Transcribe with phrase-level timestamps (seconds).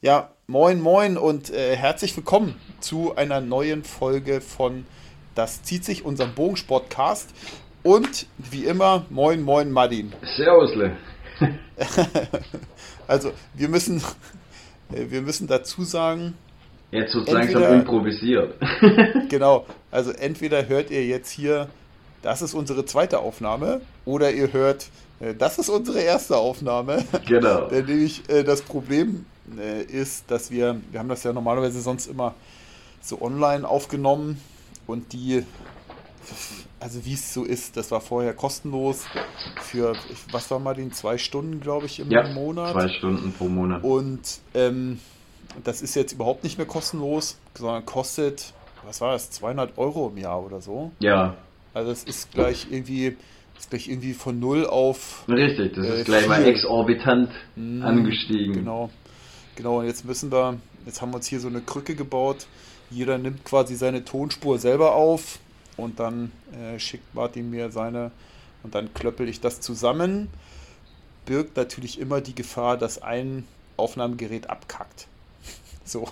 [0.00, 4.86] Ja, moin, moin und äh, herzlich willkommen zu einer neuen Folge von
[5.34, 7.30] Das zieht sich, unserem Bogensportcast.
[7.82, 10.12] Und wie immer, moin, moin, Martin.
[10.36, 10.96] Servusle.
[13.08, 14.00] also, wir müssen,
[14.92, 16.34] äh, wir müssen dazu sagen.
[16.92, 18.54] Jetzt wird langsam improvisiert.
[19.28, 21.68] genau, also entweder hört ihr jetzt hier,
[22.22, 27.04] das ist unsere zweite Aufnahme, oder ihr hört, äh, das ist unsere erste Aufnahme.
[27.26, 27.66] Genau.
[27.70, 29.26] Denn nämlich äh, das Problem
[29.58, 32.34] äh, ist, dass wir, wir haben das ja normalerweise sonst immer
[33.00, 34.40] so online aufgenommen
[34.86, 35.44] und die,
[36.80, 39.04] also wie es so ist, das war vorher kostenlos
[39.62, 39.94] für,
[40.30, 42.72] was war mal den zwei Stunden, glaube ich, im ja, Monat.
[42.72, 43.84] Zwei Stunden pro Monat.
[43.84, 44.98] Und ähm,
[45.64, 48.52] das ist jetzt überhaupt nicht mehr kostenlos, sondern kostet,
[48.84, 50.92] was war das, 200 Euro im Jahr oder so.
[50.98, 51.36] Ja.
[51.74, 53.16] Also es ist gleich irgendwie
[53.58, 55.24] ist gleich irgendwie von null auf.
[55.28, 58.54] Richtig, das äh, ist gleich mal exorbitant mm, angestiegen.
[58.54, 58.90] Genau.
[59.58, 62.46] Genau, und jetzt müssen wir, jetzt haben wir uns hier so eine Krücke gebaut.
[62.90, 65.40] Jeder nimmt quasi seine Tonspur selber auf
[65.76, 68.12] und dann äh, schickt Martin mir seine
[68.62, 70.28] und dann klöppel ich das zusammen.
[71.26, 75.08] Birgt natürlich immer die Gefahr, dass ein Aufnahmegerät abkackt.
[75.84, 76.06] So.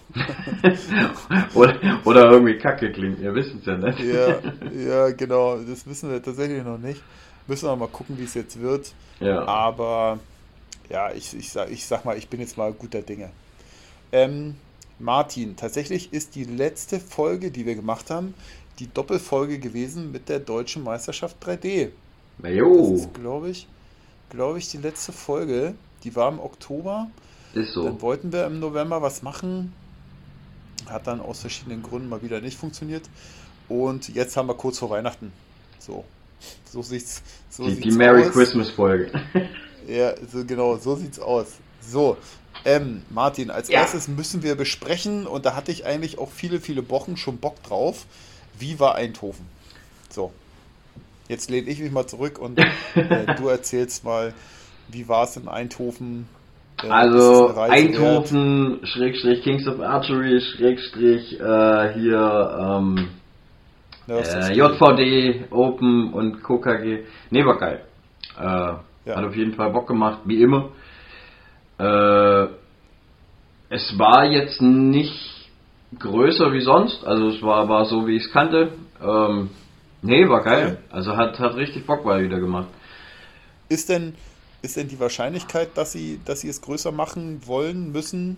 [1.55, 4.01] oder, oder irgendwie kacke klingt, ihr wisst es ja nicht.
[4.01, 4.39] ja,
[4.89, 7.03] ja, genau, das wissen wir tatsächlich noch nicht.
[7.47, 8.95] Müssen wir mal gucken, wie es jetzt wird.
[9.21, 9.47] Ja.
[9.47, 10.19] Aber
[10.91, 13.31] ja, ich, ich, sag, ich sag mal, ich bin jetzt mal guter Dinge.
[14.13, 14.55] Ähm,
[14.99, 18.35] Martin, tatsächlich ist die letzte Folge, die wir gemacht haben,
[18.79, 21.91] die Doppelfolge gewesen mit der deutschen Meisterschaft 3D.
[22.39, 22.93] Na jo.
[22.93, 23.67] Das ist, glaube ich,
[24.31, 25.75] glaube ich, die letzte Folge.
[26.05, 27.11] Die war im Oktober.
[27.55, 27.85] Ist so.
[27.85, 29.73] Dann wollten wir im November was machen.
[30.87, 33.09] Hat dann aus verschiedenen Gründen mal wieder nicht funktioniert.
[33.69, 35.33] Und jetzt haben wir kurz vor Weihnachten.
[35.79, 36.05] So.
[36.65, 38.29] So sieht's, so die, sieht's die Merry.
[38.31, 39.11] Christmas Folge.
[39.87, 41.59] Ja, so genau, so sieht's aus.
[41.81, 42.17] So,
[42.65, 43.81] ähm, Martin, als ja.
[43.81, 47.63] erstes müssen wir besprechen, und da hatte ich eigentlich auch viele, viele Wochen schon Bock
[47.63, 48.07] drauf.
[48.59, 49.47] Wie war Eindhoven?
[50.11, 50.33] So.
[51.29, 54.33] Jetzt lehne ich mich mal zurück und äh, du erzählst mal,
[54.89, 56.29] wie war es in Eindhoven?
[56.83, 63.09] Äh, also Eindhoven, Schrägstrich Kings of Archery, Schrägstrich äh, hier ähm,
[64.09, 67.05] äh, JVD, Open und KKG.
[67.31, 67.83] Ne, war geil.
[69.07, 69.17] Ja.
[69.17, 70.71] Hat auf jeden Fall Bock gemacht, wie immer.
[71.79, 72.49] Äh,
[73.69, 75.51] es war jetzt nicht
[75.99, 78.73] größer wie sonst, also es war, war so, wie ich es kannte.
[79.03, 79.51] Ähm,
[80.03, 80.79] nee, war geil.
[80.91, 82.69] Also hat, hat richtig Bock mal wieder gemacht.
[83.69, 84.15] Ist denn,
[84.63, 88.37] ist denn die Wahrscheinlichkeit, dass sie, dass sie es größer machen wollen, müssen?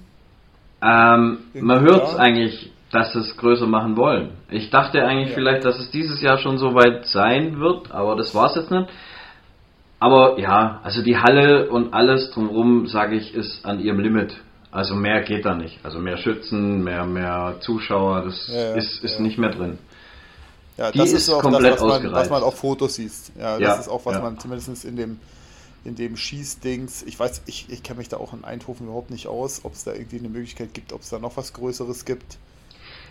[0.83, 4.33] Ähm, man hört es eigentlich, dass sie es größer machen wollen.
[4.51, 5.35] Ich dachte eigentlich ja.
[5.35, 8.71] vielleicht, dass es dieses Jahr schon so weit sein wird, aber das war es jetzt
[8.71, 8.89] nicht.
[10.01, 14.37] Aber ja, also die Halle und alles drumherum, sage ich, ist an ihrem Limit.
[14.71, 15.81] Also mehr geht da nicht.
[15.83, 19.21] Also mehr Schützen, mehr, mehr Zuschauer, das ja, ja, ist, ist ja.
[19.21, 19.79] nicht mehr drin.
[20.77, 23.13] Ja, die das ist, auch komplett das, was man, was man, auf Fotos sieht.
[23.37, 25.19] Ja, das ist auch, was man zumindest in dem,
[25.85, 29.27] in dem Schießdings, ich weiß, ich, ich kenne mich da auch in Eindhoven überhaupt nicht
[29.27, 32.39] aus, ob es da irgendwie eine Möglichkeit gibt, ob es da noch was Größeres gibt.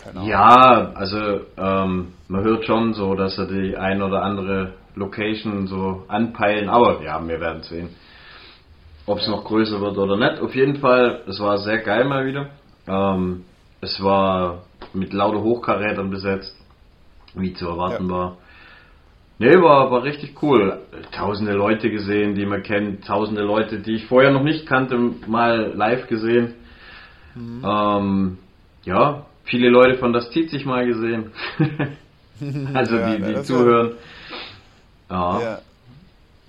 [0.07, 0.29] Keine Ahnung.
[0.29, 6.05] Ja, also ähm, man hört schon so, dass er die ein oder andere Location so
[6.07, 7.89] anpeilen, aber ja, wir werden sehen,
[9.05, 9.31] ob es ja.
[9.31, 10.41] noch größer wird oder nicht.
[10.41, 12.49] Auf jeden Fall, es war sehr geil mal wieder.
[12.87, 13.43] Ähm,
[13.81, 14.63] es war
[14.93, 16.55] mit lauter Hochkarätern besetzt,
[17.35, 18.15] wie zu erwarten ja.
[18.15, 18.37] war.
[19.39, 20.79] Nee, war, war richtig cool.
[21.11, 24.97] Tausende Leute gesehen, die man kennt, tausende Leute, die ich vorher noch nicht kannte,
[25.27, 26.55] mal live gesehen.
[27.35, 27.63] Mhm.
[27.63, 28.37] Ähm,
[28.83, 31.31] ja, viele Leute von Das zieht sich mal gesehen.
[32.73, 33.93] also ja, die, die zuhören.
[35.09, 35.41] Ja.
[35.41, 35.59] ja.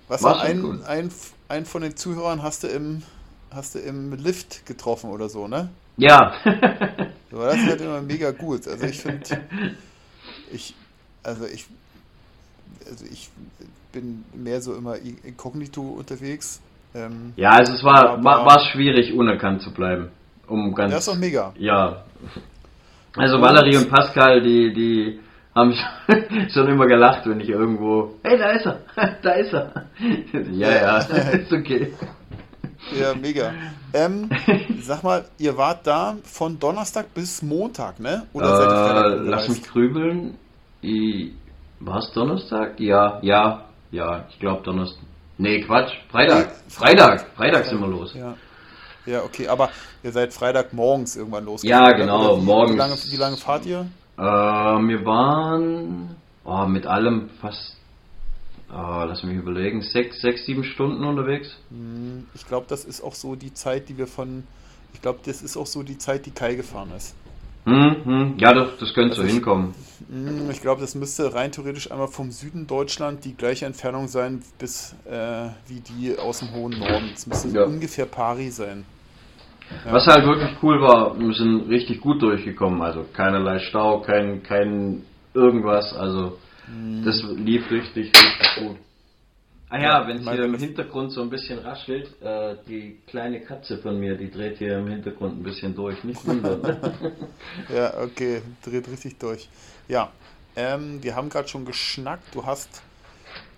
[0.09, 1.11] Was war ein, ein,
[1.49, 3.03] ein von den Zuhörern hast du im
[3.51, 5.71] hast du im Lift getroffen oder so, ne?
[5.97, 6.35] Ja.
[7.31, 8.69] so, das ist halt immer mega gut.
[8.69, 9.25] Also ich finde,
[10.53, 10.75] ich,
[11.23, 11.67] also ich,
[12.89, 13.29] also ich
[13.93, 16.61] bin mehr so immer inkognito unterwegs.
[16.95, 20.11] Ähm, ja, also es war, war, war schwierig, unerkannt zu bleiben.
[20.47, 21.53] Um ganz, das ist doch mega.
[21.59, 22.05] Ja.
[23.19, 25.21] Also Valerie und Pascal, die, die
[25.55, 25.75] haben
[26.53, 28.81] schon immer gelacht, wenn ich irgendwo, hey, da ist er,
[29.23, 29.87] da ist er.
[30.53, 30.99] Ja, ja,
[31.33, 31.93] ist okay.
[32.99, 33.53] Ja, mega.
[33.93, 34.31] Ähm,
[34.81, 38.27] sag mal, ihr wart da von Donnerstag bis Montag, ne?
[38.33, 40.39] Oder seid ihr Freitag äh, Lass mich grübeln.
[41.81, 42.79] War es Donnerstag?
[42.79, 45.03] Ja, ja, ja, ich glaube Donnerstag.
[45.39, 46.53] Nee, Quatsch, Freitag.
[46.69, 48.15] Freitag, Freitag sind wir los.
[48.15, 48.35] Ja.
[49.09, 49.71] Ja, okay, aber
[50.03, 51.63] ihr seid Freitag morgens irgendwann los.
[51.63, 52.75] Ja, genau, wie, morgens.
[52.75, 53.87] Wie lange, wie lange fahrt ihr?
[54.19, 57.77] Äh, wir waren oh, mit allem fast,
[58.71, 61.49] oh, lass mich überlegen, sechs, sechs, sieben Stunden unterwegs.
[61.71, 64.45] Hm, ich glaube, das ist auch so die Zeit, die wir von
[64.93, 67.15] Ich glaube, das ist auch so die Zeit, die Kai gefahren ist.
[67.65, 68.35] Hm, hm.
[68.39, 69.75] Ja, das, das könnte so hinkommen.
[70.11, 74.43] Hm, Ich glaube, das müsste rein theoretisch einmal vom Süden Deutschland die gleiche Entfernung sein
[74.59, 77.11] bis äh, wie die aus dem hohen Norden.
[77.15, 77.65] Es müsste Ja.
[77.65, 78.85] ungefähr pari sein.
[79.85, 79.93] Ja.
[79.93, 82.81] Was halt wirklich cool war, wir sind richtig gut durchgekommen.
[82.83, 85.03] Also keinerlei Stau, kein, kein
[85.35, 85.93] irgendwas.
[85.95, 86.39] Also
[87.05, 88.77] das lief richtig, richtig gut.
[89.71, 93.41] Ah ja, Ja, wenn es hier im Hintergrund so ein bisschen raschelt, äh, die kleine
[93.41, 96.03] Katze von mir, die dreht hier im Hintergrund ein bisschen durch.
[96.05, 96.63] Nicht wundern.
[97.75, 99.49] Ja, okay, dreht richtig durch.
[99.87, 100.11] Ja,
[100.57, 102.35] ähm, wir haben gerade schon geschnackt.
[102.35, 102.83] Du hast,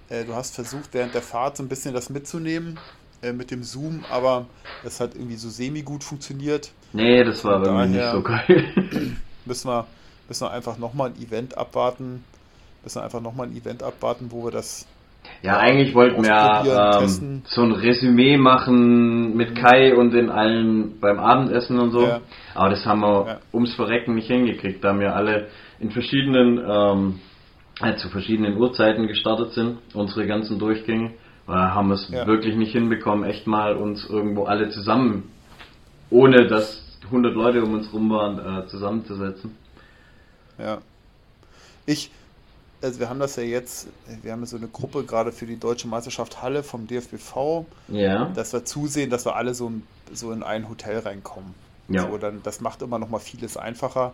[0.09, 2.79] äh, du hast versucht, während der Fahrt so ein bisschen das mitzunehmen
[3.23, 4.47] äh, mit dem Zoom, aber
[4.83, 6.71] das hat irgendwie so semi-gut funktioniert.
[6.93, 8.65] nee, das war irgendwie nicht so geil.
[9.47, 9.87] Müssen wir,
[10.29, 12.25] müssen wir einfach nochmal ein Event abwarten.
[12.83, 14.87] Müssen wir einfach nochmal ein Event abwarten, wo wir das.
[15.43, 20.99] Ja, eigentlich wollten wir Ausprobieren, ähm, so ein Resümee machen mit Kai und den allen
[21.01, 22.07] beim Abendessen und so.
[22.07, 22.21] Ja.
[22.55, 23.39] Aber das haben wir Ja.
[23.53, 27.21] ums Verrecken nicht hingekriegt, da wir alle in verschiedenen, ähm,
[27.83, 31.13] äh, zu verschiedenen Uhrzeiten gestartet sind, unsere ganzen Durchgänge.
[31.51, 32.27] Da haben wir es Ja.
[32.27, 35.31] wirklich nicht hinbekommen, echt mal uns irgendwo alle zusammen,
[36.11, 39.57] ohne dass 100 Leute um uns rum waren, äh, zusammenzusetzen.
[40.59, 40.79] Ja.
[41.87, 42.11] Ich,
[42.83, 43.89] also wir haben das ja jetzt,
[44.23, 47.65] wir haben ja so eine Gruppe gerade für die Deutsche Meisterschaft Halle vom DFBV.
[47.89, 48.27] Ja.
[48.35, 49.73] dass wir zusehen, dass wir alle so,
[50.13, 51.55] so in ein Hotel reinkommen.
[51.89, 52.09] Ja.
[52.09, 54.13] So, dann, das macht immer noch mal vieles einfacher.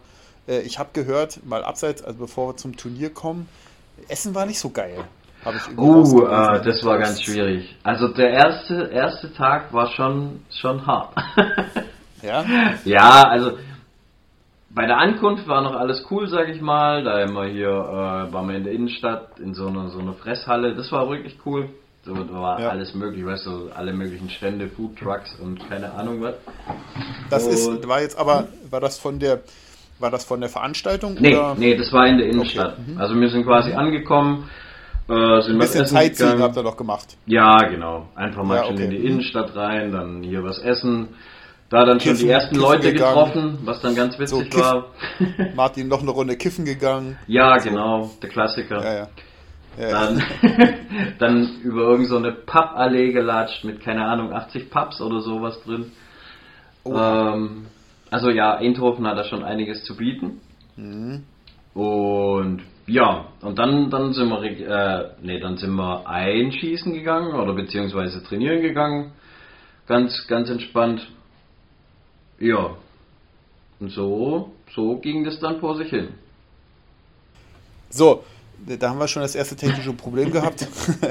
[0.49, 3.47] Äh, ich habe gehört, mal abseits, also bevor wir zum Turnier kommen,
[4.09, 5.05] Essen war nicht so geil.
[5.47, 7.77] Habe ich irgendwie Uh, äh, das war ganz schwierig.
[7.85, 11.15] Also der erste, erste Tag war schon, schon hart.
[12.23, 12.45] Ja?
[12.85, 13.53] ja, also
[14.71, 17.05] bei der Ankunft war noch alles cool, sag ich mal.
[17.05, 20.75] Da immer hier, äh, waren wir in der Innenstadt, in so einer, so einer Fresshalle.
[20.75, 21.71] Das war wirklich cool.
[22.05, 22.69] So, da war Ja.
[22.69, 26.35] alles möglich, weißt du, alle möglichen Stände, Food Trucks und keine Ahnung was.
[27.31, 29.41] Das ist, Und- war jetzt aber, war das von der,
[29.99, 32.75] war das von der Veranstaltung Nee, oder nee, das war in der Innenstadt.
[32.79, 33.01] Okay, mhm.
[33.01, 34.49] Also wir sind quasi angekommen,
[35.09, 37.17] äh, sind ein was bisschen Sightseeing habt ihr doch gemacht?
[37.27, 38.09] Ja, genau.
[38.15, 38.85] Einfach mal Ja, okay.
[38.85, 39.07] in die Mhm.
[39.07, 41.09] Innenstadt rein, dann hier was essen.
[41.69, 43.15] Da dann schon Kiffen- die ersten Leute gegangen.
[43.15, 44.87] getroffen, was dann ganz witzig kiff- war.
[45.57, 47.19] Martin noch eine Runde kiffen gegangen.
[47.27, 48.83] ja, genau, der Klassiker.
[48.85, 49.09] Ja, ja.
[49.79, 49.91] ja, ja.
[49.91, 50.23] Dann,
[51.19, 55.91] dann über irgendeine so eine Pappallee gelatscht mit, keine Ahnung, 80 Pubs oder sowas drin.
[56.85, 56.97] Oh.
[56.97, 57.67] Ähm,
[58.13, 60.41] also ja, Eindhoven hat da schon einiges zu bieten.
[60.77, 61.25] Mhm.
[61.75, 67.53] Und ja, und dann, dann sind wir, äh, nee, dann sind wir einschießen gegangen oder
[67.53, 69.13] beziehungsweise trainieren gegangen.
[69.89, 71.07] Ganz, ganz entspannt.
[72.39, 72.77] Ja.
[73.81, 76.09] Und so, so ging das dann vor sich hin.
[77.91, 78.25] So,
[78.65, 80.67] da haben wir schon das erste technische Problem gehabt.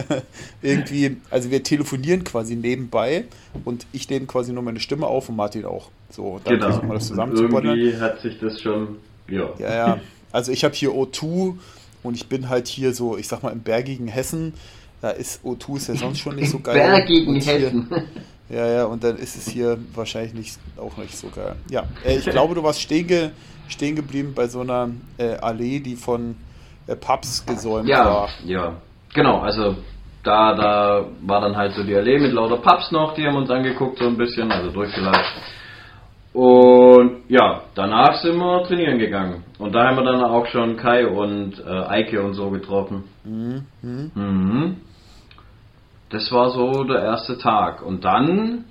[0.62, 3.26] Irgendwie, also wir telefonieren quasi nebenbei
[3.66, 5.90] und ich nehme quasi nur meine Stimme auf und Martin auch.
[6.10, 7.78] So, dann versuchen wir das zusammen zu bundern.
[7.78, 9.50] Irgendwie hat sich das schon, ja.
[9.60, 10.02] Ja, ja.
[10.36, 11.56] Also ich habe hier O2
[12.04, 14.54] und ich bin halt hier so, ich sag mal, im bergigen Hessen.
[15.02, 16.76] Da ist O2 ist ja sonst schon nicht so geil.
[16.76, 17.90] Bergigen hier- Hessen.
[18.50, 21.56] Ja, ja, und dann ist es hier wahrscheinlich nicht, auch nicht so geil.
[21.72, 23.30] Ja, äh, ich glaube, du warst stehen, ge,
[23.70, 26.36] stehen geblieben bei so einer äh, Allee, die von
[26.86, 28.30] äh, Pubs gesäumt Ja, war.
[28.46, 28.76] ja.
[29.16, 29.78] Genau, also
[30.24, 33.50] da, da war dann halt so die Allee mit lauter Pubs noch, die haben uns
[33.50, 35.34] angeguckt so ein bisschen, also durchgelatscht.
[36.36, 39.46] Und ja, danach sind wir trainieren gegangen.
[39.58, 43.06] Und da haben wir dann auch schon Kai und äh, Eike und so getroffen.
[43.24, 44.12] Mhm, mhm.
[44.14, 44.76] Mhm.
[46.10, 47.82] Das war so der erste Tag.
[47.82, 48.66] Und dann,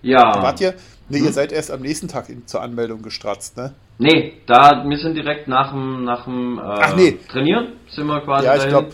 [0.00, 0.42] ja.
[0.42, 0.74] Wart ihr?
[1.10, 1.26] Ne, Hm?
[1.26, 3.74] ihr seid erst am nächsten Tag zur Anmeldung gestratzt, ne?
[3.98, 7.18] Nee, da, wir sind direkt nach dem, nach dem äh, Ach, nee.
[7.30, 8.88] Trainieren, sind wir quasi Ja, ich glaube,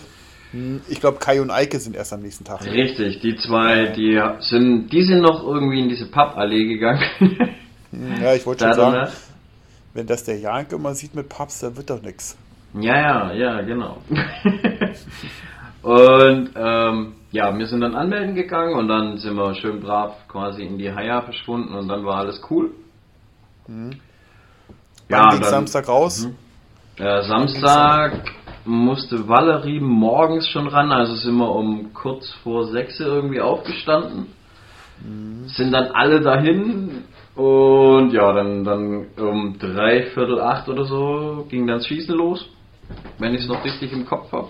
[0.88, 2.66] ich glaube, Kai und Eike sind erst am nächsten Tag.
[2.66, 7.04] Richtig, die zwei, die sind, die sind noch irgendwie in diese Papallee gegangen.
[7.92, 9.12] Ja, ich wollte schon sagen,
[9.94, 12.36] wenn das der Jank immer sieht mit Pubs, dann wird doch nix.
[12.74, 13.98] Ja, ja, ja, genau.
[15.82, 20.62] und ähm, ja, wir sind dann anmelden gegangen und dann sind wir schön brav quasi
[20.62, 22.70] in die Haia verschwunden und dann war alles cool.
[23.66, 23.92] Mhm.
[25.08, 26.28] Ja, Wann ging's dann- Samstag raus?
[26.98, 28.30] Äh, Samstag
[28.64, 34.26] musste Valerie morgens schon ran, also sind wir um kurz vor sechs irgendwie aufgestanden.
[35.46, 37.04] Sind dann alle dahin
[37.36, 42.44] und ja, dann, dann um drei Viertel acht oder so ging dann das Schießen los,
[43.18, 44.48] wenn ich es noch richtig im Kopf habe.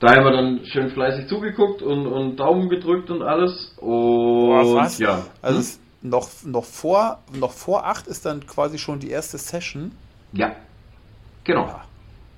[0.00, 3.74] Da haben wir dann schön fleißig zugeguckt und, und Daumen gedrückt und alles.
[3.80, 5.24] Und Boah, ja.
[5.40, 6.10] Also Hm?
[6.10, 9.92] noch, noch, vor, noch vor acht ist dann quasi schon die erste Session.
[10.32, 10.54] Ja,
[11.44, 11.66] genau.
[11.66, 11.82] Ja.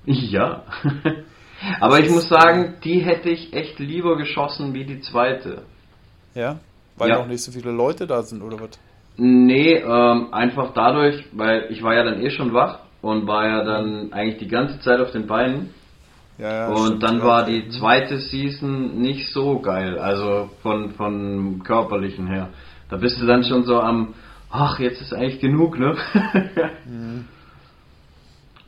[0.05, 0.63] Ja.
[1.81, 5.63] Aber ich muss sagen, die hätte ich echt lieber geschossen wie die zweite.
[6.33, 6.59] Ja?
[6.95, 7.19] Weil Ja.
[7.19, 8.79] noch nicht so viele Leute da sind, oder was?
[9.21, 13.63] Nee, ähm, einfach dadurch, weil ich war ja dann eh schon wach und war ja
[13.65, 15.71] dann eigentlich die ganze Zeit auf den Beinen.
[16.37, 22.27] Ja, ja, und dann war die zweite Season nicht so geil, also von, von körperlichen
[22.27, 22.47] her.
[22.89, 24.13] Da bist du dann schon so am,
[24.49, 25.97] ach, jetzt ist eigentlich genug, ne?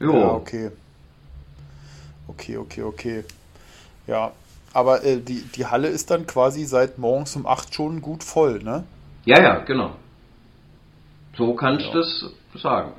[0.02, 0.14] jo.
[0.14, 0.72] Ja, okay.
[2.28, 3.24] Okay, okay, okay.
[4.06, 4.34] Ja,
[4.74, 8.62] aber äh, die, die Halle ist dann quasi seit morgens um 8 schon gut voll,
[8.62, 8.84] ne?
[9.24, 9.92] Ja, ja, genau.
[11.42, 11.92] So kannst Ja.
[11.94, 12.92] du das sagen.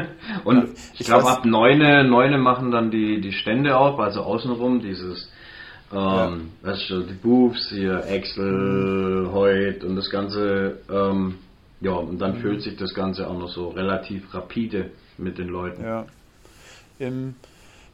[0.44, 0.64] Und Ja,
[0.94, 5.30] ich ich glaube, ab neune, neune machen dann die, die Stände auf, also außenrum dieses,
[5.92, 6.28] Ja.
[6.28, 11.34] ähm, weißt du, die Booths hier, Excel, Heut und das Ganze, ähm,
[11.82, 12.40] ja, und dann Mhm.
[12.40, 15.82] füllt sich das Ganze auch noch so relativ rapide mit den Leuten.
[15.84, 16.06] Ja.
[16.98, 17.34] Im,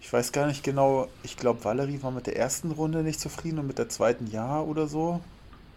[0.01, 3.59] ich weiß gar nicht genau, ich glaube, Valerie war mit der ersten Runde nicht zufrieden
[3.59, 5.21] und mit der zweiten ja oder so.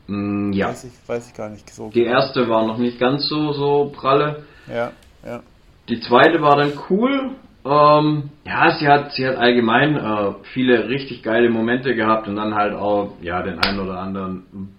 [0.10, 0.70] Mm, ja.
[0.70, 1.90] Weiß ich, weiß ich gar nicht so.
[1.90, 2.16] Die genau.
[2.16, 4.44] erste war noch nicht ganz so, so pralle.
[4.68, 4.92] Ja,
[5.24, 5.42] ja.
[5.88, 7.32] Die zweite war dann cool.
[7.66, 12.56] Ähm, ja, sie hat, sie hat allgemein äh, viele richtig geile Momente gehabt und dann
[12.56, 14.76] halt auch, ja, den einen oder anderen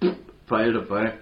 [0.49, 1.15] Pfeil dabei.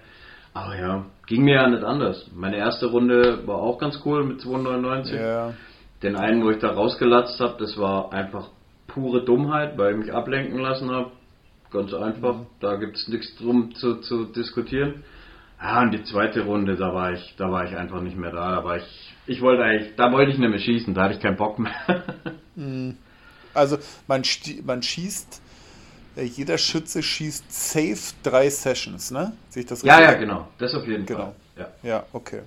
[0.53, 2.29] Aber ja, ging mir ja nicht anders.
[2.33, 5.15] Meine erste Runde war auch ganz cool mit 2,99.
[5.15, 5.53] Ja,
[6.01, 8.49] Den einen, wo ich da rausgelatzt habe, das war einfach
[8.87, 11.11] pure Dummheit, weil ich mich ablenken lassen habe.
[11.71, 15.03] Ganz einfach, da gibt es nichts drum zu, zu diskutieren.
[15.61, 18.55] Ja, und die zweite Runde, da war ich, da war ich einfach nicht mehr da.
[18.55, 21.19] Da war ich, ich wollte eigentlich, da wollte ich nicht mehr schießen, da hatte ich
[21.19, 21.73] keinen Bock mehr.
[23.53, 24.23] also man,
[24.65, 25.41] man schießt,
[26.17, 29.33] äh, jeder Schütze schießt safe drei Sessions, ne?
[29.49, 30.13] Sehe ich das ja, richtig?
[30.13, 31.19] ja, genau, das auf jeden Genau.
[31.19, 31.35] Fall.
[31.57, 31.67] Ja.
[31.83, 32.41] Ja, okay.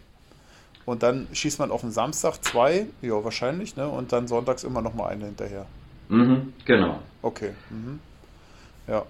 [0.85, 3.87] Und dann schießt man auf den Samstag zwei, ja, wahrscheinlich, ne?
[3.87, 5.67] Und dann sonntags immer noch mal eine hinterher.
[6.09, 6.99] Mhm, genau.
[7.21, 7.51] Okay.
[7.71, 8.01] Mhm.
[8.89, 9.03] Ja.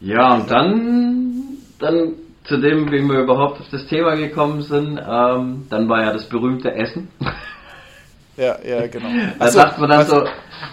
[0.00, 1.42] Ja, und dann,
[1.78, 2.12] dann
[2.44, 6.28] zu dem, wie wir überhaupt auf das Thema gekommen sind, ähm, dann war ja das
[6.28, 7.08] berühmte Essen.
[8.36, 9.08] Ja, ja, genau.
[9.08, 10.22] Da Ach so, sagt man dann so,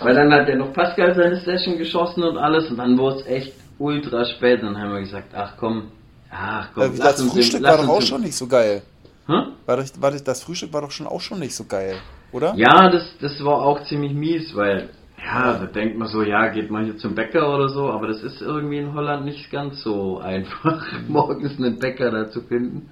[0.02, 3.26] weil dann hat ja noch Pascal seine Session geschossen und alles und dann wurde es
[3.26, 4.62] echt ultra spät.
[4.62, 5.92] Dann haben wir gesagt, ach komm,
[6.30, 8.82] ach komm, Äh, das Frühstück lass war doch auch schon nicht so geil.
[9.28, 9.44] Hä?
[9.66, 11.96] War das, war das, das Frühstück war doch schon auch schon nicht so geil,
[12.34, 12.54] oder?
[12.58, 14.90] Ja, das, das war auch ziemlich mies, weil,
[15.24, 18.24] ja, da denkt man so, ja, geht mal hier zum Bäcker oder so, aber das
[18.24, 22.92] ist irgendwie in Holland nicht ganz so einfach, morgens einen Bäcker da zu finden,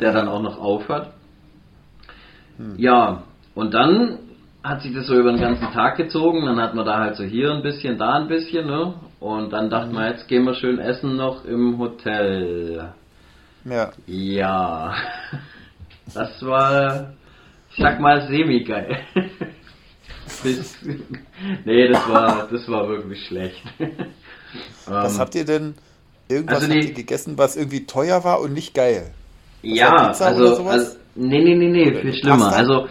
[0.00, 1.12] der dann auch noch aufhat.
[2.76, 3.24] Ja,
[3.54, 4.18] und dann
[4.62, 7.24] hat sich das so über den ganzen Tag gezogen, dann hat man da halt so
[7.24, 8.94] hier ein bisschen, da ein bisschen, ne?
[9.20, 12.92] Und dann dachte man, jetzt gehen wir schön essen noch im Hotel.
[13.64, 13.90] Ja.
[14.06, 14.94] Ja,
[16.14, 17.12] das war,
[17.70, 18.98] ich sag mal, semi-geil.
[21.64, 23.62] Nee, das war, das war wirklich schlecht.
[24.86, 25.74] Was Ähm, habt ihr denn
[26.28, 29.14] irgendwas also ihr gegessen, was irgendwie teuer war und nicht geil?
[29.62, 32.50] ja, Pizza also, also, nee, nee, nee, nee, Oder viel schlimmer.
[32.50, 32.56] Pasta?
[32.56, 32.88] Also,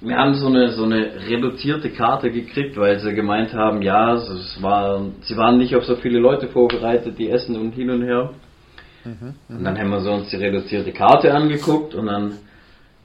[0.00, 4.58] wir haben so eine, so eine reduzierte Karte gekriegt, weil sie gemeint haben, ja, es
[4.62, 8.34] war, sie waren nicht auf so viele Leute vorbereitet, die essen und hin und her.
[9.04, 12.38] Mhm, Und dann haben wir so uns die reduzierte Karte angeguckt und dann,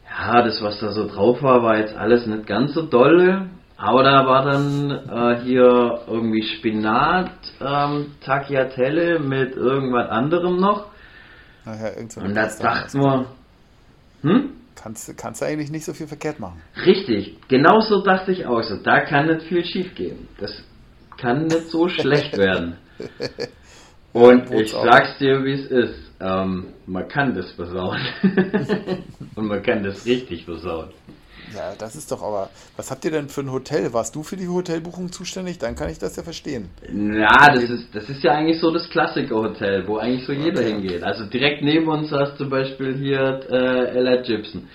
[0.09, 3.49] ja, das was da so drauf war, war jetzt alles nicht ganz so dolle.
[3.85, 10.85] Aber da war dann äh, hier irgendwie Spinat, ähm, Tagliatelle mit irgendwas anderem noch.
[11.65, 13.25] Nachher irgend so Und da dachten wir,
[14.21, 14.49] hm?
[14.81, 16.61] Kannst, du- kannst du eigentlich nicht so viel verkehrt machen.
[16.85, 18.77] Richtig, genauso dachte ich auch so.
[18.77, 20.29] Da kann nicht viel schief gehen.
[20.39, 20.63] Das
[21.17, 22.77] kann nicht so schlecht werden.
[24.13, 26.11] Und Ja, ich sag's dir, wie es ist.
[26.21, 27.99] Ähm, man kann das versauen.
[29.35, 30.89] Und man kann das richtig versauen.
[31.55, 32.49] Ja, das ist doch aber.
[32.77, 33.93] Was habt ihr denn für ein Hotel?
[33.93, 35.57] Warst du für die Hotelbuchung zuständig?
[35.59, 36.69] Dann kann ich das ja verstehen.
[36.91, 40.71] Ja, das ist, das ist ja eigentlich so das Klassiker-Hotel, wo eigentlich so jeder Okay.
[40.73, 41.03] hingeht.
[41.03, 44.67] Also direkt neben uns hast zum Beispiel hier äh, Ella Gibson.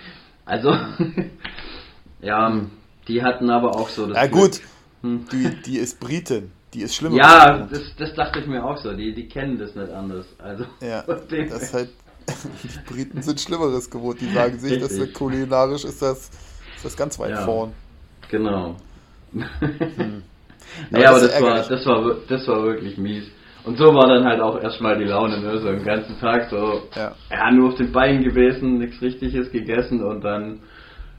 [0.44, 0.72] Also,
[2.20, 2.60] ja,
[3.06, 4.40] die hatten aber auch so das Ja, Glück.
[4.40, 4.60] gut.
[5.02, 5.26] Hm.
[5.32, 6.50] Die, die ist Britin.
[6.74, 7.16] Die ist schlimmer.
[7.16, 8.92] Ja, das, das dachte ich mir auch so.
[8.92, 10.26] Die, die kennen das nicht anders.
[10.38, 11.90] Also, Ja, das ist halt.
[12.62, 14.20] Die Briten sind Schlimmeres gewohnt.
[14.20, 16.28] Die sagen sich, dass kulinarisch ist das,
[16.78, 17.42] ist das ganz weit Ja.
[17.44, 17.72] vorn.
[18.30, 18.76] Genau.
[19.32, 19.42] Hm.
[20.90, 23.24] Aber naja, aber das ist das war, das, war, das war wirklich mies.
[23.64, 25.58] Und so war dann halt auch erstmal die Laune, ne?
[25.60, 27.14] so den ganzen Tag so, Ja.
[27.30, 30.60] ja, nur auf den Beinen gewesen, nichts Richtiges gegessen und dann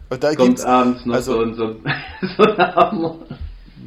[0.09, 1.75] Und da kommt abends noch also- so, ein- so,
[2.37, 3.15] so ein Abend.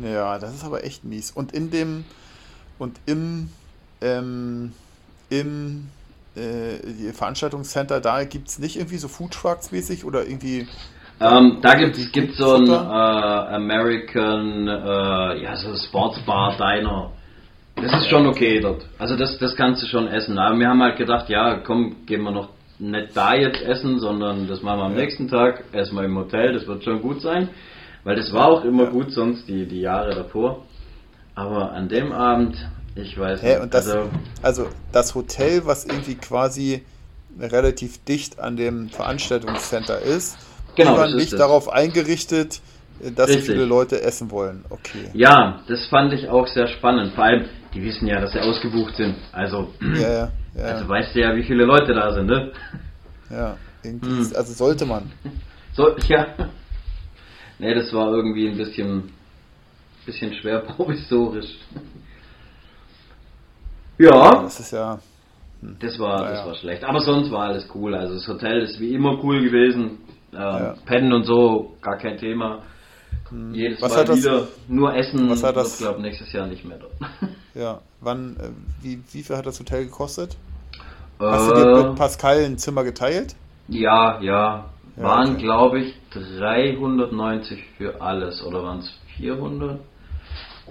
[0.05, 1.31] Ja, das ist aber echt mies.
[1.31, 2.05] Und in dem
[2.79, 3.49] und im
[4.01, 4.73] ähm,
[5.31, 5.87] im
[6.35, 10.67] äh, Veranstaltungscenter da gibt es nicht irgendwie so Food Trucks mäßig oder irgendwie
[11.23, 13.55] Ähm, da gibt es so ein äh?
[13.55, 17.13] American, äh, ja, so Sportsbar Diner.
[17.77, 18.85] Das ist schon okay dort.
[18.99, 20.39] Also das, das kannst du schon essen.
[20.39, 22.49] Aber wir haben halt gedacht, ja, komm, gehen wir noch
[22.79, 25.01] nicht da jetzt essen, sondern das machen wir am Ja.
[25.03, 27.49] nächsten Tag, erstmal im Hotel, das wird schon gut sein.
[28.05, 28.91] Weil das war auch immer Ja.
[28.91, 30.63] gut sonst, die, die Jahre davor.
[31.35, 32.57] Aber an dem Abend,
[32.97, 33.73] ich weiß Hä, nicht.
[33.75, 34.11] das, also,
[34.43, 36.83] also das Hotel, was irgendwie quasi
[37.41, 40.37] relativ dicht an dem Veranstaltungscenter ist,
[40.77, 42.61] Genau, die waren das nicht darauf eingerichtet,
[43.17, 44.65] dass so viele Leute essen wollen.
[44.71, 45.11] Okay.
[45.15, 47.15] ja, das fand ich auch sehr spannend.
[47.15, 49.17] Vor allem, die wissen ja, dass sie ausgebucht sind.
[49.33, 52.53] Also, Ja, ja, also weißt du ja, wie viele Leute da sind, ne?
[53.31, 53.57] ja.
[53.85, 54.33] Irgendwie, Hm.
[54.37, 55.11] also sollte man.
[55.75, 56.27] So, ja.
[57.59, 59.11] Nee, das war irgendwie ein bisschen,
[60.05, 61.49] bisschen schwer provisorisch.
[63.99, 64.99] Ja, Das ist ja,
[65.81, 66.47] das war, das Naja.
[66.47, 66.85] war schlecht.
[66.85, 67.95] Aber sonst war alles cool.
[67.95, 69.99] Also das Hotel ist wie immer cool gewesen.
[70.33, 70.75] Ähm, Ja.
[70.87, 72.61] Pennen und so, gar kein Thema.
[73.53, 74.49] Jedes Was Mal hat das- wieder.
[74.69, 76.93] Nur Essen was hat das- glaube nächstes Jahr nicht mehr dort.
[77.55, 77.81] ja.
[78.01, 78.51] Wann, äh,
[78.83, 80.37] wie, wie viel hat das Hotel gekostet?
[81.19, 83.35] Hast du dir Äh, mit Pascal ein Zimmer geteilt?
[83.69, 84.67] Ja, ja.
[84.97, 85.43] Ja, Waren, okay.
[85.43, 88.43] glaube ich, 390 für alles.
[88.45, 89.79] Oder waren es 400?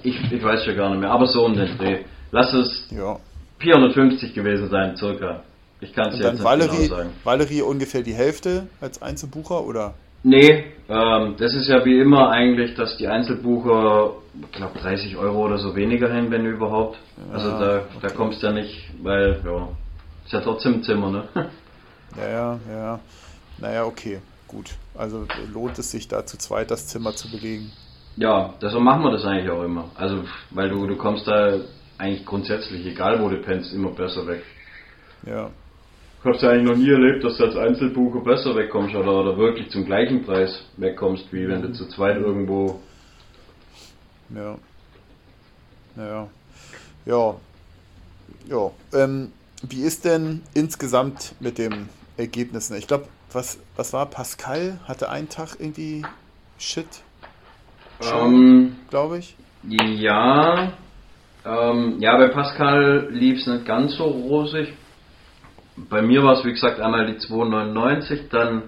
[0.03, 1.09] Ich, ich weiß schon gar nicht mehr.
[1.11, 2.03] Aber so um den Dreh.
[2.31, 3.17] Lass es Ja.
[3.59, 5.41] 450 gewesen sein, circa.
[5.81, 7.09] Ich kann es jetzt nicht Valerie, genau sagen.
[7.23, 9.95] Valerie ungefähr die Hälfte als Einzelbucher oder?
[10.23, 15.45] Nee, ähm, das ist ja wie immer eigentlich, dass die Einzelbucher, ich glaube 30 Euro
[15.45, 16.99] oder so weniger hin, wenn überhaupt.
[17.33, 17.65] also Ja, da,
[18.01, 18.15] da okay.
[18.15, 19.69] kommst du ja nicht, weil, ja,
[20.25, 21.27] ist ja trotzdem ein Zimmer, ne?
[22.17, 22.99] Ja, ja, ja.
[23.57, 24.71] Naja, okay, gut.
[24.93, 27.71] Also lohnt es sich da zu zweit das Zimmer zu belegen.
[28.17, 29.89] Ja, deshalb machen wir das eigentlich auch immer.
[29.95, 31.53] Also, weil du, du kommst da
[31.97, 34.43] eigentlich grundsätzlich, egal wo du pennst, immer besser weg.
[35.25, 35.51] Ja.
[36.23, 39.37] Ich hab's ja eigentlich noch nie erlebt, dass du als Einzelbucher besser wegkommst oder, oder
[39.37, 42.79] wirklich zum gleichen Preis wegkommst, wie wenn du zu zweit irgendwo.
[44.29, 44.55] Ja.
[45.97, 46.27] Ja.
[47.07, 47.35] Ja.
[48.47, 48.71] Ja.
[48.93, 49.31] Ähm,
[49.63, 52.77] wie ist denn insgesamt mit den Ergebnissen?
[52.77, 54.05] Ich glaube, was, was war?
[54.05, 56.03] Pascal hatte einen Tag irgendwie
[56.59, 57.01] Shit,
[58.13, 59.35] Ähm, glaube ich.
[59.63, 60.73] Ja,
[61.43, 64.73] ähm, ja, bei Pascal lief es nicht ganz so rosig.
[65.75, 68.63] Bei mir war es, wie gesagt, einmal die 2,99, dann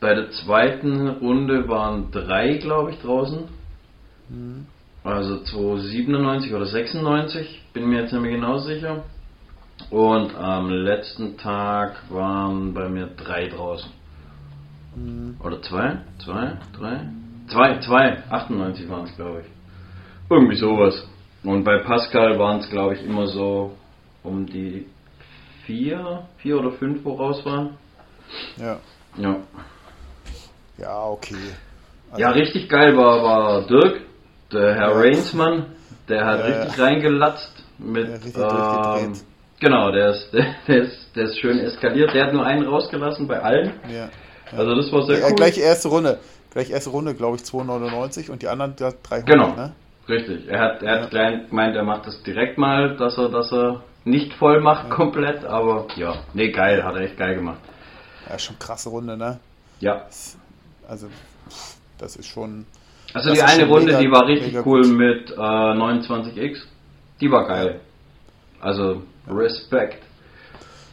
[0.00, 3.48] bei der zweiten Runde waren drei, glaube ich, draußen.
[5.04, 9.04] Also 2,97 oder 96, bin mir jetzt nicht mehr genau sicher.
[9.90, 13.90] Und am letzten Tag waren bei mir drei draußen.
[15.42, 15.98] Oder zwei?
[16.18, 16.58] Zwei?
[16.78, 17.08] Drei?
[17.48, 19.46] Zwei, zwei, 98 waren es, glaube ich.
[20.30, 21.06] Irgendwie sowas.
[21.42, 23.76] Und bei Pascal waren es, glaube ich, immer so
[24.22, 24.86] um die
[25.66, 27.76] vier, vier oder fünf, wo raus waren.
[28.56, 28.78] Ja.
[29.16, 29.36] Ja.
[30.78, 31.36] Ja, okay.
[32.10, 34.00] Also, Ja, richtig geil war, war Dirk,
[34.52, 34.98] der Herr Ja.
[34.98, 35.66] Rainsmann,
[36.08, 36.84] der hat Ja, richtig ja.
[36.84, 38.08] reingelatzt mit.
[38.36, 39.12] Ja, ähm,
[39.60, 42.14] genau, der ist, der, der, ist, der ist schön eskaliert.
[42.14, 43.72] Der hat nur einen rausgelassen bei allen.
[43.92, 44.08] ja.
[44.54, 45.36] Also das war sehr Ja, cool.
[45.36, 46.18] gleich erste Runde.
[46.52, 49.48] Gleich erste Runde, glaube ich, 2,99 und die anderen da 300, Genau.
[49.54, 49.72] ne?
[50.08, 50.46] Richtig.
[50.46, 51.02] Er hat, er Ja.
[51.02, 54.90] hat klein gemeint, er macht das direkt mal, dass er, dass er nicht voll macht
[54.90, 57.60] komplett, aber ja, nee, geil, hat er echt geil gemacht.
[58.28, 59.38] Ja, schon krasse Runde, ne?
[59.80, 60.06] Ja.
[60.88, 61.08] Also,
[61.98, 62.66] das ist schon.
[63.14, 64.96] Also Das die eine Runde, mega- die war richtig cool gut.
[64.96, 66.58] mit äh, 29x.
[67.20, 67.80] Die war geil.
[68.60, 70.02] Also Respekt.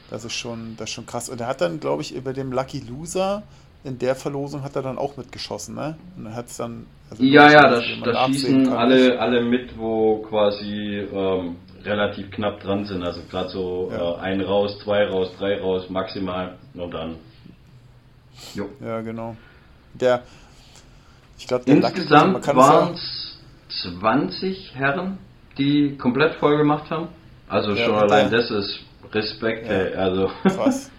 [0.09, 1.29] Das ist schon, das ist schon krass.
[1.29, 3.43] Und er hat dann, glaube ich, über dem Lucky Loser
[3.83, 5.97] in der Verlosung hat er dann auch mitgeschossen, ne?
[6.17, 6.85] Und er hat es dann.
[7.09, 11.55] also Ja, ja, da, dass man da nachsehen schießen alle, alle mit, wo quasi ähm,
[11.85, 13.03] relativ knapp dran sind.
[13.03, 14.15] Also gerade so Ja.
[14.15, 17.15] äh, ein raus, zwei raus, drei raus maximal und dann.
[18.55, 18.69] Jo.
[18.81, 19.35] Ja, genau.
[19.93, 20.21] Der,
[21.37, 23.37] ich glaube, Insgesamt waren es
[23.99, 25.17] 20 Herren,
[25.57, 27.09] die komplett voll gemacht haben.
[27.47, 28.79] Also Ja, schon allein der- das ist
[29.11, 29.71] Respekt, Ja.
[29.73, 29.95] ey.
[29.95, 30.91] Also Krass.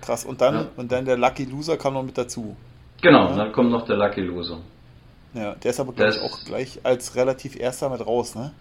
[0.00, 0.24] Krass.
[0.24, 0.66] Und dann, Ja.
[0.76, 2.56] und dann der Lucky Loser kam noch mit dazu.
[3.00, 3.36] genau, Ja.
[3.36, 4.58] dann kommt noch der Lucky Loser.
[5.34, 8.52] Ja, der ist aber, glaube ich, Das- auch gleich als relativ erster mit raus, ne?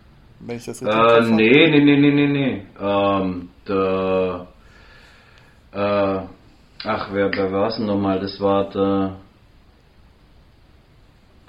[0.46, 2.66] Wenn ich das richtig Äh, nee, nee, nee, nee, nee, nee.
[2.80, 4.48] Ähm, der,
[5.74, 6.20] äh,
[6.84, 8.20] ach, wer, wer war es denn nochmal?
[8.20, 9.16] Das war der,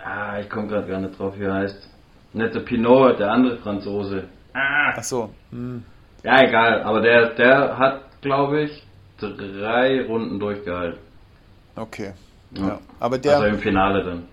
[0.05, 1.89] ah, ich komme gerade gar nicht drauf, wie er heißt.
[2.35, 4.25] Nicht der Pinot, der andere Franzose.
[4.55, 5.31] Ah, Ach so.
[5.51, 5.83] Hm.
[6.23, 8.83] ja, egal, aber der, der hat, glaube ich,
[9.19, 10.99] drei Runden durchgehalten.
[11.77, 12.13] Okay.
[12.57, 12.69] Ja.
[12.69, 12.79] Ja.
[13.01, 14.25] Aber der, also im Finale dann.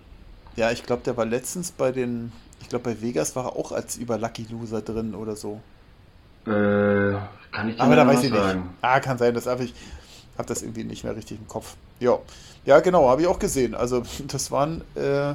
[0.56, 3.72] ja, ich glaube, der war letztens bei den, ich glaube, bei Vegas war er auch
[3.72, 5.60] als über Lucky Loser drin oder so.
[6.46, 7.14] Äh,
[7.52, 8.42] kann ich Aber da weiß ich nicht.
[8.42, 8.70] sagen.
[8.82, 9.74] Ah, kann sein, das habe ich,
[10.38, 11.76] habe das irgendwie nicht mehr richtig im Kopf.
[12.00, 12.18] Ja,
[12.66, 13.76] ja, genau, habe ich auch gesehen.
[13.76, 15.34] Also das waren, äh,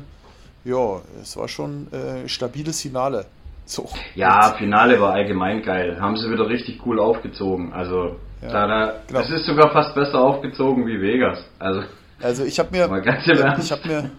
[0.68, 3.26] ja, es war schon äh, stabiles Finale.
[3.66, 3.88] So.
[4.14, 5.98] Ja, Finale war allgemein geil.
[6.00, 7.72] Haben sie wieder richtig cool aufgezogen.
[7.72, 8.48] Also Ja.
[8.52, 9.20] Da, da, genau.
[9.20, 11.38] Das ist sogar fast besser aufgezogen wie Vegas.
[11.58, 11.82] Also,
[12.20, 12.84] also ich habe mir,
[13.58, 14.10] ich habe mir,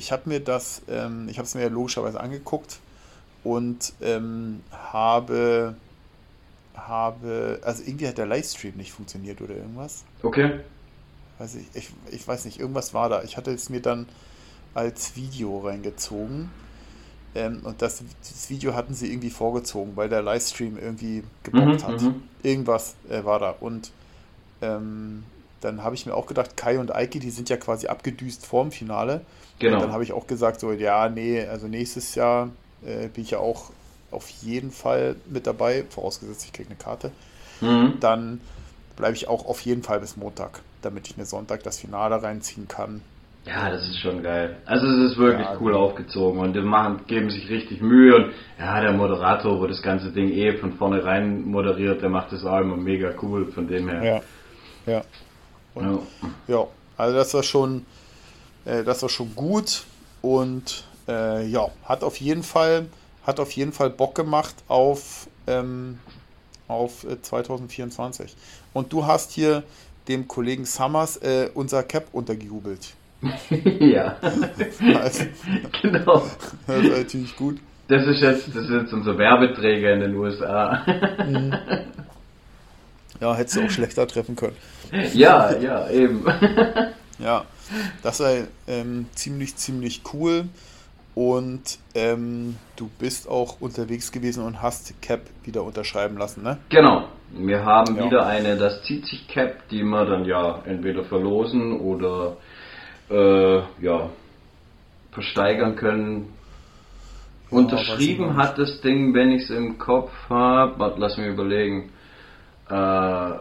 [0.00, 2.80] ich habe mir das, ähm, ich habe es mir logischerweise angeguckt
[3.44, 5.76] und ähm, habe,
[6.74, 10.04] habe, also irgendwie hat der Livestream nicht funktioniert oder irgendwas.
[10.22, 10.60] Okay.
[11.38, 13.22] Weiß ich, ich, ich weiß nicht, irgendwas war da.
[13.24, 14.06] Ich hatte es mir dann
[14.72, 16.50] als Video reingezogen.
[17.34, 21.86] Ähm, und das, das, Video hatten sie irgendwie vorgezogen, weil der Livestream irgendwie gebockt mhm,
[21.86, 22.00] hat.
[22.00, 22.22] Mhm.
[22.42, 23.50] Irgendwas äh, war da.
[23.50, 23.92] Und
[24.62, 25.24] ähm,
[25.60, 28.72] dann habe ich mir auch gedacht, Kai und Eike, die sind ja quasi abgedüst vorm
[28.72, 29.22] Finale.
[29.58, 29.76] Genau.
[29.76, 32.50] Und dann habe ich auch gesagt, so, ja, nee, also nächstes Jahr
[32.84, 33.70] äh, bin ich ja auch
[34.10, 37.12] auf jeden Fall mit dabei, vorausgesetzt ich kriege eine Karte.
[37.60, 37.98] Mhm.
[38.00, 38.40] Dann
[38.96, 42.66] bleibe ich auch auf jeden Fall bis Montag, damit ich mir Sonntag das Finale reinziehen
[42.66, 43.02] kann.
[43.46, 44.58] Ja, das ist schon geil.
[44.66, 45.84] Also es ist wirklich ja, cool genau.
[45.84, 50.12] aufgezogen und die machen, geben sich richtig Mühe und ja, der Moderator, wo das ganze
[50.12, 54.22] Ding eh von vornherein moderiert, der macht das auch immer mega cool von dem her.
[54.86, 54.92] Ja.
[54.92, 55.02] Ja.
[55.74, 56.00] Und,
[56.48, 56.56] ja.
[56.56, 56.66] ja.
[56.96, 57.86] also das war schon,
[58.64, 59.84] äh, das war schon gut
[60.22, 62.86] und äh, ja, hat auf jeden Fall,
[63.26, 65.98] hat auf jeden Fall Bock gemacht auf, ähm,
[66.68, 68.30] auf 2024.
[68.30, 68.34] Äh,
[68.72, 69.62] und du hast hier
[70.08, 72.94] dem Kollegen Summers äh, unser Cap untergejubelt.
[73.80, 74.16] ja.
[74.98, 75.24] Also,
[75.82, 76.22] genau.
[76.66, 77.58] Das ist natürlich gut.
[77.88, 80.84] Das ist jetzt, das ist jetzt unser Werbeträger in den USA.
[83.20, 84.56] Ja, hättest du auch schlechter treffen können.
[85.14, 86.24] Ja, ja, eben.
[87.20, 87.44] Ja,
[88.02, 88.32] das war
[88.66, 90.46] ähm, ziemlich, ziemlich cool.
[91.14, 96.58] Und ähm, du bist auch unterwegs gewesen und hast Cap wieder unterschreiben lassen, ne?
[96.70, 97.08] Genau.
[97.32, 98.06] Wir haben ja.
[98.06, 102.36] wieder eine, das zieht sich Cap, die wir dann ja entweder verlosen oder
[103.10, 104.08] äh, ja,
[105.12, 106.32] versteigern können.
[107.50, 111.90] Ja, Unterschrieben hat das Ding, wenn ich es im Kopf habe, lass mich überlegen.
[112.70, 113.38] Äh,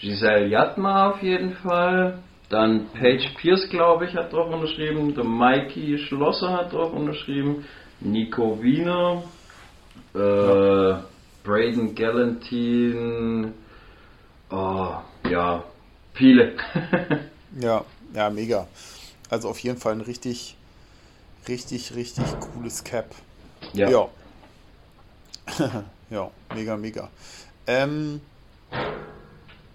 [0.00, 2.18] Giselle Jatma auf jeden Fall.
[2.48, 5.14] Dann Paige Pierce, glaube ich, hat drauf unterschrieben.
[5.14, 7.64] Der Mikey Schlosser hat drauf unterschrieben.
[8.00, 9.24] Nico Wiener.
[10.14, 10.18] Äh,
[10.90, 11.04] ja.
[11.42, 13.52] Braden Galantine.
[14.50, 14.94] Oh,
[15.28, 15.64] ja,
[16.14, 16.54] viele.
[17.60, 18.68] ja, ja, mega.
[19.28, 20.56] Also auf jeden Fall ein richtig,
[21.48, 23.06] richtig, richtig cooles Cap.
[23.72, 23.90] Ja.
[23.90, 24.08] Ja,
[26.10, 27.08] ja mega, mega.
[27.66, 28.20] Ähm,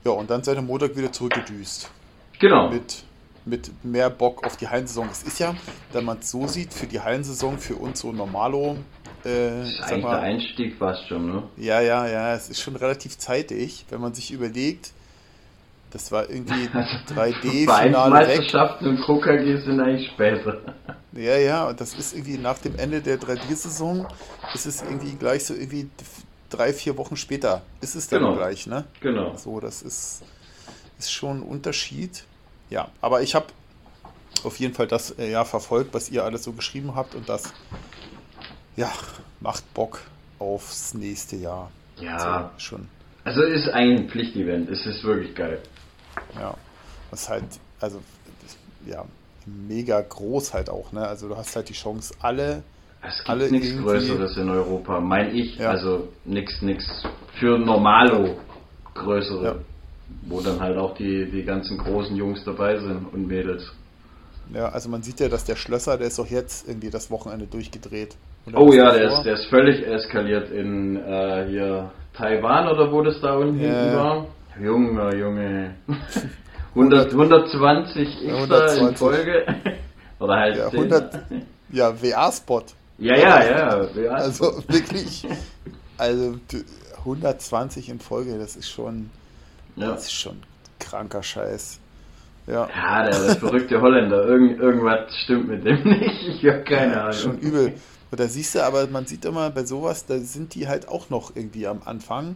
[0.03, 1.89] ja, und dann seit dem Montag wieder zurückgedüst.
[2.39, 2.69] Genau.
[2.69, 3.03] Mit,
[3.45, 5.07] mit mehr Bock auf die Hallensaison.
[5.11, 5.55] Es ist ja,
[5.93, 8.77] wenn man es so sieht, für die Hallensaison, für uns so Normalo.
[9.23, 9.29] Äh,
[9.83, 11.43] eigentlich mal, der Einstieg fast schon, ne?
[11.57, 14.91] Ja, ja, ja, es ist schon relativ zeitig, wenn man sich überlegt,
[15.91, 16.67] das war irgendwie
[17.13, 20.61] 3D-Finale Meisterschaften und KKG sind eigentlich später.
[21.11, 24.07] Ja, ja, und das ist irgendwie nach dem Ende der 3D-Saison,
[24.53, 25.89] ist es irgendwie gleich so irgendwie
[26.51, 28.35] drei, vier Wochen später ist es dann genau.
[28.35, 28.85] gleich, ne?
[28.99, 29.35] Genau.
[29.35, 30.21] So, das ist,
[30.99, 32.23] ist schon ein Unterschied.
[32.69, 33.47] Ja, aber ich habe
[34.43, 37.53] auf jeden Fall das äh, ja verfolgt, was ihr alles so geschrieben habt und das
[38.75, 38.91] ja,
[39.39, 40.01] macht Bock
[40.39, 41.71] aufs nächste Jahr.
[41.97, 42.51] Ja.
[42.57, 42.87] So, schon.
[43.23, 45.61] Also es ist ein Pflichtevent, es ist wirklich geil.
[46.35, 46.55] Ja,
[47.11, 47.43] was halt,
[47.79, 48.01] also
[48.85, 49.05] ja,
[49.45, 51.07] mega groß halt auch, ne?
[51.07, 52.63] Also du hast halt die Chance, alle.
[53.03, 55.57] Es gibt alle nichts Größeres in Europa, mein ich.
[55.57, 55.69] Ja.
[55.69, 56.85] Also nichts, nichts
[57.39, 58.37] für Normalo
[58.93, 59.43] Größere.
[59.43, 59.55] Ja.
[60.23, 63.71] Wo dann halt auch die, die ganzen großen Jungs dabei sind und Mädels.
[64.53, 67.47] Ja, also man sieht ja, dass der Schlösser, der ist doch jetzt irgendwie das Wochenende
[67.47, 68.15] durchgedreht.
[68.53, 73.21] Oh ja, der ist, der ist völlig eskaliert in äh, hier Taiwan oder wo das
[73.21, 74.27] da unten hinten war.
[74.59, 75.75] Junge, Junge.
[76.75, 78.81] 100, 120 X 120.
[78.81, 79.45] in Folge.
[80.19, 81.19] Oder halt ja, 100,
[81.71, 82.63] ja, WA-Spot.
[83.01, 84.11] Ja, ja, ja.
[84.11, 85.27] Also wirklich,
[85.97, 86.37] also
[86.99, 89.09] 120 in Folge, das ist schon,
[89.75, 89.87] ja.
[89.87, 90.41] das ist schon
[90.79, 91.79] kranker Scheiß.
[92.47, 94.25] Ja, ja der, der verrückte Holländer.
[94.25, 96.27] Irgend, irgendwas stimmt mit dem nicht.
[96.27, 97.13] Ich habe keine ja, Ahnung.
[97.13, 97.73] Schon übel.
[98.11, 101.09] Und da siehst du, aber man sieht immer bei sowas, da sind die halt auch
[101.09, 102.35] noch irgendwie am Anfang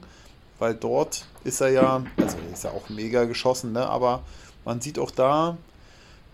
[0.60, 3.88] weil dort ist er ja, also ist er auch mega geschossen, ne?
[3.88, 4.24] aber
[4.64, 5.58] man sieht auch da,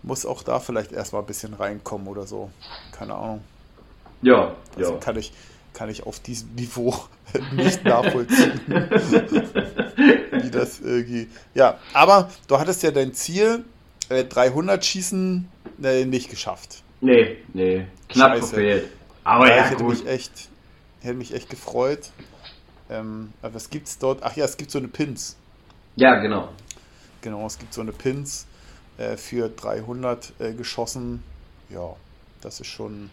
[0.02, 2.50] muss auch da vielleicht erstmal ein bisschen reinkommen oder so.
[2.92, 3.42] Keine Ahnung.
[4.22, 4.98] Ja, also ja.
[4.98, 5.32] Kann ich,
[5.72, 6.94] kann ich auf diesem Niveau
[7.52, 8.60] nicht nachvollziehen.
[9.96, 11.28] wie das irgendwie.
[11.54, 13.64] Ja, aber du hattest ja dein Ziel,
[14.08, 15.48] 300 äh, schießen,
[15.82, 16.82] äh, nicht geschafft.
[17.00, 18.46] Nee, nee, knapp Scheiße.
[18.48, 18.88] verfehlt.
[19.24, 19.98] Aber ja, ja ich hätte gut.
[19.98, 20.48] mich echt,
[21.00, 22.10] hätte mich echt gefreut.
[22.90, 24.22] Ähm, was es dort?
[24.22, 25.36] Ach ja, es gibt so eine Pins.
[25.96, 26.50] Ja, genau.
[27.20, 28.46] Genau, es gibt so eine Pins
[28.98, 31.22] äh, für 300 äh, geschossen.
[31.70, 31.94] Ja,
[32.40, 33.10] das ist schon,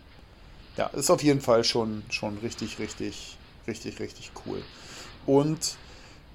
[0.79, 3.37] ja, ist auf jeden Fall schon, schon richtig, richtig,
[3.67, 4.61] richtig, richtig cool.
[5.25, 5.77] Und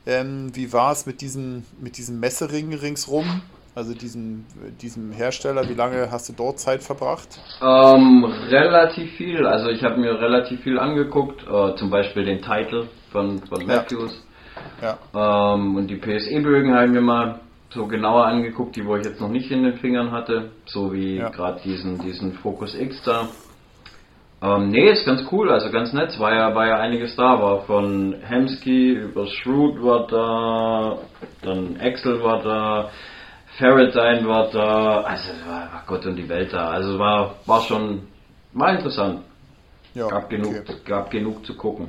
[0.07, 3.41] Ähm, wie war es mit diesem, mit diesem Messering ringsrum?
[3.75, 4.45] Also diesem,
[4.81, 7.41] diesem Hersteller, wie lange hast du dort Zeit verbracht?
[7.61, 9.47] Ähm, relativ viel.
[9.47, 11.43] Also ich habe mir relativ viel angeguckt.
[11.43, 14.23] Äh, zum Beispiel den Titel von, von Matthews.
[14.81, 14.99] Ja.
[15.13, 15.55] ja.
[15.55, 19.21] Ähm, und die PSE-Bögen habe ich mir mal so genauer angeguckt, die wo ich jetzt
[19.21, 20.51] noch nicht in den Fingern hatte.
[20.67, 21.31] So wie ja.
[21.31, 23.29] gerade diesen, diesen Focus X da.
[24.45, 26.19] Ähm, nee, ist ganz cool, also ganz nett.
[26.19, 27.41] War ja, war ja einiges da.
[27.41, 30.99] War von Hemsky über Shrewd war da,
[31.41, 32.91] dann Axel war da.
[33.59, 36.69] Faraday war da, also war, war Gott und die Welt da.
[36.69, 38.03] Also war, war schon,
[38.53, 39.23] war interessant.
[39.95, 40.75] Ja, gab, genug, okay.
[40.85, 41.89] gab genug zu gucken.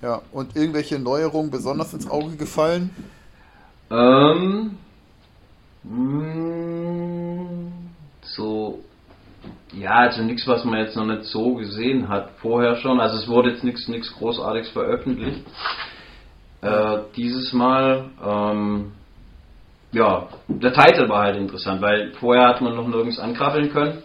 [0.00, 2.90] Ja, und irgendwelche Neuerungen besonders ins Auge gefallen?
[3.90, 4.78] Ähm,
[5.82, 7.72] mh, mm,
[8.22, 8.78] so,
[9.78, 12.30] ja, also nichts, was man jetzt noch nicht so gesehen hat.
[12.40, 15.44] Vorher schon, also es wurde jetzt nichts nichts Großartiges veröffentlicht.
[16.62, 18.92] Äh, dieses Mal, ähm,
[19.92, 24.02] ja, der Titel war halt interessant, weil vorher hat man noch nirgends ankrabbeln können.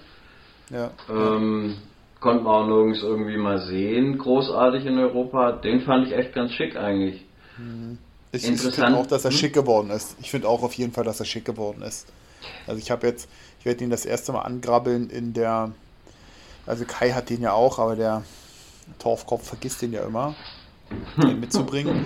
[0.69, 0.91] Ja.
[1.09, 1.77] Ähm,
[2.19, 5.53] konnte man auch nirgends irgendwie mal sehen, großartig in Europa.
[5.53, 7.25] Den fand ich echt ganz schick eigentlich.
[7.57, 7.97] Mhm.
[8.31, 8.73] Ich, Interessant.
[8.73, 9.37] Ich finde auch, dass er hm?
[9.37, 10.15] schick geworden ist.
[10.19, 12.11] Ich finde auch auf jeden Fall, dass er schick geworden ist.
[12.67, 15.71] Also ich habe jetzt, ich werde ihn das erste Mal angrabbeln in der,
[16.65, 18.23] also Kai hat den ja auch, aber der
[18.99, 20.35] Torfkopf vergisst den ja immer,
[21.17, 22.05] den mitzubringen.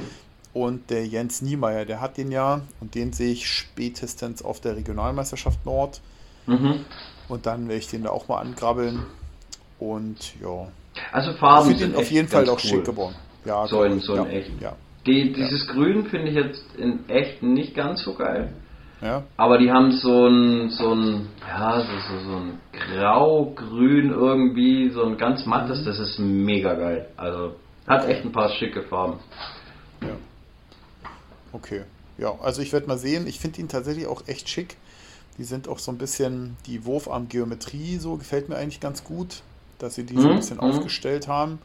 [0.54, 4.76] Und der Jens Niemeyer, der hat den ja und den sehe ich spätestens auf der
[4.76, 6.02] Regionalmeisterschaft Nord.
[6.46, 6.86] Mhm.
[7.28, 9.04] Und dann werde ich den da auch mal angrabbeln.
[9.80, 10.68] Und ja.
[11.12, 12.70] Also Farben ich sind auf jeden Fall auch cool.
[12.70, 13.16] schick geworden.
[13.46, 14.62] Ja, so in, so in ja, echt.
[14.62, 14.76] Ja.
[15.08, 15.74] Die, dieses ja.
[15.74, 18.54] Grün finde ich jetzt in echt nicht ganz so geil.
[19.04, 19.24] Ja.
[19.36, 25.04] Aber die haben so ein, so ein, ja, so, so, so ein grau-grün irgendwie, so
[25.04, 25.86] ein ganz mattes, mhm.
[25.86, 27.10] das ist mega geil.
[27.18, 29.20] Also hat echt ein paar schicke Farben.
[30.02, 30.16] Ja.
[31.52, 31.82] Okay.
[32.18, 33.28] Ja, also ich werde mal sehen.
[33.28, 34.78] Ich finde ihn tatsächlich auch echt schick.
[35.38, 39.42] Die sind auch so ein bisschen, die Wurfarm-Geometrie so gefällt mir eigentlich ganz gut,
[39.80, 40.64] dass sie die so ein mhm, bisschen mhm.
[40.64, 41.60] aufgestellt haben.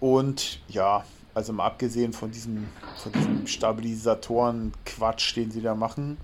[0.00, 6.16] Und ja, also mal abgesehen von diesem, von diesem Stabilisatoren-Quatsch, den sie da machen,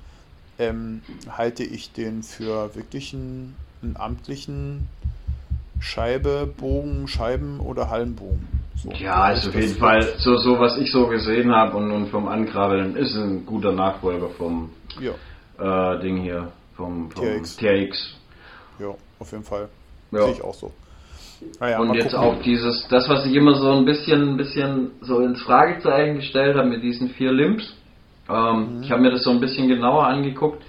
[0.59, 4.88] ähm, halte ich den für wirklich einen, einen amtlichen
[5.81, 8.49] Scheibe, Bogen, Scheiben oder Hallenbogen.
[8.77, 12.09] So, ja, ist auf jeden Fall so, so, was ich so gesehen habe und, und
[12.09, 15.95] vom Ankrabbeln ist ein guter Nachfolger vom ja.
[15.95, 17.57] äh, Ding hier, vom, vom TRX.
[17.57, 18.17] TRX.
[18.79, 19.69] Ja, auf jeden Fall.
[20.11, 20.25] Ja.
[20.25, 20.73] Sehe ich auch so.
[21.61, 22.19] Naja, und jetzt gucken.
[22.19, 26.57] auch dieses, das, was ich immer so ein bisschen, ein bisschen so ins Fragezeichen gestellt
[26.57, 27.75] habe mit diesen vier Limps.
[28.28, 28.82] Ähm, mhm.
[28.82, 30.62] Ich habe mir das so ein bisschen genauer angeguckt.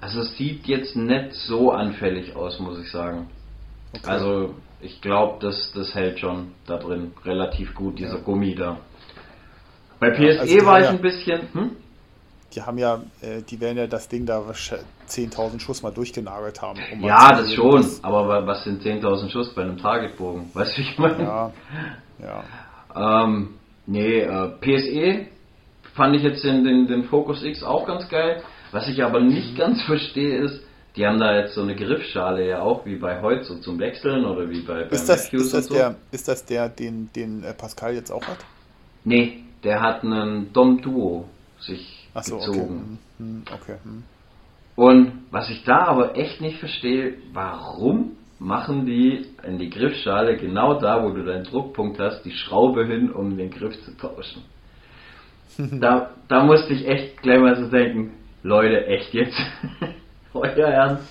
[0.00, 3.28] Also es sieht jetzt nicht so anfällig aus, muss ich sagen.
[3.94, 4.08] Okay.
[4.08, 8.22] Also ich glaube, das, das hält schon da drin relativ gut, dieser ja.
[8.22, 8.78] Gummi da.
[9.98, 11.48] Bei PSE ja, also war ich ein bisschen.
[11.52, 11.70] Hm?
[12.54, 16.78] Die haben ja, äh, die werden ja das Ding da 10.000 Schuss mal durchgenagelt haben.
[16.92, 20.50] Um ja, das schon, was aber was sind 10.000 Schuss bei einem Targetbogen?
[20.54, 21.22] Weißt du, ich meine?
[21.22, 21.52] Ja,
[22.18, 23.24] ja.
[23.24, 23.54] Ähm,
[23.86, 25.26] nee, äh, PSE
[25.96, 28.42] fand ich jetzt den, den, den Focus X auch ganz geil.
[28.72, 29.58] Was ich aber nicht mhm.
[29.58, 30.62] ganz verstehe ist,
[30.96, 34.24] die haben da jetzt so eine Griffschale ja auch wie bei heute so zum Wechseln
[34.24, 35.74] oder wie bei, bei ist das, ist das so.
[35.74, 38.38] der Ist das der, den, den äh, Pascal jetzt auch hat?
[39.04, 41.28] Nee, der hat einen Dom Duo
[41.60, 42.58] sich Ach so, gezogen.
[42.58, 43.18] Okay.
[43.18, 43.76] Hm, hm, okay.
[43.82, 44.04] Hm.
[44.74, 50.78] Und was ich da aber echt nicht verstehe, warum machen die in die Griffschale genau
[50.80, 54.42] da, wo du deinen Druckpunkt hast, die Schraube hin, um den Griff zu tauschen?
[55.80, 59.36] da, da musste ich echt gleich mal so denken, Leute, echt jetzt?
[60.34, 61.04] Euer Ernst?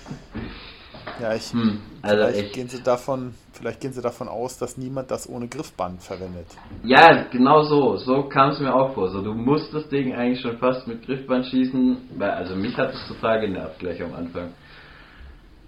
[1.20, 2.54] Ja, ich, hm, also vielleicht, echt.
[2.54, 6.46] Gehen sie davon, vielleicht gehen sie davon aus, dass niemand das ohne Griffband verwendet.
[6.84, 7.96] Ja, genau so.
[7.96, 9.08] So kam es mir auch vor.
[9.10, 11.96] So, du musst das Ding eigentlich schon fast mit Griffband schießen.
[12.18, 14.52] Weil, also mich hat es total genervt gleich am Anfang.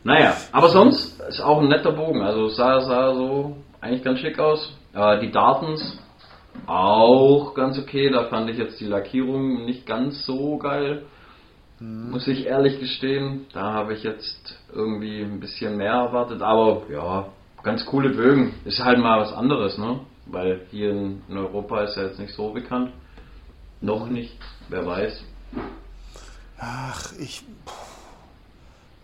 [0.04, 2.22] Naja, aber sonst ist auch ein netter Bogen.
[2.22, 4.76] Also sah, sah so eigentlich ganz schick aus.
[4.94, 5.98] Äh, die Dartens
[6.66, 8.10] auch ganz okay.
[8.10, 11.04] Da fand ich jetzt die Lackierung nicht ganz so geil.
[11.80, 12.10] Mhm.
[12.10, 17.28] Muss ich ehrlich gestehen, da habe ich jetzt irgendwie ein bisschen mehr erwartet, aber ja,
[17.62, 18.54] ganz coole Bögen.
[18.64, 20.00] Ist halt mal was anderes, ne?
[20.26, 22.92] Weil hier in, Europa ist er jetzt nicht so bekannt.
[23.80, 24.12] Noch mhm.
[24.12, 25.24] nicht, wer weiß.
[26.58, 27.44] Ach, ich.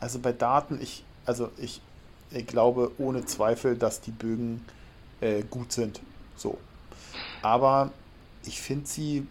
[0.00, 1.04] Also bei Daten, ich.
[1.26, 1.80] Also ich,
[2.30, 4.64] ich glaube ohne Zweifel, dass die Bögen
[5.20, 6.00] äh, gut sind.
[6.36, 6.58] So.
[7.44, 7.90] Aber
[8.46, 9.26] ich finde sie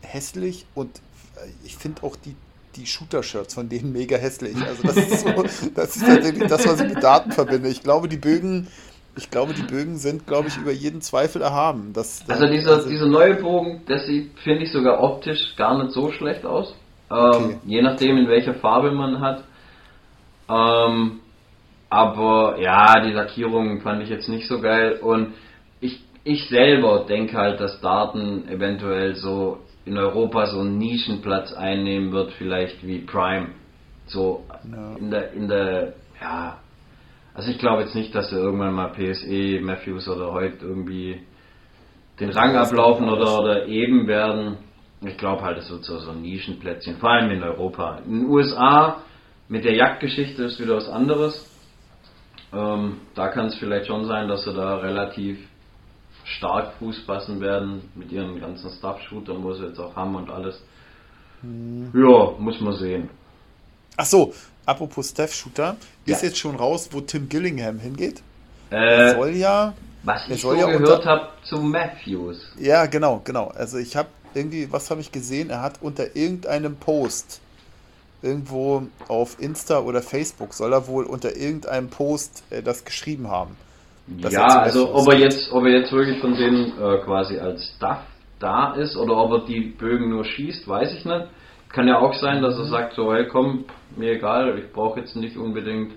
[0.00, 1.02] hässlich und
[1.64, 2.34] ich finde auch die,
[2.76, 4.56] die Shooter-Shirts von denen mega hässlich.
[4.56, 7.68] Also das ist, so, das ist tatsächlich das, was ich mit Daten verbinde.
[7.68, 8.68] Ich glaube, die Bögen,
[9.16, 11.92] ich glaube, die Bögen sind, glaube ich, über jeden Zweifel erhaben.
[11.92, 15.92] Das, also dieser, also dieser neue Bogen, der sieht, finde ich, sogar optisch gar nicht
[15.92, 16.74] so schlecht aus.
[17.10, 17.56] Ähm, okay.
[17.66, 19.44] Je nachdem, in welcher Farbe man hat.
[20.48, 21.20] Ähm,
[21.90, 25.00] aber ja, die Lackierung fand ich jetzt nicht so geil.
[25.02, 25.34] Und
[26.24, 32.32] ich, selber denke halt, dass Daten eventuell so in Europa so einen Nischenplatz einnehmen wird,
[32.32, 33.48] vielleicht wie Prime.
[34.06, 34.96] So ja.
[34.96, 36.58] in der, in der, ja,
[37.32, 41.20] also ich glaube jetzt nicht, dass wir irgendwann mal PSE, Matthews oder heute irgendwie
[42.18, 44.58] den Rang ablaufen oder, oder eben werden.
[45.02, 47.98] Ich glaube halt, es wird so, so ein Nischenplätzchen, vor allem in Europa.
[48.04, 49.02] In den USA
[49.48, 51.46] mit der Jagdgeschichte ist wieder was anderes.
[52.52, 55.38] Ähm, da kann es vielleicht schon sein, dass sie da relativ
[56.36, 60.60] stark Fuß fassen werden mit ihren ganzen Stuff-Shootern, wo sie jetzt auch haben und alles.
[61.42, 61.90] Hm.
[61.94, 63.10] Ja, muss man sehen.
[63.96, 64.32] Ach so,
[64.66, 66.28] apropos Staff-Shooter, ist ja.
[66.28, 68.22] jetzt schon raus, wo Tim Gillingham hingeht?
[68.70, 69.74] Äh, er soll ja.
[70.02, 72.38] Was ich so ja gehört habe zu Matthews.
[72.58, 73.48] Ja, genau, genau.
[73.48, 75.50] Also ich habe irgendwie, was habe ich gesehen?
[75.50, 77.40] Er hat unter irgendeinem Post
[78.22, 83.56] irgendwo auf Insta oder Facebook soll er wohl unter irgendeinem Post äh, das geschrieben haben.
[84.18, 87.98] Ja, also ob er jetzt, ob er jetzt wirklich von denen äh, quasi als Stuff
[88.40, 91.26] da ist oder ob er die Bögen nur schießt, weiß ich nicht.
[91.68, 92.70] Kann ja auch sein, dass er mhm.
[92.70, 95.92] sagt so, hey komm, mir egal, ich brauche jetzt nicht unbedingt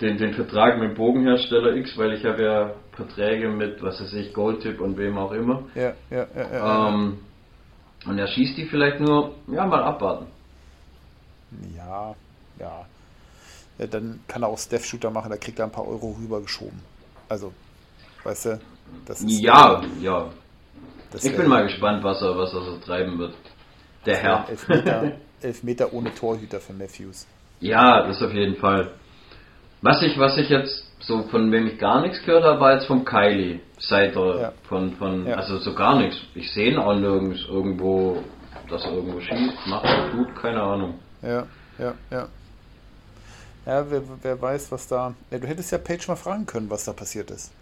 [0.00, 4.12] den, den Vertrag mit dem Bogenhersteller X, weil ich habe ja Verträge mit, was weiß
[4.14, 5.64] ich, Goldtip und wem auch immer.
[5.74, 6.52] Ja, ja, ja.
[6.52, 7.18] ja, ähm,
[8.06, 10.26] und er schießt die vielleicht nur, ja, mal abwarten.
[11.76, 12.14] Ja,
[12.58, 12.86] ja.
[13.78, 16.93] ja dann kann er auch Steph-Shooter machen, da kriegt er ein paar Euro rübergeschoben.
[17.28, 17.52] Also,
[18.24, 18.60] weißt du,
[19.06, 19.40] das ist.
[19.40, 20.30] Ja, ja.
[21.14, 23.34] ich bin mal gespannt, was er, was er so treiben wird.
[24.06, 24.48] Der Herr.
[24.48, 27.26] Elf Meter, elf Meter ohne Torhüter für Matthews.
[27.60, 28.90] Ja, das auf jeden Fall.
[29.80, 32.86] Was ich, was ich jetzt so von wem ich gar nichts gehört habe, war jetzt
[32.86, 33.60] vom Kylie.
[33.78, 34.52] Seit er ja.
[34.68, 35.36] von, von ja.
[35.36, 36.16] also so gar nichts.
[36.34, 38.22] Ich sehe ihn auch nirgends irgendwo,
[38.70, 40.98] dass er irgendwo schießt, macht, tut, keine Ahnung.
[41.22, 41.46] Ja,
[41.78, 42.28] ja, ja.
[43.66, 45.14] Ja, wer, wer weiß, was da.
[45.30, 47.52] Ja, du hättest ja Page mal fragen können, was da passiert ist.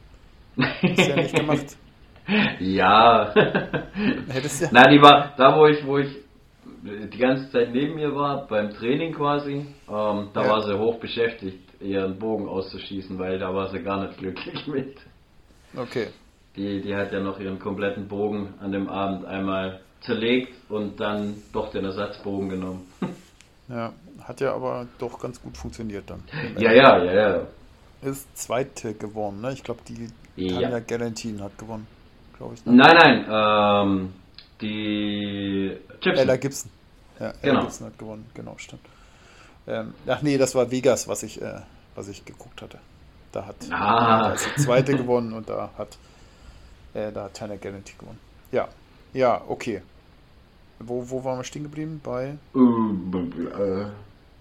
[0.59, 1.77] Hast ja nicht gemacht.
[2.61, 3.33] ja.
[4.29, 4.69] Hättest ja.
[4.73, 6.17] Na, die war da, wo ich, wo ich
[6.83, 9.53] die ganze Zeit neben ihr war, beim Training quasi,
[9.89, 10.49] ähm, da ja.
[10.49, 14.97] war sie hoch beschäftigt, ihren Bogen auszuschießen, weil da war sie gar nicht glücklich mit.
[15.77, 16.09] Okay.
[16.57, 21.37] Die, die hat ja noch ihren kompletten Bogen an dem Abend einmal zerlegt und dann
[21.53, 22.87] doch den Ersatzbogen genommen.
[23.69, 23.93] Ja,
[24.27, 26.23] hat ja aber doch ganz gut funktioniert dann.
[26.59, 27.47] Ja, ja, ja, ja.
[28.03, 29.53] Ist zweite gewonnen, ne?
[29.53, 30.61] Ich glaube, die ja.
[30.61, 31.87] Tanja Galantin hat gewonnen,
[32.37, 32.67] glaube ich.
[32.67, 32.73] Ne?
[32.75, 34.13] Nein, nein, ähm,
[34.61, 36.23] die Gibson.
[36.23, 36.71] Ella Gibson.
[37.21, 37.61] Ja, Ella genau.
[37.63, 38.83] Gibson hat gewonnen, genau, stimmt.
[39.67, 41.61] Ähm, ach nee, das war Vegas, was ich, äh,
[41.95, 42.79] was ich geguckt hatte.
[43.31, 44.29] Da hat ah.
[44.29, 45.97] da ist die zweite gewonnen und da hat,
[46.95, 48.21] äh, da hat Tanja Galantin gewonnen.
[48.51, 48.69] Ja,
[49.13, 49.83] ja, okay.
[50.81, 52.01] Wo, wo waren wir stehen geblieben?
[52.03, 52.37] Bei?
[52.55, 53.87] Äh,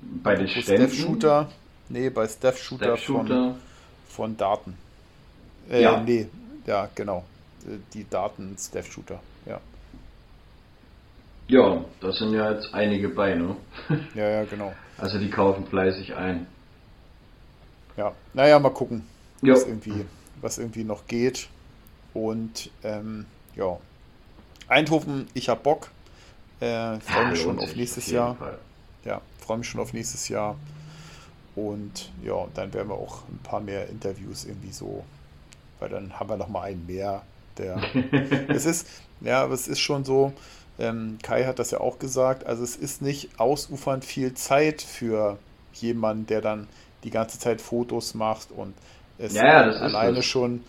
[0.01, 1.49] bei den Steph Shooter.
[1.89, 3.27] Nee, bei Steph Shooter, Steph -Shooter.
[3.27, 3.55] Von,
[4.07, 4.77] von Daten.
[5.69, 6.01] Äh, ja.
[6.01, 6.27] Nee,
[6.65, 7.25] ja, genau.
[7.65, 9.59] Äh, die Daten Steph Shooter, ja.
[11.47, 13.55] Ja, da sind ja jetzt einige bei, ne?
[14.15, 14.73] ja, ja, genau.
[14.97, 16.47] Also die kaufen fleißig ein.
[17.97, 19.05] Ja, naja, mal gucken,
[19.41, 20.05] was irgendwie,
[20.39, 21.49] was irgendwie noch geht.
[22.13, 23.77] Und ähm, ja,
[24.67, 25.89] Eindhoven, ich hab Bock.
[26.61, 28.35] Äh, freue mich ja, schon auf nächstes auf Jahr.
[28.35, 28.59] Fall.
[29.41, 30.55] Freue mich schon auf nächstes Jahr.
[31.55, 35.03] Und ja, dann werden wir auch ein paar mehr Interviews irgendwie so,
[35.79, 37.23] weil dann haben wir noch mal einen mehr.
[37.57, 37.81] Der,
[38.47, 38.87] es ist,
[39.19, 40.31] ja, aber es ist schon so,
[40.79, 45.37] ähm, Kai hat das ja auch gesagt, also es ist nicht ausufernd viel Zeit für
[45.73, 46.67] jemanden, der dann
[47.03, 48.73] die ganze Zeit Fotos macht und
[49.17, 50.63] es ja, ja, alleine schon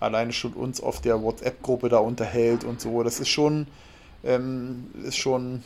[0.00, 3.02] alleine schon uns auf der WhatsApp-Gruppe da unterhält und so.
[3.02, 3.66] Das ist schon,
[4.22, 5.62] ähm, ist schon,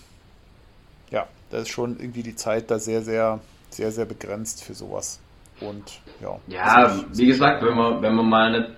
[1.11, 5.21] ja, da ist schon irgendwie die Zeit da sehr, sehr, sehr, sehr begrenzt für sowas.
[5.61, 5.85] Und
[6.21, 6.39] ja.
[6.47, 8.71] Ja, wie gesagt, wenn man, wenn man mal nicht.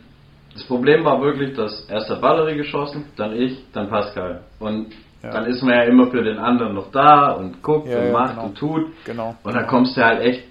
[0.54, 4.42] Das Problem war wirklich, dass erst hat Valerie geschossen, dann ich, dann Pascal.
[4.58, 5.30] Und ja.
[5.30, 8.12] dann ist man ja immer für den anderen noch da und guckt ja, und ja,
[8.12, 8.46] macht genau.
[8.46, 8.86] und tut.
[9.04, 9.36] Genau.
[9.44, 10.44] Und dann kommst du halt echt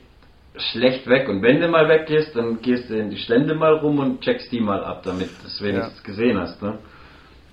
[0.72, 1.28] schlecht weg.
[1.28, 4.50] Und wenn du mal weggehst, dann gehst du in die Stände mal rum und checkst
[4.52, 6.62] die mal ab, damit du es wenigstens gesehen hast.
[6.62, 6.78] Ne?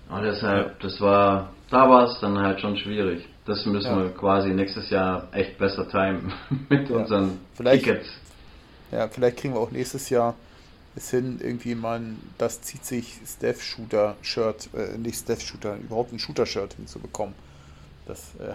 [0.08, 3.26] Und deshalb, das war da war es dann halt schon schwierig.
[3.46, 4.02] Das müssen ja.
[4.02, 6.32] wir quasi nächstes Jahr echt besser timen
[6.68, 6.96] mit ja.
[6.96, 8.08] unseren vielleicht, Tickets.
[8.90, 10.34] Ja, vielleicht kriegen wir auch nächstes Jahr
[10.96, 12.00] es hin, irgendwie mal
[12.38, 17.34] das zieht sich Steph Shooter Shirt, äh, nicht Steph Shooter, überhaupt ein Shooter Shirt hinzubekommen.
[18.06, 18.54] Das äh,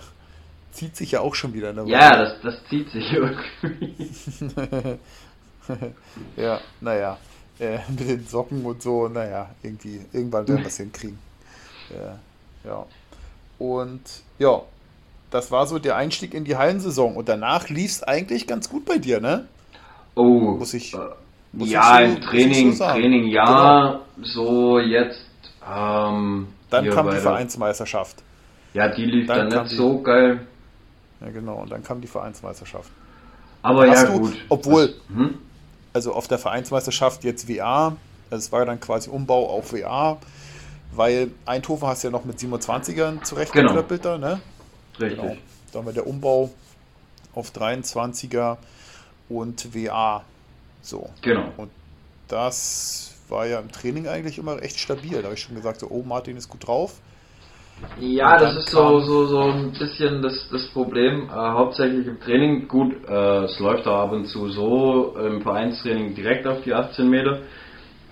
[0.72, 1.72] zieht sich ja auch schon wieder.
[1.72, 1.84] Ne?
[1.86, 4.10] Ja, das, das zieht sich irgendwie.
[6.36, 7.18] ja, naja.
[7.60, 9.08] äh, mit den Socken und so.
[9.08, 11.20] Naja, irgendwie, irgendwann werden wir es hinkriegen.
[11.92, 12.86] Äh, ja.
[13.60, 14.02] Und
[14.40, 14.64] ja,
[15.32, 17.16] das war so der Einstieg in die Hallensaison.
[17.16, 19.48] Und danach lief es eigentlich ganz gut bei dir, ne?
[20.16, 20.94] Oh, Muss ich.
[20.94, 20.98] äh,
[21.54, 22.84] muss ja, ich so- im Training, so.
[22.86, 25.20] Training ja, so jetzt.
[25.68, 28.18] Ähm, Dann kam die Vereinsmeisterschaft.
[28.74, 30.46] Ja, die lief dann dann, nicht so geil.
[31.22, 31.56] Ja, genau.
[31.56, 32.90] Und dann kam die Vereinsmeisterschaft.
[33.62, 34.34] Aber ja, du- gut.
[34.50, 35.38] obwohl- Das, hm?
[35.94, 37.96] also auf der Vereinsmeisterschaft jetzt WA,
[38.30, 40.18] also es war dann quasi Umbau auf WA,
[40.94, 44.42] weil Eindhoven hast du ja noch mit 27ern zurechtgeklöppelt da, ne?
[45.00, 45.22] Richtig.
[45.22, 45.38] Genau.
[45.72, 46.52] Da haben wir der Umbau
[47.34, 48.58] auf 23er
[49.30, 50.24] und WA.
[50.82, 51.10] So.
[51.22, 51.52] Genau.
[52.28, 55.18] Das war ja im Training eigentlich immer echt stabil.
[55.18, 57.00] Da habe ich schon gesagt, so, oh, Martin ist gut drauf.
[58.00, 62.20] Ja, Und das ist so, so, so ein bisschen das, das Problem, äh, hauptsächlich im
[62.20, 62.68] Training.
[62.68, 67.10] Gut, äh, es läuft auch ab und zu so im Vereinstraining direkt auf die 18
[67.10, 67.42] Meter.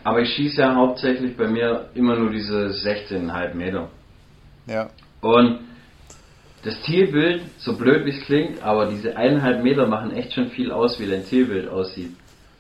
[0.04, 3.90] Aber ich schieße ja hauptsächlich bei mir immer nur diese 16,5 Meter.
[4.66, 4.90] Ja,
[5.22, 5.60] Und
[6.64, 10.72] das Zielbild, so blöd wie es klingt, aber diese eineinhalb Meter machen echt schon viel
[10.72, 12.12] aus, wie dein Zielbild aussieht.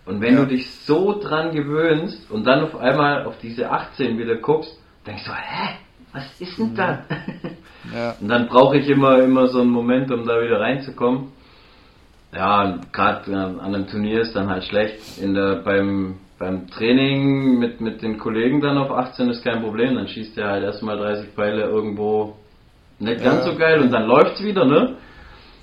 [0.06, 0.42] Und wenn Ja.
[0.42, 4.76] du dich so dran gewöhnst und dann auf einmal auf diese 18 wieder guckst,
[5.06, 5.76] denkst du, hä,
[6.14, 7.04] was ist denn da?
[7.94, 11.28] ja, Und dann brauche ich immer, immer so einen Moment, um da wieder reinzukommen.
[12.34, 15.20] Ja, gerade an einem Turnier ist dann halt schlecht.
[15.22, 19.96] In der, beim, beim Training mit, mit den Kollegen dann auf 18 ist kein Problem.
[19.96, 22.36] Dann schießt er halt erstmal 30 Pfeile irgendwo
[23.00, 23.52] nicht ganz Ja.
[23.52, 24.96] so geil und dann läuft's wieder, ne?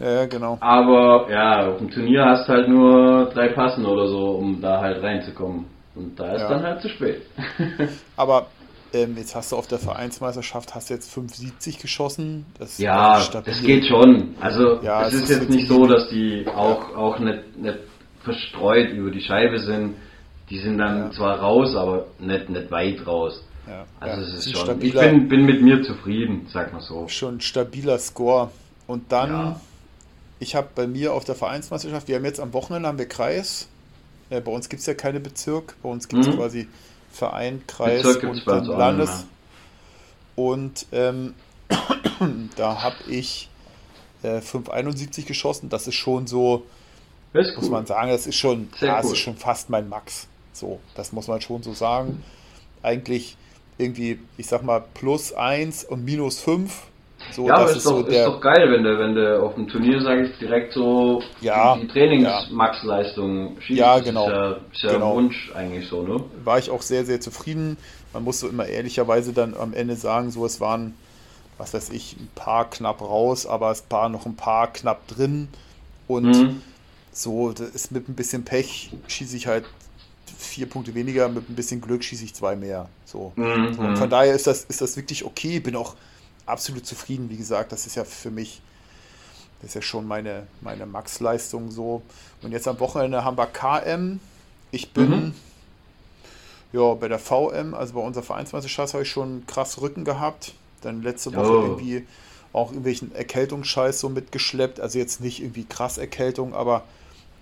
[0.01, 0.59] ja, ja, genau.
[0.61, 5.03] Aber ja, auf dem Turnier hast halt nur drei Passen oder so, um da halt
[5.03, 5.66] reinzukommen.
[5.95, 6.49] Und da ist Ja.
[6.51, 7.22] dann halt zu spät.
[8.16, 8.49] Aber
[8.93, 12.47] ähm, jetzt hast du auf der Vereinsmeisterschaft hast du jetzt 570 geschossen.
[12.59, 14.34] Das Ja, das geht schon.
[14.41, 17.78] Also Ja, es es ist ist jetzt nicht so, dass die auch, auch nicht, nicht
[18.22, 19.95] verstreut über die Scheibe sind.
[20.51, 21.11] Die sind dann Ja.
[21.12, 23.43] zwar raus, aber nicht, nicht weit raus.
[23.66, 24.54] Ja, Also ja, es ist schon.
[24.54, 27.08] Ich stabiler, bin, bin mit mir zufrieden, sag mal so.
[27.08, 28.50] schon ein stabiler Score.
[28.86, 29.60] Und dann, Ja.
[30.38, 33.68] ich habe bei mir auf der Vereinsmeisterschaft, wir haben jetzt am Wochenende haben wir Kreis.
[34.30, 36.36] Äh, bei uns gibt es ja keine Bezirk, bei uns gibt es Mhm.
[36.38, 36.68] quasi
[37.12, 39.26] Verein, Kreis und Landes.
[40.34, 41.34] Und ähm,
[42.56, 43.48] da habe ich
[44.22, 45.68] äh, 571 geschossen.
[45.68, 46.64] Das ist schon so,
[47.32, 49.12] Das ist muss man sagen, das ist schon, Sehr ja, das cool.
[49.12, 50.26] ist schon fast mein Max.
[50.52, 52.22] So, das muss man schon so sagen.
[52.82, 53.36] Eigentlich
[53.78, 56.72] irgendwie, ich sag mal, plus 1 und minus 5.
[57.32, 58.26] So, ja, aber das ist, ist doch, so ist der.
[58.26, 61.88] doch geil, wenn du, wenn du auf dem Turnier, sage ich, direkt so Ja, die
[61.88, 63.78] Trainings-Max-Leistung schießt.
[63.78, 64.26] Ja, genau.
[64.26, 65.14] Ist ja, ist ja Genau.
[65.16, 66.20] Wunsch eigentlich so, ne?
[66.44, 67.76] war ich auch sehr, sehr zufrieden.
[68.12, 70.94] Man muss so immer ehrlicherweise dann am Ende sagen, so es waren,
[71.58, 75.48] was weiß ich, ein paar knapp raus, aber es waren noch ein paar knapp drin.
[76.06, 76.62] Und Mhm.
[77.12, 79.64] so, das ist mit ein bisschen Pech, schieße ich halt
[80.39, 82.89] vier Punkte weniger, mit ein bisschen Glück schieße ich zwei mehr.
[83.05, 83.32] So.
[83.37, 83.74] Mhm.
[83.74, 85.61] So, und von daher ist das, ist das wirklich okay.
[85.61, 85.95] Bin auch
[86.47, 87.30] absolut zufrieden.
[87.30, 88.61] Wie gesagt, das ist ja für mich,
[89.61, 92.03] das ist ja schon meine, meine Max-Leistung so.
[92.43, 94.20] Und jetzt am Wochenende haben wir KM.
[94.70, 95.34] Ich bin Mhm.
[96.72, 100.53] ja bei der VM, also bei unserer Vereinsmeisterschaft, habe ich schon krass Rücken gehabt.
[100.82, 101.62] Dann letzte Woche Oh.
[101.62, 102.07] irgendwie
[102.53, 104.80] auch irgendwelchen Erkältungsscheiß so mitgeschleppt.
[104.80, 106.84] Also jetzt nicht irgendwie krass Erkältung, aber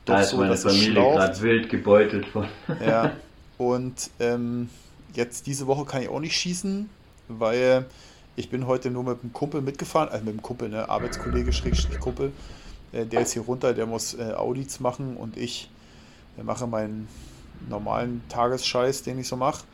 [0.04, 2.46] doch Da ist so, meine dass Familie gerade wild gebeutelt von.
[2.84, 3.12] Ja,
[3.58, 4.68] und ähm,
[5.14, 6.88] jetzt diese Woche kann ich auch nicht schießen,
[7.28, 7.86] weil
[8.36, 12.00] ich bin heute nur mit einem Kumpel mitgefahren, also mit einem Kumpel, ne, Arbeitskollege, Schrägstrich
[12.00, 12.32] Kumpel.
[12.92, 15.70] Äh, der ist hier runter, der muss äh, Audits machen und ich
[16.38, 17.08] äh, mache meinen
[17.68, 19.64] normalen Tagesscheiß, den ich so mache.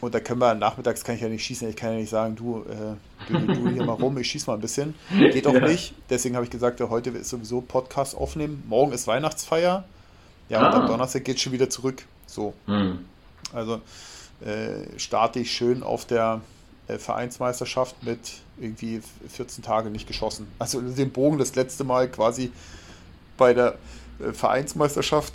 [0.00, 1.68] Und da können wir nachmittags kann ich ja nicht schießen.
[1.68, 4.54] Ich kann ja nicht sagen, du, äh, du, du hier mal rum, ich schieß mal
[4.54, 4.94] ein bisschen.
[5.10, 5.66] Geht auch Ja.
[5.66, 5.94] nicht.
[6.08, 8.62] Deswegen habe ich gesagt, ja, heute ist sowieso Podcast aufnehmen.
[8.68, 9.84] Morgen ist Weihnachtsfeier.
[10.48, 10.80] Ja, und Ah.
[10.80, 12.04] am Donnerstag geht es schon wieder zurück.
[12.26, 13.04] So, Hm.
[13.52, 13.80] also
[14.44, 16.40] äh, starte ich schön auf der
[16.88, 18.18] äh, Vereinsmeisterschaft mit
[18.58, 20.46] irgendwie 14 Tage nicht geschossen.
[20.58, 22.50] Also den Bogen das letzte Mal quasi
[23.36, 23.76] bei der
[24.18, 25.34] äh, Vereinsmeisterschaft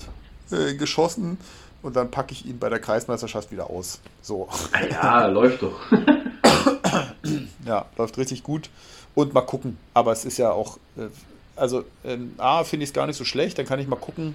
[0.51, 1.38] äh, geschossen
[1.86, 4.00] und dann packe ich ihn bei der Kreismeisterschaft wieder aus.
[4.24, 4.50] So,
[4.90, 5.80] Ja, läuft doch.
[7.66, 8.72] ja, läuft richtig gut.
[9.14, 9.78] Und mal gucken.
[9.94, 11.10] Aber es ist ja auch, äh,
[11.56, 13.60] also ähm, A, finde ich es gar nicht so schlecht.
[13.60, 14.34] Dann kann ich mal gucken,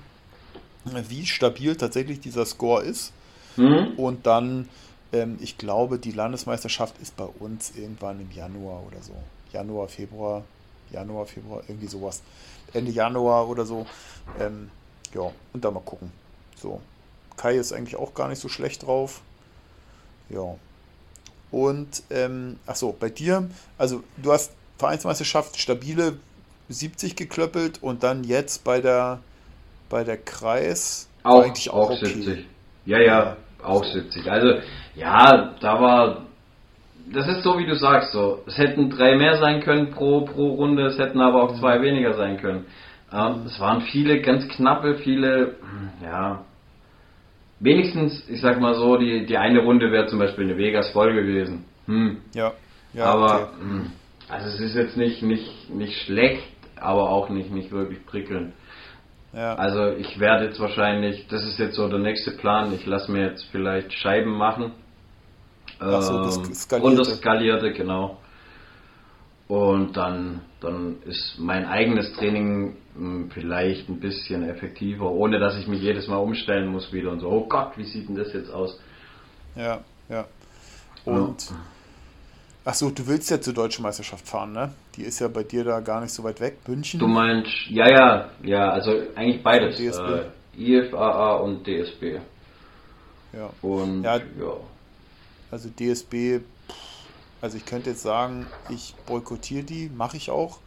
[0.84, 3.12] wie stabil tatsächlich dieser Score ist.
[3.56, 3.94] Hm?
[3.96, 4.68] Und dann,
[5.12, 9.12] ähm, ich glaube, die Landesmeisterschaft ist bei uns irgendwann im Januar oder so.
[9.52, 10.44] Januar, Februar,
[10.92, 12.22] Januar, Februar, irgendwie sowas.
[12.72, 13.86] Ende Januar oder so.
[14.38, 14.70] Ähm,
[15.12, 16.12] ja, und dann mal gucken.
[16.54, 16.80] So.
[17.40, 19.22] Kai ist eigentlich auch gar nicht so schlecht drauf.
[20.28, 20.56] Ja.
[21.50, 26.18] Und, ähm, ach so, bei dir, also du hast Vereinsmeisterschaft stabile
[26.68, 29.20] 70 geklöppelt und dann jetzt bei der
[29.88, 32.06] bei der Kreis Auch, eigentlich auch okay.
[32.06, 32.46] 70.
[32.84, 33.36] Ja, ja.
[33.62, 34.30] auch 70.
[34.30, 34.60] Also,
[34.94, 36.26] ja, da war.
[37.12, 38.44] Das ist so, wie du sagst, so.
[38.46, 42.14] Es hätten drei mehr sein können pro, pro Runde, es hätten aber auch zwei weniger
[42.14, 42.66] sein können.
[43.12, 45.56] Ähm, es waren viele ganz knappe, viele,
[46.04, 46.44] ja.
[47.60, 51.12] Wenigstens, ich sag mal so, die, die eine Runde wäre zum Beispiel eine Vegas voll
[51.12, 51.64] gewesen.
[51.86, 52.18] Hm.
[52.34, 52.52] Ja.
[52.94, 53.60] ja aber, okay.
[53.60, 53.92] Hm,
[54.28, 56.42] also es ist jetzt nicht, nicht, nicht schlecht,
[56.76, 58.54] aber auch nicht, nicht wirklich prickelnd.
[59.34, 59.54] Ja.
[59.54, 63.26] Also ich werde jetzt wahrscheinlich, das ist jetzt so der nächste Plan, ich lasse mir
[63.26, 64.72] jetzt vielleicht Scheiben machen.
[65.78, 67.04] Ach so, das ähm, skalierte.
[67.04, 68.18] skalierte, genau.
[69.50, 75.66] Und dann, dann ist mein eigenes Training hm, vielleicht ein bisschen effektiver, ohne dass ich
[75.66, 78.48] mich jedes Mal umstellen muss wieder und so, oh Gott, wie sieht denn das jetzt
[78.48, 78.78] aus?
[79.56, 80.24] Ja, ja.
[81.04, 81.56] Und ja.
[82.64, 84.72] Achso, du willst ja zur Deutschen Meisterschaft fahren, ne?
[84.94, 87.00] Die ist ja bei dir da gar nicht so weit weg, München.
[87.00, 89.76] Du meinst, ja, ja, ja, also eigentlich beides.
[89.76, 90.30] DSB.
[90.58, 92.20] Äh, IFAA und DSB.
[93.32, 93.50] Ja.
[93.62, 94.56] Und ja, ja.
[95.50, 96.38] Also DSB,
[97.40, 100.58] also ich könnte jetzt sagen, ich boykottiere die, mache ich auch.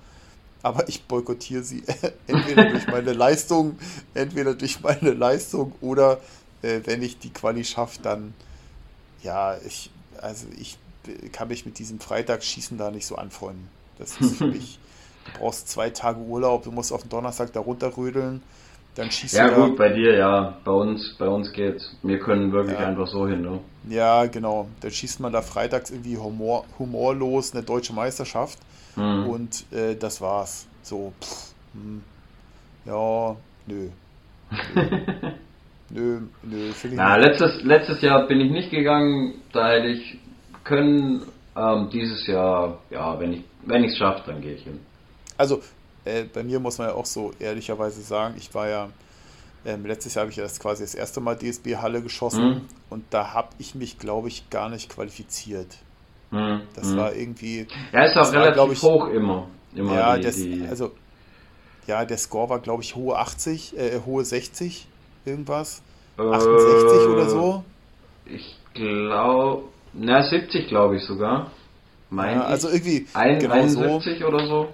[0.62, 1.84] Aber ich boykottiere sie
[2.28, 3.78] entweder durch meine Leistung,
[4.14, 6.20] entweder durch meine Leistung oder
[6.62, 8.34] äh, wenn ich die Quali schaffe, dann
[9.22, 9.90] ja, ich,
[10.22, 10.78] also ich
[11.32, 13.70] kann mich mit diesem Freitagsschießen da nicht so anfreunden.
[13.98, 14.80] Das ist für mich,
[15.26, 18.42] du brauchst zwei Tage Urlaub, du musst auf den Donnerstag da runterrödeln,
[18.96, 19.52] dann schießt ja, du.
[19.52, 20.58] Ja, gut, bei dir, ja.
[20.64, 21.96] Bei uns, bei uns geht's.
[22.04, 22.88] Wir können wirklich ja.
[22.88, 23.60] einfach so hin, ne?
[23.89, 24.68] Ja, genau.
[24.82, 28.60] Dann schießt man da freitags irgendwie humor, humorlos eine deutsche Meisterschaft
[28.96, 29.28] hm.
[29.28, 30.68] und äh, das war's.
[30.84, 32.04] So, pff, hm,
[32.86, 33.36] ja,
[33.68, 33.89] nö.
[35.89, 36.22] Nö.
[36.41, 40.18] nö, nö, Na, letztes, letztes Jahr bin ich nicht gegangen, da hätte ich
[40.64, 41.24] können.
[41.56, 44.80] Ähm, dieses Jahr, ja, wenn ich wenn es schaffe, dann gehe ich hin.
[45.38, 45.62] Also
[46.06, 48.89] äh, bei mir muss man ja auch so ehrlicherweise sagen, ich war ja
[49.66, 52.62] ähm, letztes Jahr habe ich ja das quasi das erste Mal DSB Halle geschossen mhm.
[52.89, 55.78] und da habe ich mich, glaube ich, gar nicht qualifiziert.
[56.32, 56.62] Mhm.
[56.76, 56.97] Das mhm.
[56.97, 57.68] war irgendwie.
[57.93, 59.47] Ja, ist auch relativ war, ich, hoch immer.
[59.74, 60.91] immer ja, die, das, die also
[61.88, 64.88] ja, der Score war, glaube ich, hohe 80, äh, hohe 60,
[65.26, 65.82] irgendwas.
[66.18, 67.64] Äh, 68 oder so.
[68.26, 71.51] Ich glaube, na, 70 glaube ich sogar.
[72.10, 74.26] Mein ja, also irgendwie ein, genau 71 so.
[74.28, 74.68] oder so.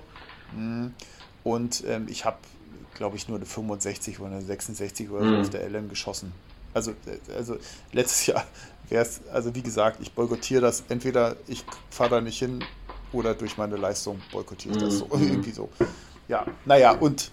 [1.44, 2.38] Und ähm, ich habe,
[2.96, 5.42] glaube ich, nur eine 65 oder eine 66 oder so mhm.
[5.42, 6.34] auf der LM geschossen.
[6.74, 7.58] Also, äh, also
[7.92, 8.44] letztes Jahr
[8.90, 10.84] wäre es, also wie gesagt, ich boykottiere das.
[10.90, 12.64] Entweder ich fahre da nicht hin
[13.12, 15.06] oder durch meine Leistung boykottiere ich das so.
[15.06, 15.12] Mhm.
[15.30, 15.70] Irgendwie so.
[16.28, 17.32] Ja, naja, und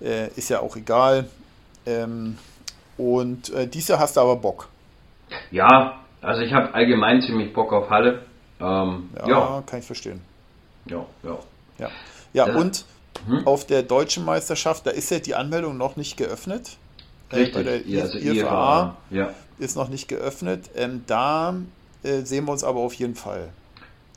[0.00, 1.28] äh, ist ja auch egal.
[1.86, 2.38] Ähm,
[2.96, 4.68] und äh, dieses Jahr hast du aber Bock.
[5.50, 8.22] Ja, also ich habe allgemein ziemlich Bock auf Halle.
[8.60, 10.20] Ähm, ja, ja, kann ich verstehen.
[10.86, 11.38] Ja, ja.
[11.78, 11.90] Ja,
[12.32, 12.84] ja das, und
[13.26, 13.46] hm?
[13.46, 16.76] auf der deutschen Meisterschaft, da ist ja die Anmeldung noch nicht geöffnet.
[17.30, 19.30] Äh, Richtig, bei der ja, also IFA ja.
[19.58, 20.70] ist noch nicht geöffnet.
[20.76, 21.56] Ähm, da
[22.02, 23.50] äh, sehen wir uns aber auf jeden Fall.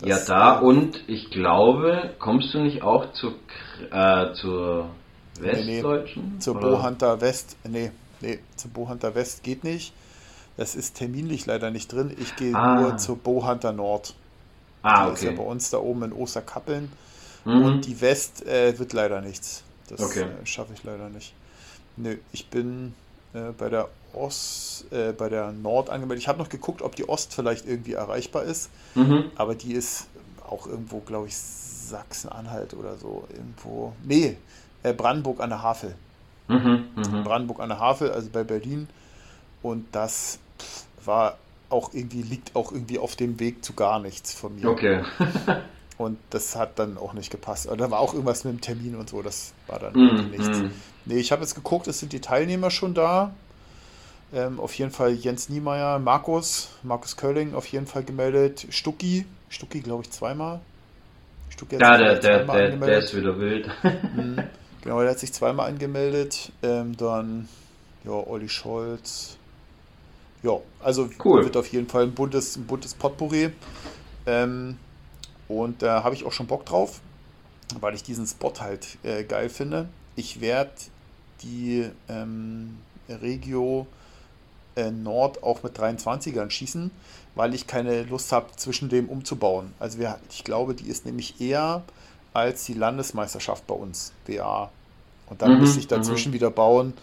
[0.01, 3.33] Das, ja, da und ich glaube, kommst du nicht auch zu,
[3.91, 4.89] äh, zur
[5.39, 6.23] Westdeutschen?
[6.23, 7.55] Nee, nee, zur Bohunter West.
[7.63, 9.93] Nee, nee, zur Bohunter West geht nicht.
[10.57, 12.15] Das ist terminlich leider nicht drin.
[12.19, 12.81] Ich gehe ah.
[12.81, 14.13] nur zur Bohunter Nord.
[14.81, 15.09] Ah, okay.
[15.09, 16.91] Die ist ja bei uns da oben in Osterkappeln.
[17.45, 17.63] Mhm.
[17.63, 19.63] Und die West äh, wird leider nichts.
[19.87, 20.23] Das okay.
[20.23, 21.33] äh, schaffe ich leider nicht.
[21.97, 22.93] Nö, ich bin
[23.33, 26.23] äh, bei der Ost, äh, bei der Nord angemeldet.
[26.23, 28.69] Ich habe noch geguckt, ob die Ost vielleicht irgendwie erreichbar ist.
[28.95, 29.31] Mhm.
[29.35, 30.07] Aber die ist
[30.47, 33.25] auch irgendwo, glaube ich, Sachsen-Anhalt oder so.
[33.31, 33.93] Irgendwo.
[34.03, 34.37] Nee,
[34.83, 35.95] äh, Brandenburg an der Havel.
[36.47, 37.21] Mhm, mh.
[37.23, 38.87] Brandenburg an der Havel, also bei Berlin.
[39.61, 40.39] Und das
[41.03, 41.37] war
[41.69, 44.69] auch irgendwie, liegt auch irgendwie auf dem Weg zu gar nichts von mir.
[44.69, 45.03] Okay.
[45.97, 47.67] und das hat dann auch nicht gepasst.
[47.69, 50.59] da war auch irgendwas mit dem Termin und so, das war dann mm, nichts.
[50.59, 50.71] Mm.
[51.05, 53.33] Nee, ich habe jetzt geguckt, es sind die Teilnehmer schon da.
[54.33, 58.67] Ähm, auf jeden Fall Jens Niemeyer, Markus, Markus Kölling auf jeden Fall gemeldet.
[58.69, 60.59] Stucki, Stucki glaube ich zweimal.
[61.49, 63.69] Stucki ja, der, der, der, der, ist wieder wild.
[64.15, 64.43] mhm.
[64.81, 66.51] Genau, der hat sich zweimal angemeldet.
[66.61, 67.47] Ähm, dann,
[68.03, 69.37] ja, Olli Scholz,
[70.43, 71.43] ja, also cool.
[71.43, 73.51] wird auf jeden Fall ein buntes, ein buntes Potpourri.
[74.27, 74.77] Ähm,
[75.47, 77.01] und da habe ich auch schon Bock drauf,
[77.79, 79.87] weil ich diesen Spot halt äh, geil finde.
[80.15, 80.71] Ich werde
[81.41, 82.77] die ähm,
[83.09, 83.87] Regio
[84.75, 86.91] äh, Nord auch mit 23ern schießen,
[87.35, 89.73] weil ich keine Lust habe, zwischen dem umzubauen.
[89.79, 91.83] Also wir, ich glaube, die ist nämlich eher
[92.33, 94.69] als die Landesmeisterschaft bei uns, WA.
[95.27, 96.35] Und dann mhm, müsste ich dazwischen mhm.
[96.35, 96.93] wieder bauen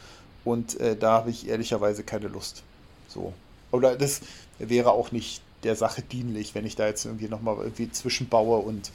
[0.45, 2.63] und äh, da habe ich ehrlicherweise keine Lust.
[3.09, 3.33] So.
[3.71, 4.21] Oder das
[4.59, 8.91] wäre auch nicht der Sache dienlich, wenn ich da jetzt irgendwie nochmal irgendwie zwischenbaue und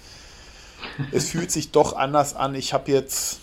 [1.12, 2.56] es fühlt sich doch anders an.
[2.56, 3.40] Ich habe jetzt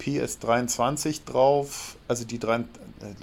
[0.00, 2.64] PS23 drauf, also die drei, äh,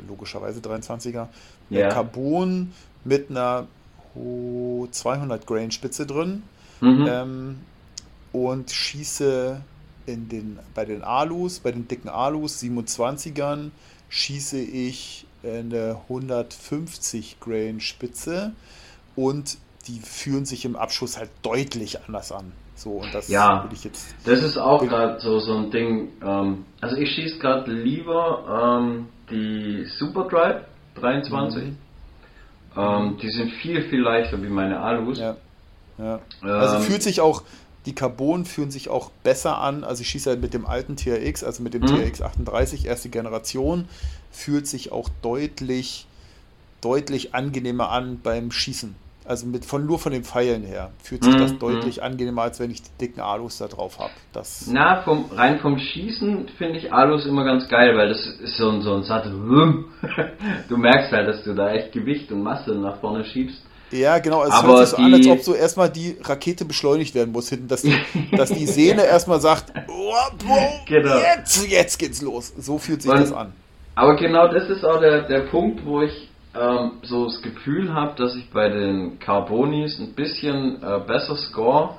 [0.08, 1.28] logischerweise 23er,
[1.70, 1.88] Ja.
[1.88, 2.74] äh, Carbon
[3.04, 3.68] mit einer
[4.16, 6.44] oh, 200 Grain Spitze drin
[6.82, 7.06] Mhm.
[7.10, 7.60] ähm,
[8.32, 9.60] und schieße
[10.06, 13.72] in den, bei den Alus, bei den dicken Alus, 27ern,
[14.10, 18.54] schieße ich eine 150 Grain Spitze
[19.28, 19.58] und
[19.88, 22.52] die fühlen sich im Abschuss halt deutlich anders an.
[22.76, 23.64] So, und das Ja.
[23.66, 24.16] will ich jetzt.
[24.24, 26.10] Das ist auch gerade so, so ein Ding.
[26.24, 30.62] Ähm, also ich schieße gerade lieber ähm, die Super Drive
[30.96, 31.64] 23.
[31.66, 31.78] Mhm.
[32.78, 35.18] Ähm, die sind viel, viel leichter wie meine Alus.
[35.20, 35.36] Ja.
[35.98, 36.20] Ja.
[36.42, 37.44] Also Ähm, fühlt sich auch,
[37.86, 39.84] die Carbon fühlen sich auch besser an.
[39.84, 41.88] Also ich schieße halt mit dem alten TRX, also mit dem Mhm.
[41.88, 43.90] TRX 38, erste Generation,
[44.32, 46.06] fühlt sich auch deutlich,
[46.80, 48.96] deutlich angenehmer an beim Schießen.
[49.30, 52.60] Also mit von nur von den Pfeilen her fühlt sich Mhm, das deutlich angenehmer, als
[52.60, 54.10] wenn ich die dicken Alus da drauf habe.
[54.68, 58.70] Na, vom, rein vom Schießen finde ich Alus immer ganz geil, weil das ist so
[58.70, 59.86] ein, so ein satte Wum.
[60.68, 63.62] Du merkst halt, dass du da echt Gewicht und Masse nach vorne schiebst.
[63.92, 64.44] Ja, genau.
[64.46, 67.32] Es Aber hört sich so an, als die- ob so erstmal die Rakete beschleunigt werden
[67.32, 67.96] muss hinten, dass die,
[68.36, 70.14] dass die Sehne erstmal sagt, oh,
[70.48, 70.58] oh,
[70.88, 71.18] Genau.
[71.18, 72.52] jetzt, jetzt geht's los.
[72.58, 73.54] So fühlt sich Und- das an.
[73.96, 78.16] Aber genau das ist auch der, der Punkt, wo ich ähm, so das Gefühl habe,
[78.16, 81.96] dass ich bei den Carbonis ein bisschen äh, besser score,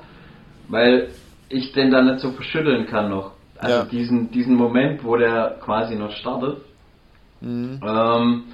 [0.68, 1.11] weil
[1.48, 3.32] ich den dann nicht so verschütteln kann noch.
[3.59, 3.84] Also Ja.
[3.84, 6.59] diesen, diesen Moment, wo der quasi noch startet.
[7.40, 7.80] Mhm.
[7.86, 8.44] Ähm,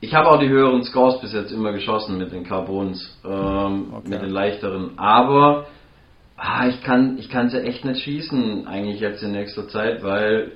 [0.00, 4.08] ich habe auch die höheren Scores bis jetzt immer geschossen mit den Carbons, ähm, Okay.
[4.10, 4.98] mit den leichteren.
[4.98, 5.66] Aber
[6.36, 10.52] ah, ich kann ich kann sie echt nicht schießen eigentlich jetzt in nächster Zeit, weil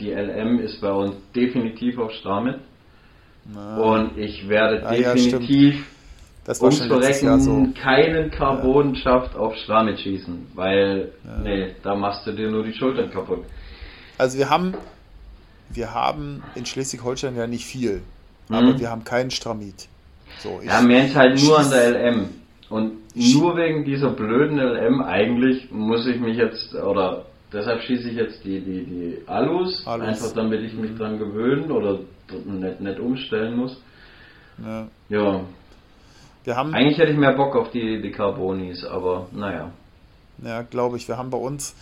[0.00, 2.56] die LM ist bei uns definitiv auf Stramit
[3.54, 5.84] Na, und ich werde Ah, ja, definitiv
[6.46, 7.68] war ums Verrecken so.
[7.80, 11.38] keinen Carbon-Schaft auf Stramit schießen, weil Ja.
[11.42, 13.44] nee, da machst du dir nur die Schultern kaputt.
[14.18, 14.74] Also wir haben,
[15.70, 18.02] wir haben in Schleswig-Holstein ja nicht viel,
[18.48, 18.54] Mhm.
[18.54, 19.88] aber wir haben keinen Stramit.
[20.38, 22.28] So, Ja, hängt halt nur an der LM.
[22.68, 28.16] Und nur wegen dieser blöden LM eigentlich muss ich mich jetzt, oder deshalb schieße ich
[28.16, 30.06] jetzt die, die, die Alus, Alus.
[30.06, 32.00] einfach damit ich mich dran gewöhnen oder
[32.32, 33.80] nicht, nicht umstellen muss.
[34.62, 35.40] ja, Ja,
[36.44, 39.72] wir haben, eigentlich hätte ich mehr Bock auf die, die Carbonis, aber naja.
[40.42, 41.74] ja, glaube ich, wir haben bei uns,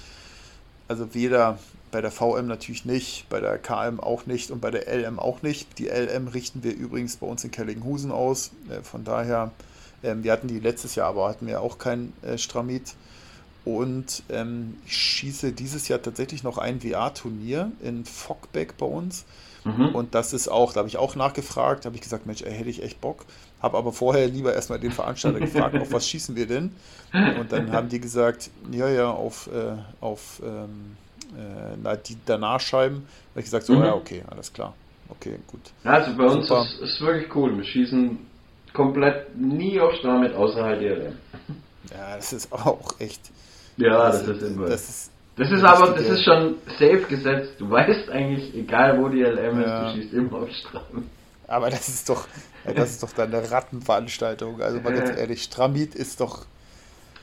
[0.89, 1.59] also weder
[1.95, 5.43] bei der VM natürlich nicht, bei der KM auch nicht und bei der LM auch
[5.43, 5.79] nicht.
[5.79, 8.51] Die LM richten wir übrigens bei uns in Kellinghusen aus.
[8.69, 9.53] Äh, von daher,
[10.03, 12.95] ähm, wir hatten die letztes Jahr, aber hatten wir auch kein äh, Stramit.
[13.65, 19.25] Und ähm, ich schieße dieses Jahr tatsächlich noch ein VR-Turnier in Fockbeck bei uns.
[19.65, 19.95] Mhm.
[19.95, 22.69] Und das ist auch, da habe ich auch nachgefragt, habe ich gesagt, Mensch, ey, hätte
[22.69, 23.25] ich echt Bock.
[23.63, 26.75] Habe aber vorher lieber erstmal den Veranstalter gefragt, auf was schießen wir denn?
[27.41, 30.97] Und dann haben die gesagt, ja, ja, auf, äh, auf ähm,
[31.85, 32.99] äh, die Danachscheiben.
[33.07, 33.85] Da habe ich gesagt, so, Mhm.
[33.85, 34.75] ja, okay, alles klar.
[35.09, 35.61] Okay, gut.
[35.85, 37.57] Also bei uns ist es wirklich cool.
[37.57, 38.19] Wir schießen
[38.73, 41.17] komplett nie auf außer halt die LM.
[41.91, 43.21] Ja, das ist auch echt.
[43.77, 44.67] Ja, also, das ist immer.
[44.67, 47.55] Das ist, Das ist aber, das ist schon safe gesetzt.
[47.59, 49.83] Du weißt eigentlich, egal wo die LM Ja.
[49.83, 51.11] ist, du schießt immer auf Stramm.
[51.49, 52.27] aber das ist doch,
[52.65, 54.61] ja, das ist doch dann eine Rattenveranstaltung.
[54.63, 55.17] Also mal ganz Ja.
[55.17, 56.47] ehrlich, Stramit ist doch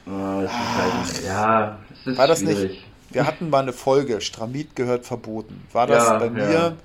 [0.07, 2.71] Oh, das ist halt, ja, es ist War das schwierig.
[2.71, 2.83] nicht?
[3.11, 5.61] Wir hatten mal eine Folge, Stramit gehört verboten.
[5.73, 6.31] War das Ja, bei ja.
[6.31, 6.77] mir,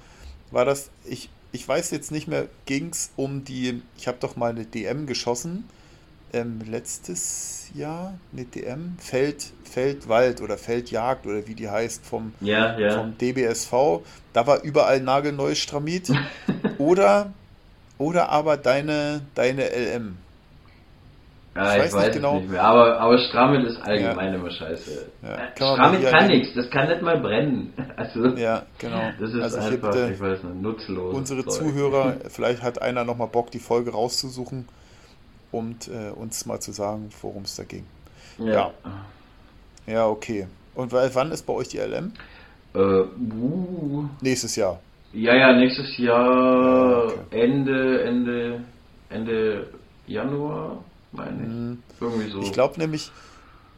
[0.51, 4.37] war das, ich, ich weiß jetzt nicht mehr, ging es um die, ich habe doch
[4.37, 5.65] mal eine DM geschossen,
[6.37, 12.79] ähm, letztes Jahr, eine DM, Feld, Feldwald oder Feldjagd oder wie die heißt vom, Ja,
[12.79, 12.99] ja.
[12.99, 13.73] vom DBSV.
[14.33, 16.11] Da war überall nagelneues Stramit.
[16.79, 17.33] oder,
[17.99, 20.17] oder aber deine, deine LM.
[21.55, 22.39] ja, ich ich weiß weiß, nicht genau.
[22.39, 22.63] nicht mehr.
[22.63, 25.07] Aber, aber Strammel ist allgemein immer scheiße.
[25.23, 27.73] Ja, Äh, kann Strammel kann hier- nichts, das kann nicht mal brennen.
[27.97, 29.11] Also, Ja, genau.
[29.19, 31.15] das ist also einfach, bitte ich weiß nicht, nutzlos.
[31.15, 34.69] unsere Zuhörer, vielleicht hat einer nochmal Bock, die Folge rauszusuchen
[35.53, 37.85] und äh, uns mal zu sagen, worum es da ging.
[38.39, 38.73] Ja.
[39.87, 40.47] Ja, okay.
[40.75, 42.13] Und wa- wann ist bei euch die LM?
[42.75, 44.81] Äh, uh, Nächstes Jahr.
[45.13, 47.19] ja, ja, nächstes Jahr Ja, okay.
[47.31, 48.61] Ende, Ende,
[49.09, 49.69] Ende
[50.07, 51.49] Januar, meine ich.
[51.49, 51.83] Mhm.
[52.01, 52.41] Irgendwie so.
[52.43, 53.11] Ich glaube nämlich,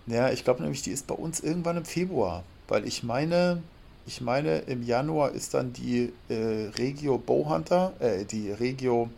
[0.06, 3.62] ja, ich glaube nämlich, die ist bei uns irgendwann im Februar, weil ich meine,
[4.06, 9.10] ich meine, im Januar ist dann die äh, Regio Bowhunter, äh, die Regio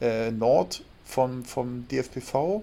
[0.00, 2.62] äh, Nord vom, vom DFPV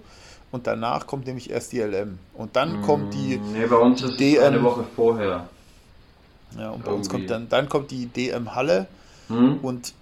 [0.52, 4.20] und danach kommt nämlich erst die LM und dann kommt die, Nee, bei uns ist
[4.20, 4.44] DM.
[4.44, 5.48] eine Woche vorher.
[6.58, 8.88] ja, und bei uns kommt dann, dann kommt die DM Halle
[9.30, 9.60] Hm?
[9.62, 9.94] Und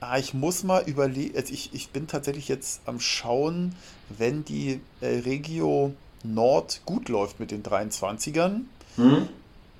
[0.00, 3.74] ah, ich muss mal überlegen, also ich, ich bin tatsächlich jetzt am Schauen,
[4.08, 5.92] wenn die äh, Regio
[6.24, 8.62] Nord gut läuft mit den 23ern,
[8.96, 9.28] Hm?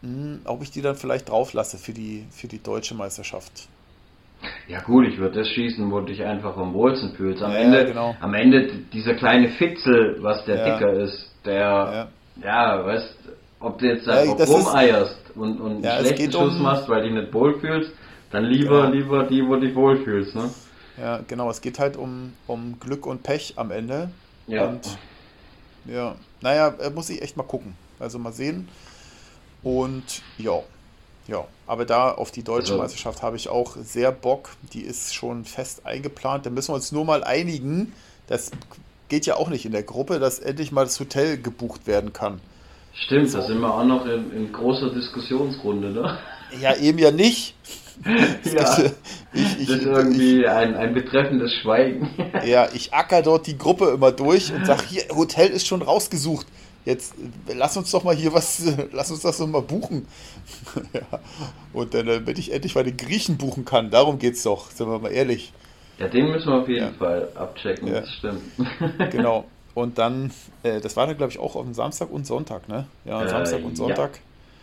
[0.02, 3.68] hm, ob ich die dann vielleicht drauf lasse für die, für die deutsche Meisterschaft.
[4.68, 7.42] Ja gut, ich würde das schießen, wo du dich einfach am wohlsten fühlst.
[7.42, 8.14] Am, Ja, Ende, genau.
[8.20, 10.64] am Ende dieser kleine Fitzel, was der Ja.
[10.78, 12.08] dicker ist, der,
[12.42, 13.14] ja, weißt,
[13.60, 16.62] ob du jetzt Ja, einfach das ist- rumeierst und, und Ja, einen schlechten Schuss um-
[16.62, 17.90] machst, weil du dich nicht wohlfühlst,
[18.30, 18.90] dann lieber, Ja.
[18.90, 20.50] lieber die, wo du dich wohlfühlst, ne?
[21.00, 24.10] Ja, genau, es geht halt um, um Glück und Pech am Ende.
[24.46, 24.66] Ja.
[24.66, 24.80] Und
[25.86, 27.74] ja, naja, äh, muss ich echt mal gucken.
[27.98, 28.68] Also mal sehen.
[29.62, 30.60] Und ja,
[31.28, 31.44] ja.
[31.66, 34.50] Aber da auf die deutsche Also- Meisterschaft habe ich auch sehr Bock.
[34.72, 36.46] Die ist schon fest eingeplant.
[36.46, 37.92] Da müssen wir uns nur mal einigen.
[38.26, 38.50] Das
[39.08, 42.40] geht ja auch nicht in der Gruppe, dass endlich mal das Hotel gebucht werden kann.
[42.94, 46.18] Stimmt, da sind wir auch noch in, in großer Diskussionsrunde, ne?
[46.60, 47.54] Ja, eben ja nicht.
[48.04, 48.78] ja,
[49.32, 52.10] Ich, ich, das ist irgendwie ein, ein betreffendes Schweigen.
[52.46, 56.46] Ja, ich acker dort die Gruppe immer durch und sag, hier, Hotel ist schon rausgesucht.
[56.88, 57.12] Jetzt
[57.48, 60.06] äh, lass uns doch mal hier was, äh, lass uns das doch mal buchen.
[60.94, 61.02] ja.
[61.74, 64.88] Und dann, äh, damit ich endlich mal den Griechen buchen kann, darum geht's doch, sind
[64.88, 65.52] wir mal ehrlich.
[65.98, 66.92] Ja, den müssen wir auf jeden Ja.
[66.98, 68.00] Fall abchecken, Ja.
[68.00, 68.40] das stimmt.
[69.10, 69.44] Genau.
[69.74, 70.32] Und dann,
[70.62, 72.86] äh, das war dann, glaube ich, auch auf dem Samstag und Sonntag, ne?
[73.04, 73.76] Ja, Äh, Samstag und.
[73.76, 74.18] Sonntag.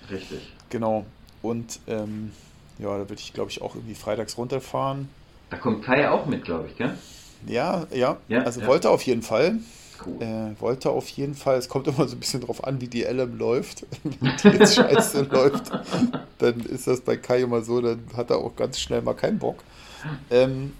[0.09, 0.39] Richtig.
[0.71, 1.05] Genau.
[1.43, 2.31] Und ähm,
[2.79, 5.09] ja, da würde ich, glaube ich, auch irgendwie freitags runterfahren.
[5.51, 6.97] Da kommt Kai auch mit, glaube ich, gell?
[7.45, 9.59] Ja, ja, Ja, also wollte auf jeden Fall.
[10.03, 10.21] Cool.
[10.21, 13.03] Äh, wollte auf jeden Fall, es kommt immer so ein bisschen drauf an, wie die
[13.03, 13.85] LM läuft.
[14.03, 15.71] Wenn die jetzt scheiße läuft,
[16.39, 19.39] dann ist das bei Kai immer so, dann hat er auch ganz schnell mal keinen
[19.39, 19.63] Bock.
[20.29, 20.73] Ähm,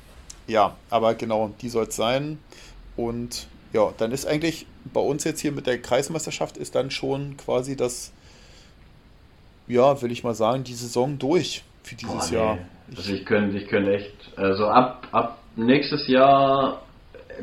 [0.48, 2.40] ja, aber genau, die soll es sein.
[2.96, 7.38] Und ja, dann ist eigentlich bei uns jetzt hier mit der Kreismeisterschaft ist dann schon
[7.38, 8.12] quasi das,
[9.68, 12.36] ja, will ich mal sagen, die Saison durch für dieses Boah, nee.
[12.36, 12.58] Jahr.
[12.96, 16.85] Also ich könnte, ich könnte echt, also ab, ab nächstes Jahr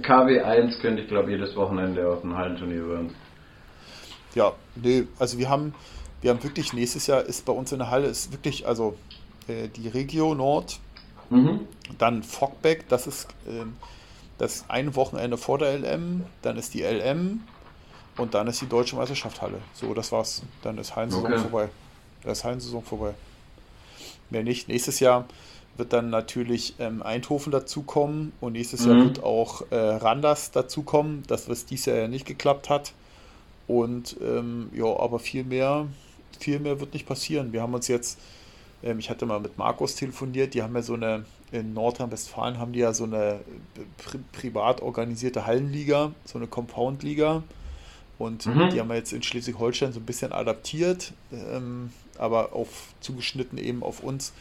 [0.01, 3.15] KW1 könnte ich glaube jedes Wochenende auf ein Hallenturnier werden.
[4.35, 5.75] Ja, nee, also wir haben,
[6.23, 8.97] wir haben wirklich nächstes Jahr ist bei uns in der Halle ist wirklich, also
[9.49, 10.79] äh, die Regio Nord,
[11.31, 11.61] Mhm.
[11.99, 13.75] dann Fockbeck, das ist ähm,
[14.37, 17.41] das ein Wochenende vor der LM, dann ist die LM
[18.19, 19.59] und dann ist die Deutsche Meisterschaft Halle.
[19.73, 20.43] So, das war's.
[20.63, 21.39] Dann ist Hallensaison Okay.
[21.39, 21.69] vorbei.
[22.23, 23.15] Da ist Hallensaison vorbei.
[24.29, 24.69] Mehr nicht.
[24.69, 25.25] Nächstes Jahr
[25.77, 29.03] wird dann natürlich ähm, Eindhoven dazukommen und nächstes Jahr Mhm.
[29.03, 32.93] wird auch äh, Randers dazukommen, das was dieses Jahr ja nicht geklappt hat.
[33.67, 35.87] Und ähm, ja, aber viel mehr,
[36.39, 37.53] viel mehr wird nicht passieren.
[37.53, 38.19] Wir haben uns jetzt,
[38.83, 42.73] ähm, ich hatte mal mit Markus telefoniert, die haben ja so eine, in Nordrhein-Westfalen haben
[42.73, 43.41] die ja so eine
[43.99, 47.43] pri privat organisierte Hallenliga, so eine Compound-Liga.
[48.19, 48.69] Und Mhm.
[48.71, 53.83] die haben wir jetzt in Schleswig-Holstein so ein bisschen adaptiert, ähm, aber auf zugeschnitten eben
[53.83, 54.33] auf uns.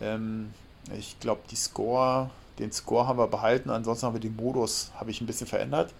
[0.00, 0.52] Ähm,
[0.96, 5.10] ich glaube, die Score, den Score haben wir behalten, ansonsten haben wir den Modus, habe
[5.10, 5.92] ich ein bisschen verändert.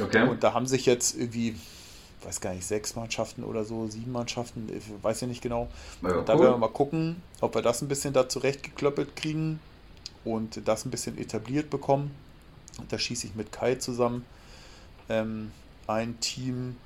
[0.00, 0.28] Okay.
[0.28, 1.56] Und da haben sich jetzt irgendwie,
[2.22, 5.68] weiß gar nicht, sechs Mannschaften oder so, sieben Mannschaften, ich weiß ja nicht genau.
[6.02, 6.40] Ja, Und da cool.
[6.40, 9.60] werden wir mal gucken, ob wir das ein bisschen da zurechtgeklöppelt kriegen
[10.24, 12.10] und das ein bisschen etabliert bekommen.
[12.88, 14.24] Da schieße ich mit Kai zusammen
[15.08, 15.52] ähm,
[15.86, 16.76] ein Team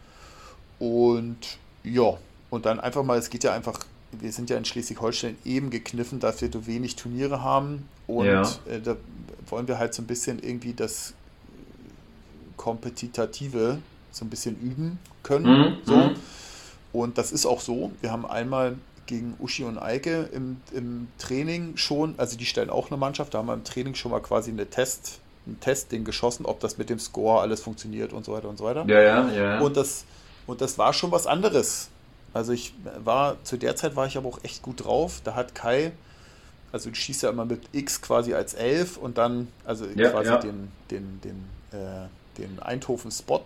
[0.78, 2.18] und ja,
[2.50, 3.80] und dann einfach mal, es geht ja einfach,
[4.12, 8.42] wir sind ja in Schleswig-Holstein eben gekniffen, dass wir so wenig Turniere haben und Ja.
[8.68, 8.96] äh, da
[9.48, 11.14] wollen wir halt so ein bisschen irgendwie das
[12.56, 13.78] Kompetitative
[14.12, 15.46] so ein bisschen üben können.
[15.46, 15.96] Mhm, So.
[15.96, 16.14] mhm.
[16.92, 17.92] Und das ist auch so.
[18.00, 22.90] Wir haben einmal gegen Uschi und Eike im, im Training schon, also die stellen auch
[22.90, 26.46] eine Mannschaft, da haben wir im Training schon mal quasi eine Test, ein Testding geschossen,
[26.46, 28.84] ob das mit dem Score alles funktioniert und so weiter und so weiter.
[28.88, 29.30] Ja, ja.
[29.30, 29.60] ja.
[29.60, 30.04] Und das,
[30.46, 31.89] und das war schon was anderes.
[32.32, 32.72] Also ich
[33.04, 35.20] war, zu der Zeit war ich aber auch echt gut drauf.
[35.24, 35.92] Da hat Kai,
[36.72, 40.30] also du schießt ja immer mit X quasi als 11 und dann, also Ja, quasi
[40.30, 40.36] ja.
[40.38, 42.06] den, den, den, äh,
[42.38, 43.42] den Eindhoven-Spot.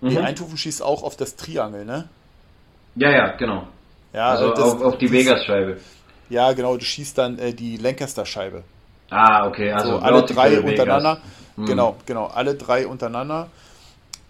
[0.00, 0.08] Mhm.
[0.08, 2.08] Nee, Eindhoven schießt auch auf das Triangel, ne?
[2.94, 3.66] ja, ja, genau.
[4.14, 5.78] Ja, also das- auf, auf die Vegas-Scheibe.
[6.30, 8.64] Ja, genau, du schießt dann äh, die Lancaster-Scheibe.
[9.10, 11.20] Ah, okay, also so, alle drei untereinander.
[11.56, 11.66] Hm.
[11.66, 13.48] Genau, genau, alle drei untereinander.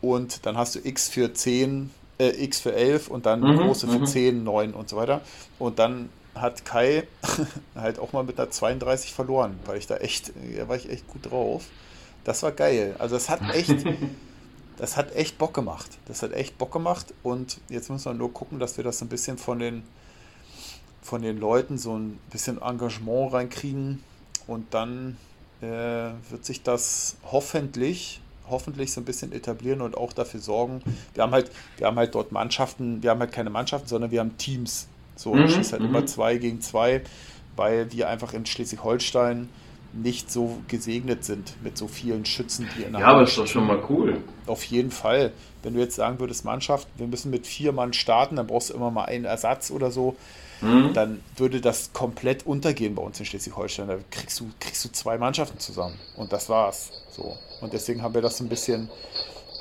[0.03, 3.89] Und dann hast du X für 10, äh, X für 11 und dann Mhm, große
[3.89, 4.07] für mhm.
[4.07, 5.21] 10, 9 und so weiter.
[5.59, 7.07] Und dann hat Kai
[7.75, 11.07] halt auch mal mit einer 32 verloren, weil ich da echt, da war ich echt
[11.09, 11.65] gut drauf.
[12.25, 12.97] Das war geil.
[12.99, 13.85] Also es hat echt,
[14.77, 15.99] das hat echt Bock gemacht.
[16.07, 19.09] Das hat echt Bock gemacht und jetzt müssen wir nur gucken, dass wir das ein
[19.09, 19.83] bisschen von den
[21.03, 24.03] von den Leuten so ein bisschen Engagement reinkriegen
[24.49, 25.17] und dann
[25.61, 30.83] äh, wird sich das hoffentlich hoffentlich so ein bisschen etablieren und auch dafür sorgen.
[31.15, 34.21] Wir haben halt wir haben halt dort Mannschaften, wir haben halt keine Mannschaften, sondern wir
[34.21, 34.89] haben Teams.
[35.17, 35.89] So, Mhm, es schießt halt mhm.
[35.89, 37.03] immer zwei gegen zwei,
[37.57, 39.49] weil wir einfach in Schleswig-Holstein
[39.93, 43.47] nicht so gesegnet sind mit so vielen Schützen, die in der Ja, aber ist doch
[43.47, 44.19] schon mal cool.
[44.47, 45.33] Auf jeden Fall.
[45.63, 48.75] Wenn du jetzt sagen würdest, Mannschaft, wir müssen mit vier Mann starten, dann brauchst du
[48.75, 50.17] immer mal einen Ersatz oder so,
[50.61, 50.93] mhm.
[50.95, 53.89] dann würde das komplett untergehen bei uns in Schleswig-Holstein.
[53.89, 55.99] Da kriegst du, kriegst du zwei Mannschaften zusammen.
[56.17, 56.93] Und das war's.
[57.11, 57.37] So.
[57.61, 58.91] Und deswegen haben wir das ein bisschen,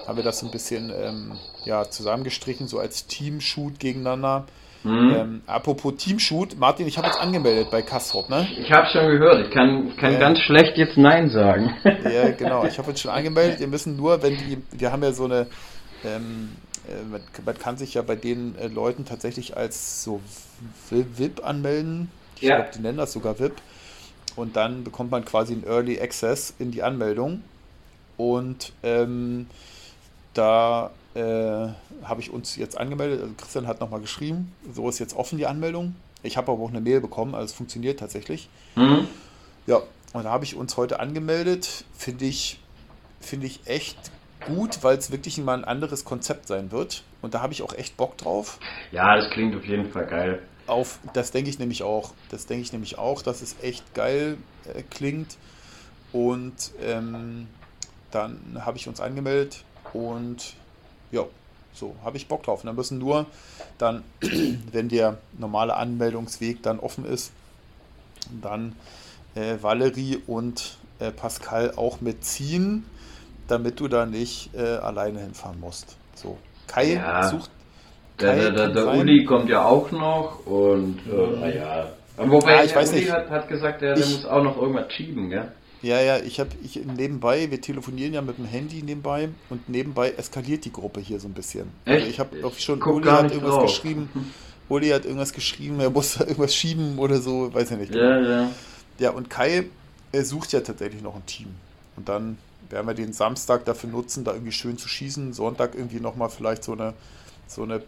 [0.08, 4.46] haben wir das ein bisschen ähm, ja, zusammengestrichen, so als Team-Shoot gegeneinander.
[4.86, 5.16] Mhm.
[5.16, 8.48] Ähm, apropos Teamshoot, Martin, ich habe jetzt angemeldet bei Kastrop, ne?
[8.56, 11.74] Ich habe schon gehört, ich kann, kann äh, ganz schlecht jetzt Nein sagen.
[11.84, 13.60] Ja, genau, ich habe jetzt schon angemeldet.
[13.60, 15.48] Wir müssen nur, wenn die, wir haben ja so eine,
[16.04, 16.52] ähm,
[16.90, 20.22] äh, man kann sich ja bei den äh, Leuten tatsächlich als so
[20.90, 22.10] VIP anmelden.
[22.38, 22.56] Ich ja.
[22.58, 23.62] glaube, die nennen das sogar VIP.
[24.36, 27.42] Und dann bekommt man quasi einen Early Access in die Anmeldung.
[28.18, 29.48] Und ähm,
[30.34, 31.20] da äh,
[32.04, 33.22] habe ich uns jetzt angemeldet.
[33.22, 35.96] Also Christian hat nochmal geschrieben, so ist jetzt offen die Anmeldung.
[36.24, 38.50] Ich habe aber auch eine Mail bekommen, also es funktioniert tatsächlich.
[38.76, 39.08] Mhm.
[39.68, 39.82] Ja,
[40.14, 41.86] und da habe ich uns heute angemeldet.
[41.98, 42.60] Finde ich,
[43.20, 43.98] finde ich echt
[44.46, 47.04] gut, weil es wirklich mal ein anderes Konzept sein wird.
[47.22, 48.60] Und da habe ich auch echt Bock drauf.
[48.92, 50.42] Ja, das klingt auf jeden Fall geil.
[50.68, 52.14] Auf, das denke ich nämlich auch.
[52.30, 54.38] Das denke ich nämlich auch, dass es echt geil
[54.74, 55.38] äh, klingt.
[56.12, 57.48] Und ähm,
[58.12, 60.54] dann habe ich uns angemeldet und
[61.12, 61.26] ja,
[61.74, 62.62] so habe ich Bock drauf.
[62.62, 63.26] Und dann müssen nur
[63.78, 64.04] dann,
[64.72, 67.32] wenn der normale Anmeldungsweg dann offen ist,
[68.42, 68.76] dann
[69.36, 72.86] äh, Valerie und äh, Pascal auch mitziehen,
[73.48, 75.98] damit du da nicht äh, alleine hinfahren musst.
[76.16, 76.38] So,
[76.68, 77.24] Kai ja.
[77.24, 77.50] sucht.
[78.18, 81.88] Kai der, der, der Uli kommt ja auch noch und äh, ja.
[82.18, 83.12] Wobei ja, ich weiß Uli nicht.
[83.12, 85.52] Hat, hat gesagt, der, der muss auch noch irgendwas schieben, gell?
[85.82, 90.12] Ja, ja, ich habe ich nebenbei, wir telefonieren ja mit dem Handy nebenbei und nebenbei
[90.12, 91.70] eskaliert die Gruppe hier so ein bisschen.
[91.86, 92.20] Also Echt?
[92.20, 93.64] Also ich habe schon, Uli hat irgendwas drauf.
[93.64, 94.10] geschrieben,
[94.70, 97.94] Uli hat irgendwas geschrieben, er muss da irgendwas schieben oder so, weiß ja nicht.
[97.94, 98.52] Ja, ja.
[98.98, 99.66] Ja, und Kai
[100.16, 101.48] er sucht ja tatsächlich noch ein Team.
[101.98, 102.38] Und dann
[102.76, 105.32] werden wir den Samstag dafür nutzen, da irgendwie schön zu schießen.
[105.32, 106.94] Sonntag irgendwie nochmal vielleicht so eine,
[107.48, 107.82] so eine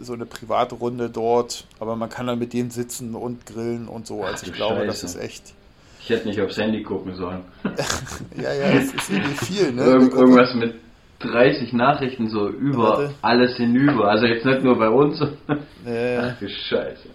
[0.00, 4.06] so eine private Runde dort, aber man kann dann mit denen sitzen und grillen und
[4.06, 4.22] so.
[4.22, 4.86] Also ich glaube, Scheiße.
[4.86, 5.52] das ist echt,
[6.00, 7.42] ich hätte nicht aufs Handy gucken sollen.
[8.36, 9.82] ja, ja, es ist irgendwie viel, ne?
[9.82, 10.76] Irgend, irgendwas mit
[11.18, 13.14] 30 Nachrichten so über Warte.
[13.20, 14.08] alles hinüber.
[14.08, 15.20] Also jetzt nicht nur bei uns.
[15.20, 17.08] Ja, Ach du Scheiße.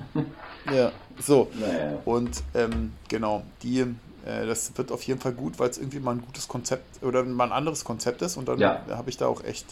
[0.71, 1.49] Ja, so.
[1.59, 1.99] Naja.
[2.05, 3.85] Und ähm, genau, die,
[4.25, 7.45] das wird auf jeden Fall gut, weil es irgendwie mal ein gutes Konzept oder mal
[7.45, 8.37] ein anderes Konzept ist.
[8.37, 8.81] Und dann ja.
[8.89, 9.65] habe ich da auch echt,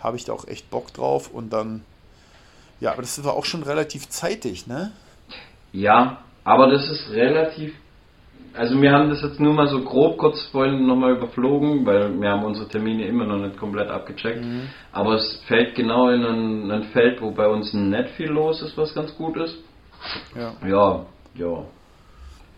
[0.00, 1.30] habe ich da auch echt Bock drauf.
[1.32, 1.82] Und dann,
[2.80, 4.92] ja, aber das war auch schon relativ zeitig, ne?
[5.72, 7.74] Ja, aber das ist relativ
[8.54, 12.30] also wir haben das jetzt nur mal so grob kurz vorhin nochmal überflogen, weil wir
[12.30, 14.44] haben unsere Termine immer noch nicht komplett abgecheckt.
[14.44, 14.68] Mhm.
[14.90, 18.76] Aber es fällt genau in ein, ein, Feld, wo bei uns nicht viel los ist,
[18.76, 19.56] was ganz gut ist.
[20.34, 20.54] Ja.
[20.66, 21.64] Ja, ja.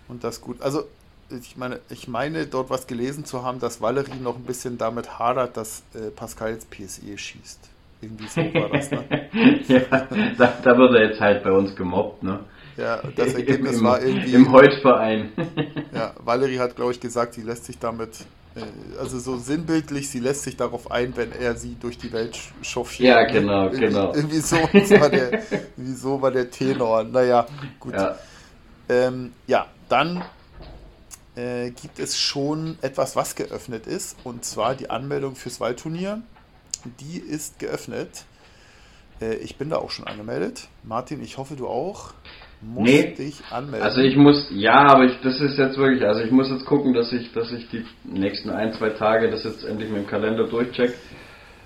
[0.08, 0.62] Und das gut.
[0.62, 0.84] Also
[1.30, 5.18] ich meine, ich meine dort was gelesen zu haben, dass Valerie noch ein bisschen damit
[5.18, 7.68] hadert, dass äh, Pascal jetzt PSE schießt.
[8.02, 9.04] Irgendwie so war das, ne?
[9.68, 9.80] ja,
[10.38, 12.40] da, da wird er jetzt halt bei uns gemobbt, ne?
[12.76, 14.32] Ja, das Ergebnis Im, war irgendwie.
[14.32, 15.32] Im Heutverein.
[15.94, 18.10] ja, Valerie hat, glaube ich, gesagt, sie lässt sich damit,
[18.54, 18.60] äh,
[18.98, 23.08] also so sinnbildlich, sie lässt sich darauf ein, wenn er sie durch die Welt chauffiert.
[23.08, 24.14] Ja, genau, irgendwie, genau.
[24.14, 27.04] Irgendwie so, war der, irgendwie so war der Tenor.
[27.04, 27.46] Naja,
[27.78, 27.92] gut.
[27.92, 28.16] Ja,
[28.88, 30.24] ähm, ja dann
[31.36, 36.22] äh, gibt es schon etwas, was geöffnet ist, und zwar die Anmeldung fürs Waldturnier.
[37.00, 38.24] Die ist geöffnet.
[39.20, 40.68] Äh, ich bin da auch schon angemeldet.
[40.82, 42.12] Martin, ich hoffe, du auch
[42.62, 43.14] musst nee.
[43.14, 43.82] dich anmelden.
[43.82, 46.92] Also ich muss, ja, aber ich, das ist jetzt wirklich, also ich muss jetzt gucken,
[46.92, 50.46] dass ich, dass ich die nächsten ein, zwei Tage das jetzt endlich mit dem Kalender
[50.46, 50.94] durchcheck.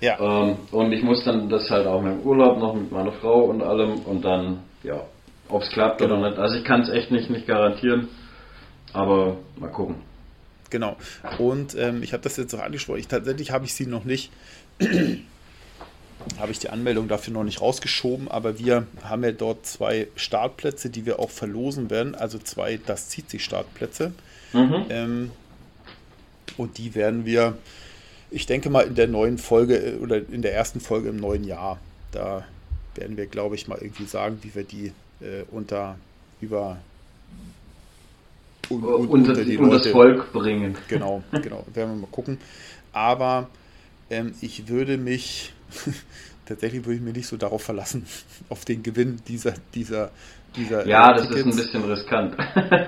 [0.01, 0.19] Ja.
[0.19, 3.45] Ähm, und ich muss dann das halt auch mit dem Urlaub noch mit meiner Frau
[3.45, 5.01] und allem und dann, ja,
[5.49, 6.19] ob es klappt genau.
[6.19, 6.39] oder nicht.
[6.39, 8.09] Also ich kann es echt nicht, nicht garantieren,
[8.95, 9.95] aber mal gucken.
[10.69, 10.97] Genau.
[11.37, 12.99] Und ähm, ich habe das jetzt auch angesprochen.
[12.99, 14.31] Ich, tatsächlich habe ich sie noch nicht
[16.39, 20.89] habe ich die Anmeldung dafür noch nicht rausgeschoben, aber wir haben ja dort zwei Startplätze,
[20.89, 24.11] die wir auch verlosen werden, also zwei Das zieht sich Startplätze.
[24.53, 24.85] Mhm.
[24.89, 25.31] Ähm,
[26.57, 27.57] und die werden wir,
[28.31, 31.43] ich denke mal, in der neuen Folge äh, oder in der ersten Folge im neuen
[31.43, 31.79] Jahr,
[32.11, 32.45] da
[32.95, 35.97] werden wir, glaube ich, mal irgendwie sagen, wie wir die äh, unter
[36.41, 36.77] über
[38.69, 40.75] un, un, unter, unter, die Leute, das Volk bringen.
[40.87, 42.37] Genau, genau, werden wir mal gucken.
[42.93, 43.49] Aber
[44.09, 45.53] ähm, ich würde mich
[46.45, 48.05] tatsächlich würde ich mich nicht so darauf verlassen,
[48.49, 50.11] auf den Gewinn dieser, dieser,
[50.55, 50.87] dieser.
[50.87, 52.35] Ja, äh, das ist ein bisschen riskant.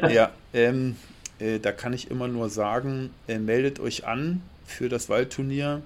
[0.09, 0.95] ja, ähm,
[1.39, 5.81] äh, da kann ich immer nur sagen, äh, meldet euch an für das Waldturnier.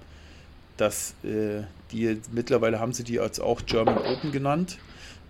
[0.78, 4.78] Das, äh, die, mittlerweile haben sie die als auch German Open genannt.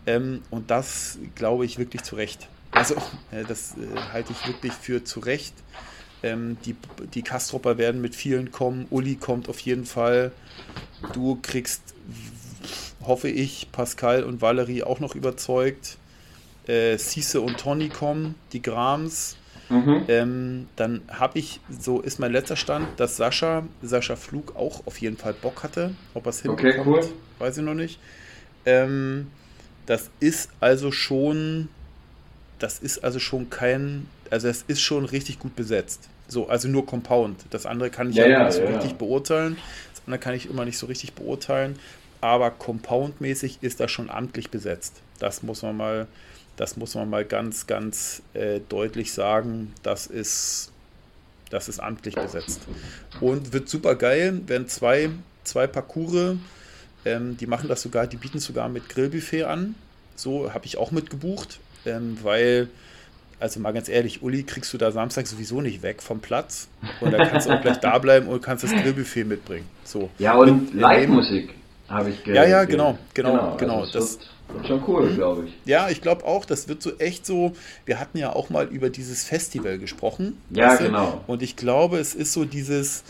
[0.06, 2.48] Ähm, und das glaube ich wirklich zu Recht.
[2.72, 2.96] Also
[3.48, 5.54] das äh, halte ich wirklich für zu Recht.
[6.24, 6.76] Ähm, die,
[7.14, 8.86] die Kastropper werden mit vielen kommen.
[8.90, 10.32] Uli kommt auf jeden Fall.
[11.14, 11.82] Du kriegst,
[13.04, 15.98] hoffe ich, Pascal und Valerie auch noch überzeugt.
[16.68, 19.36] Äh, Cisse und Tony kommen, die Grams.
[19.70, 20.04] Mhm.
[20.10, 25.00] Ähm, dann habe ich, so ist mein letzter Stand, dass Sascha, Sascha Flug auch auf
[25.00, 25.96] jeden Fall Bock hatte.
[26.14, 27.14] Ob er es hinbekommt, okay, cool.
[27.40, 28.00] weiß ich noch nicht.
[28.66, 29.28] Ähm,
[29.86, 31.70] das ist also schon,
[32.62, 36.10] das ist also schon kein, also es ist schon richtig gut besetzt.
[36.28, 37.44] So, also nur Compound.
[37.50, 38.98] Das andere kann ich ja, ja nicht so ja, richtig ja.
[38.98, 39.58] beurteilen.
[39.94, 41.78] Das andere kann ich immer nicht so richtig beurteilen.
[42.22, 45.02] Aber Compound-mäßig ist das schon amtlich besetzt.
[45.20, 46.08] Das muss man mal,
[46.56, 49.74] das muss man mal ganz, ganz äh, deutlich sagen.
[49.82, 50.72] Das ist,
[51.50, 52.62] das ist amtlich besetzt.
[53.20, 55.10] Und wird super geil, wenn zwei,
[55.44, 56.38] zwei Parcours,
[57.06, 59.76] ähm, die machen das sogar, die bieten sogar mit Grillbuffet an.
[60.16, 62.70] So habe ich auch mitgebucht, ähm, weil,
[63.40, 66.68] also mal ganz ehrlich, Uli kriegst du da Samstag sowieso nicht weg vom Platz.
[67.00, 69.68] Und da kannst du auch gleich da bleiben und kannst das Grillbuffet mitbringen.
[69.84, 70.10] So.
[70.20, 71.54] Ja, und Live-Musik
[71.90, 72.46] habe ich gehört.
[72.46, 73.58] Ja, ja, genau, genau, genau.
[73.58, 73.80] genau.
[73.82, 74.20] Also das,
[74.54, 75.54] wird schon cool, glaube ich.
[75.66, 77.54] Ja, ich glaube auch, das wird so echt so.
[77.86, 80.38] Wir hatten ja auch mal über dieses Festival gesprochen.
[80.50, 81.24] Ja, genau.
[81.28, 83.04] Und ich glaube, es ist so dieses,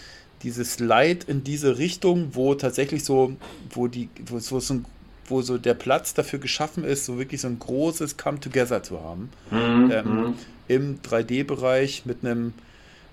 [0.43, 3.35] dieses Leid in diese Richtung, wo tatsächlich so,
[3.71, 4.85] wo die, wo, wo so ein
[5.31, 9.01] wo so der Platz dafür geschaffen ist, so wirklich so ein großes Come Together zu
[9.01, 9.29] haben.
[9.49, 9.91] Mhm.
[9.91, 10.33] Ähm, mhm.
[10.67, 12.53] Im 3D-Bereich mit einem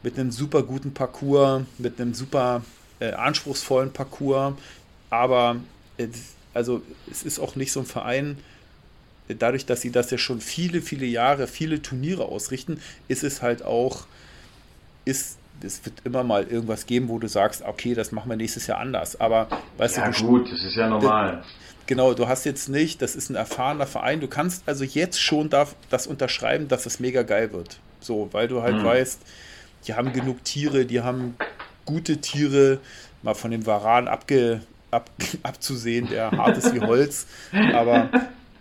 [0.03, 2.63] mit einem super guten Parcours, mit einem super
[3.01, 4.55] äh, anspruchsvollen Parcours,
[5.11, 5.57] aber
[5.97, 6.07] äh,
[6.55, 8.39] also es ist auch nicht so ein Verein,
[9.29, 13.63] dadurch, dass sie das ja schon viele, viele Jahre, viele Turniere ausrichten, ist es halt
[13.63, 14.07] auch,
[15.05, 18.67] ist, es wird immer mal irgendwas geben, wo du sagst, okay, das machen wir nächstes
[18.67, 19.21] Jahr anders.
[19.21, 21.45] Aber weißt ja, du, gut, das ist ja normal.
[21.89, 25.49] Genau, du hast jetzt nicht, das ist ein erfahrener Verein, du kannst also jetzt schon
[25.49, 27.81] da, das unterschreiben, dass es mega geil wird.
[28.01, 28.85] So, weil du halt mhm.
[28.85, 29.19] weißt,
[29.87, 31.35] die haben genug Tiere, die haben
[31.87, 32.79] gute Tiere,
[33.23, 34.61] mal von dem Varan abge,
[34.91, 35.11] ab,
[35.43, 37.27] abzusehen, der hart ist wie Holz.
[37.73, 38.11] Aber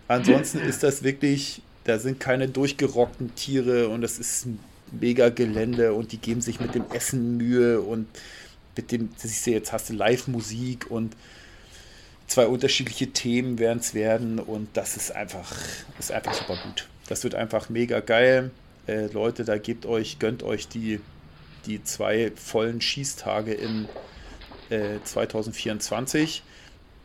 [0.08, 4.58] ansonsten ist das wirklich, da sind keine durchgerockten Tiere und das ist ein
[4.90, 8.06] mega Gelände und die geben sich mit dem Essen Mühe und
[8.74, 11.14] mit dem, siehst du, jetzt hast du Live-Musik und
[12.28, 15.52] zwei unterschiedliche Themen werden es werden und das ist einfach,
[15.98, 16.86] ist einfach super gut.
[17.08, 18.50] Das wird einfach mega geil.
[18.86, 21.00] Äh, Leute, da gebt euch, gönnt euch die,
[21.66, 23.88] die zwei vollen Schießtage in
[25.04, 26.38] 2024.
[26.38, 26.42] Äh,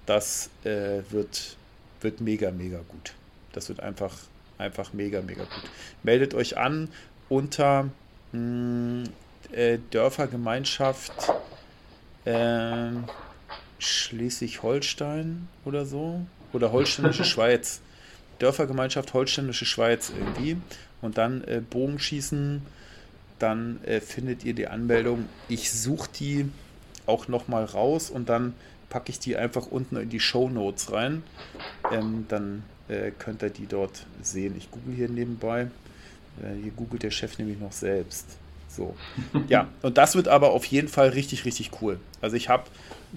[0.05, 1.55] das äh, wird,
[2.01, 3.13] wird mega, mega gut.
[3.53, 4.13] Das wird einfach,
[4.57, 5.63] einfach mega, mega gut.
[6.03, 6.89] Meldet euch an
[7.29, 7.89] unter
[8.33, 9.03] mh, hm,
[9.53, 11.13] äh, Dörfergemeinschaft
[12.25, 12.89] äh,
[13.83, 16.21] Schleswig-Holstein oder so.
[16.51, 17.81] Oder Holsteinische Schweiz.
[18.39, 20.57] Dörfergemeinschaft Holsteinische Schweiz irgendwie.
[21.01, 22.61] Und dann äh, Bogenschießen.
[23.39, 25.27] Dann äh, findet ihr die Anmeldung.
[25.49, 26.49] Ich suche die
[27.05, 28.53] auch nochmal raus und dann
[28.89, 31.23] packe ich die einfach unten in die Show Notes rein.
[31.91, 34.55] Ähm, dann äh, könnt ihr die dort sehen.
[34.57, 35.63] Ich google hier nebenbei.
[36.41, 38.37] Äh, hier googelt der Chef nämlich noch selbst.
[38.75, 38.95] So.
[39.47, 41.99] Ja, und das wird aber auf jeden Fall richtig, richtig cool.
[42.21, 42.63] Also ich habe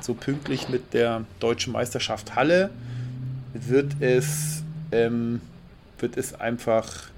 [0.01, 2.71] so pünktlich mit der deutschen Meisterschaft Halle
[3.55, 5.41] wird es, ähm,
[5.99, 7.09] wird es einfach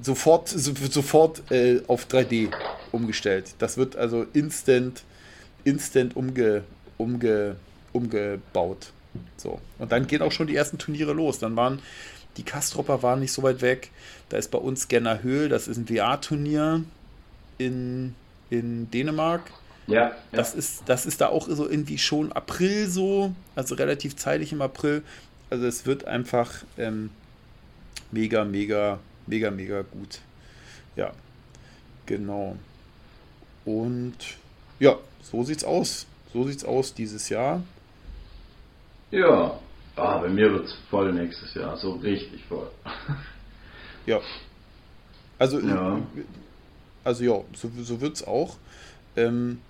[0.00, 2.50] sofort, so, sofort äh, auf 3D
[2.92, 3.54] umgestellt.
[3.58, 5.02] Das wird also instant,
[5.64, 6.64] instant umge,
[6.96, 7.56] umge,
[7.92, 8.92] umgebaut.
[9.36, 9.60] So.
[9.78, 11.38] Und dann gehen auch schon die ersten Turniere los.
[11.38, 11.80] Dann waren
[12.38, 13.90] die Kastropper waren nicht so weit weg.
[14.28, 16.84] Da ist bei uns Genner Höhl, das ist ein VR-Turnier
[17.58, 18.14] in,
[18.48, 19.42] in Dänemark.
[19.88, 24.52] Ja, Das, ist, das ist da auch so irgendwie schon April so, also relativ zeitig
[24.52, 25.02] im April.
[25.50, 27.10] Also es wird einfach ähm,
[28.12, 30.20] mega, mega, mega, mega gut.
[30.94, 31.12] Ja,
[32.06, 32.56] genau.
[33.64, 34.16] Und
[34.78, 36.06] ja, so sieht's aus.
[36.32, 37.62] So sieht's aus dieses Jahr.
[39.10, 39.58] Ja,
[39.98, 42.70] ah, bei mir wird's voll nächstes Jahr, so richtig voll.
[44.06, 44.20] ja.
[45.38, 46.00] Also, ja.
[47.04, 48.56] also ja, so, so wird's auch.
[49.16, 49.60] Ähm,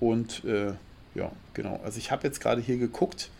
[0.00, 0.72] und äh,
[1.14, 1.80] ja, genau.
[1.84, 3.30] Also ich habe jetzt gerade hier geguckt.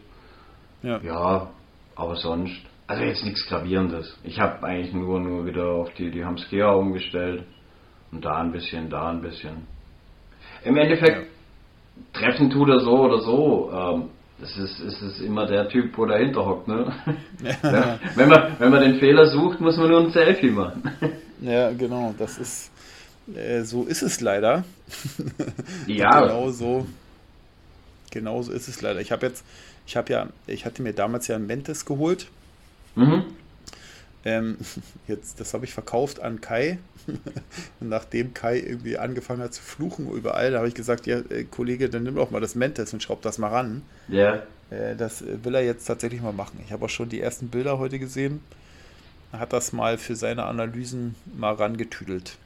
[0.83, 0.99] Ja.
[1.01, 1.49] ja,
[1.95, 4.15] aber sonst, also jetzt nichts Gravierendes.
[4.23, 7.43] Ich habe eigentlich nur, nur wieder auf die, die Hamskea umgestellt
[8.11, 9.65] und da ein bisschen, da ein bisschen.
[10.63, 12.03] Im Endeffekt, ja.
[12.13, 13.71] treffen tut er so oder so.
[13.73, 14.09] Ähm,
[14.39, 16.93] das ist, ist, ist immer der Typ, wo dahinter hockt, ne?
[17.63, 17.97] Ja.
[18.13, 20.83] wenn, man, wenn man den Fehler sucht, muss man nur ein Selfie machen.
[21.41, 22.71] ja, genau, das ist,
[23.33, 24.63] äh, so ist es leider.
[25.87, 26.21] Ja.
[26.27, 26.85] genau so,
[28.15, 29.01] genau so ist es leider.
[29.01, 29.45] Ich habe jetzt,
[29.85, 32.27] ich habe ja, ich hatte mir damals ja ein Mentes geholt.
[32.95, 33.25] Mhm.
[34.23, 34.57] Ähm,
[35.07, 36.79] jetzt, das habe ich verkauft an Kai.
[37.79, 41.43] Und nachdem Kai irgendwie angefangen hat zu fluchen überall, da habe ich gesagt, ja, äh,
[41.43, 43.83] Kollege, dann nimm doch mal das Mentes und schraub das mal ran.
[44.07, 44.43] Ja.
[44.71, 46.59] Äh, das will er jetzt tatsächlich mal machen.
[46.65, 48.39] Ich habe auch schon die ersten Bilder heute gesehen.
[49.31, 52.37] Er hat das mal für seine Analysen mal rangetüdelt.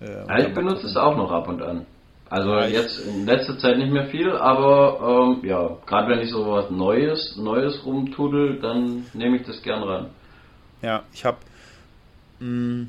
[0.00, 1.86] Äh, ich benutze es auch noch ab und an.
[2.30, 6.30] Also ja, jetzt in letzter Zeit nicht mehr viel, aber ähm, ja, gerade wenn ich
[6.30, 10.10] so was Neues, Neues rumtudel, dann nehme ich das gern ran.
[10.82, 11.38] Ja, ich habe
[12.40, 12.88] mm,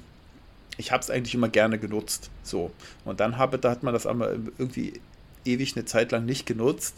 [0.77, 2.29] ich habe es eigentlich immer gerne genutzt.
[2.43, 2.71] So.
[3.03, 4.99] Und dann habe, da hat man das aber irgendwie
[5.45, 6.95] ewig eine Zeit lang nicht genutzt.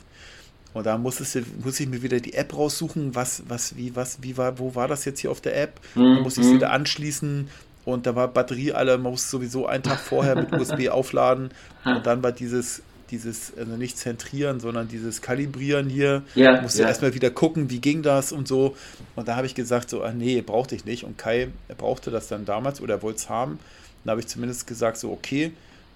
[0.74, 4.22] Und da muss, es, muss ich mir wieder die App raussuchen, was, was, wie, was,
[4.22, 5.80] wie war, wo war das jetzt hier auf der App?
[5.96, 6.16] Mhm.
[6.16, 6.56] Dann muss ich es mhm.
[6.56, 7.50] wieder anschließen
[7.88, 11.52] und da war Batterie alle, man muss sowieso einen Tag vorher mit USB aufladen.
[11.86, 12.82] Und dann war dieses
[13.12, 16.24] dieses, also nicht zentrieren, sondern dieses Kalibrieren hier.
[16.36, 16.90] Ja, musste ja.
[16.90, 18.76] erstmal wieder gucken, wie ging das und so.
[19.16, 21.06] Und da habe ich gesagt, so, ach nee, brauchte ich nicht.
[21.06, 23.58] Und Kai er brauchte das dann damals oder er wollte es haben.
[24.04, 25.54] Dann habe ich zumindest gesagt, so, okay,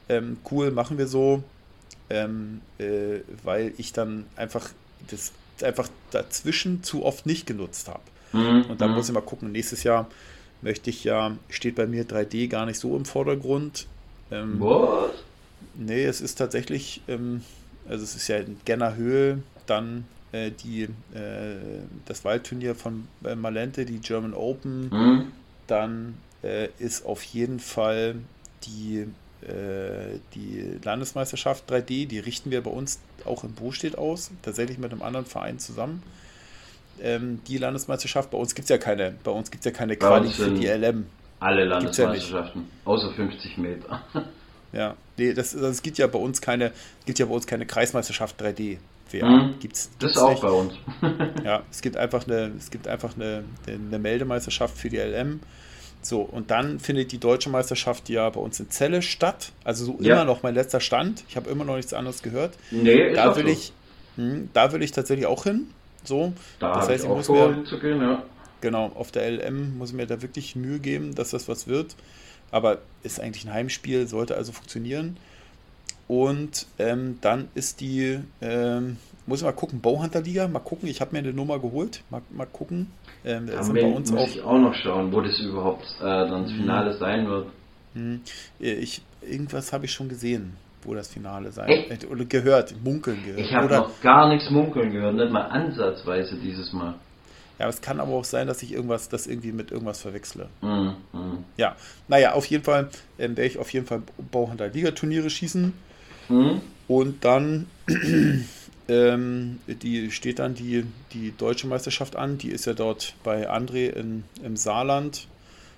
[0.07, 1.43] ähm, cool, machen wir so.
[2.09, 4.69] Ähm, äh, weil ich dann einfach
[5.09, 7.99] das einfach dazwischen zu oft nicht genutzt habe.
[8.31, 8.95] Mhm, und dann mhm.
[8.95, 10.07] muss ich mal gucken, nächstes Jahr
[10.62, 13.88] möchte ich ja, steht bei mir 3D gar nicht so im Vordergrund.
[14.32, 15.14] Ähm, What?
[15.76, 17.41] Nee, es ist tatsächlich, ähm,
[17.88, 23.36] also es ist ja in Genner Höhe, dann äh, die, äh, das Waldturnier von äh,
[23.36, 25.32] Malente, die German Open, mhm.
[25.68, 28.16] dann äh, ist auf jeden Fall
[28.64, 29.07] die,
[29.41, 34.91] äh, die Landesmeisterschaft 3D, die richten wir bei uns auch in Bostedt aus, tatsächlich mit
[34.91, 36.03] einem anderen Verein zusammen.
[37.01, 40.29] Ähm, die Landesmeisterschaft, bei uns gibt es ja keine, bei uns gibt ja keine Quali
[40.29, 41.05] für die LM.
[41.39, 44.01] Alle Landesmeisterschaften, ja außer 50 Meter.
[44.73, 46.71] Ja, nee, das, das gibt ja bei uns keine,
[47.05, 48.77] gibt ja bei uns keine Kreismeisterschaft 3D.
[49.13, 49.29] WA.
[49.29, 49.59] Mhm.
[49.59, 50.73] Gibt's, das ist auch bei uns.
[51.43, 55.41] ja, es gibt einfach eine, es gibt einfach eine, eine Meldemeisterschaft für die LM.
[56.01, 59.51] So, und dann findet die deutsche Meisterschaft ja bei uns in Celle statt.
[59.63, 60.15] Also so ja.
[60.15, 61.23] immer noch mein letzter Stand.
[61.29, 62.53] Ich habe immer noch nichts anderes gehört.
[62.71, 63.51] Nee, da will so.
[63.51, 63.73] ich,
[64.17, 65.67] mh, hm, da will ich tatsächlich auch hin.
[66.04, 68.24] So, da das heißt, ich, ich muss mir, gehen, ja.
[68.60, 71.95] genau, auf der LM muss ich mir da wirklich Mühe geben, dass das was wird.
[72.52, 75.18] Aber ist eigentlich ein Heimspiel, sollte also funktionieren.
[76.08, 81.14] Und ähm, dann ist die, ähm, muss ich mal gucken, Bauhunter-Liga, mal gucken, ich habe
[81.14, 82.91] mir eine Nummer geholt, mal, mal gucken.
[83.24, 86.04] Ähm, da sind bei uns muss auch, ich auch noch schauen, wo das überhaupt äh,
[86.04, 87.47] dann das Finale sein wird.
[87.93, 88.22] Hm.
[88.60, 92.10] Ich, irgendwas habe ich schon gesehen, wo das Finale sein wird.
[92.10, 93.39] Oder gehört, munkeln gehört.
[93.39, 96.95] Ich habe noch gar nichts munkeln gehört, nicht mal ansatzweise dieses Mal.
[97.61, 100.49] Ja, es kann aber auch sein, dass ich irgendwas, das irgendwie mit irgendwas verwechsle.
[100.61, 100.95] Mhm.
[101.14, 101.45] mhm.
[101.57, 101.76] Ja,
[102.07, 102.89] naja, auf jeden Fall
[103.19, 104.01] ähm, werde ich auf jeden Fall
[104.31, 105.72] Bauhunter Liga-Turniere schießen.
[106.30, 106.61] Mhm.
[106.88, 107.68] Und dann
[108.88, 112.39] ähm, die steht dann die, die deutsche Meisterschaft an.
[112.39, 115.27] Die ist ja dort bei André in, im Saarland.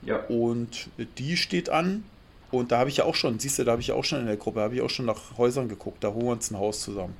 [0.05, 0.23] Ja.
[0.27, 0.87] Und
[1.17, 2.05] die steht an.
[2.53, 4.27] Und da habe ich ja auch schon, siehst du, da habe ich auch schon in
[4.27, 6.03] der Gruppe, habe ich auch schon nach Häusern geguckt.
[6.03, 7.15] Da holen wir uns ein Haus zusammen.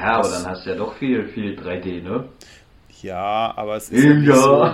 [0.00, 2.28] Ja, aber dann hast du ja doch viel, viel 3D, ne?
[3.00, 4.34] Ja, aber es ist, ja.
[4.34, 4.68] so,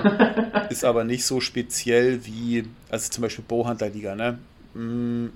[0.71, 4.39] ist aber nicht so speziell wie, also zum Beispiel Bowhunter Liga, ne?
[4.73, 5.27] Mm,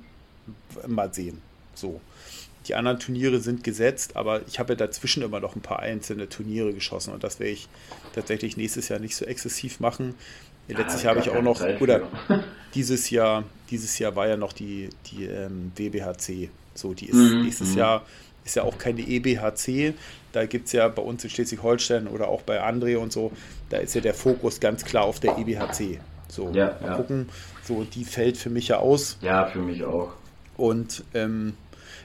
[0.87, 1.43] mal sehen.
[1.75, 2.01] So.
[2.67, 6.29] Die anderen Turniere sind gesetzt, aber ich habe ja dazwischen immer noch ein paar einzelne
[6.31, 7.69] Turniere geschossen und das werde ich
[8.15, 10.15] tatsächlich nächstes Jahr nicht so exzessiv machen.
[10.69, 12.03] Letztes Jahr habe ich auch noch, oder
[12.75, 16.51] dieses Jahr, dieses Jahr war ja noch die, die ähm, WBHC.
[16.75, 17.43] So, die ist mhm.
[17.45, 17.79] nächstes mhm.
[17.79, 18.03] Jahr
[18.49, 19.95] ist ja auch keine EBHC.
[20.33, 23.33] Da gibt es ja bei uns in Schleswig-Holstein oder auch bei André und so,
[23.71, 26.01] da ist ja der Fokus ganz klar auf der EBHC.
[26.29, 26.97] So, Ja, mal ja.
[26.97, 27.29] gucken.
[27.63, 29.19] So, die fällt für mich ja aus.
[29.21, 30.13] Ja, für mich auch.
[30.57, 31.55] Und ähm,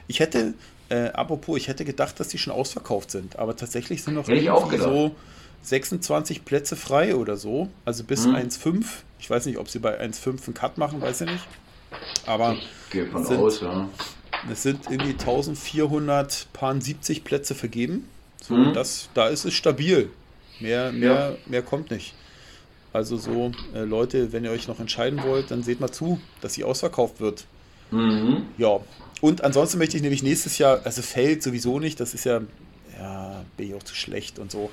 [0.06, 0.54] ich hätte,
[0.88, 3.38] äh, apropos, ich hätte gedacht, dass die schon ausverkauft sind.
[3.38, 4.88] Aber tatsächlich sind noch Hätte ich auch gedacht.
[4.88, 5.16] so
[5.66, 7.68] 26 Plätze frei oder so.
[7.84, 8.34] Also bis Hm.
[8.34, 8.84] 1,5.
[9.18, 11.44] Ich weiß nicht, ob sie bei 1,5 einen Cut machen, weiß ich nicht.
[12.26, 13.88] Aber Ich gehe von Sind- aus, ja.
[14.50, 15.14] es sind irgendwie
[16.12, 18.08] 1470 Plätze vergeben.
[18.42, 18.72] So, Mhm.
[18.74, 20.10] das, da ist es stabil.
[20.60, 22.14] Mehr, mehr, mehr kommt nicht.
[22.92, 26.54] Also so, äh, Leute, wenn ihr euch noch entscheiden wollt, dann seht mal zu, dass
[26.54, 27.44] sie ausverkauft wird.
[27.90, 28.46] Mhm.
[28.58, 28.78] Ja,
[29.20, 32.40] und ansonsten möchte ich nämlich nächstes Jahr, also Feld sowieso nicht, das ist ja,
[32.98, 34.70] ja, bin ich auch zu schlecht und so.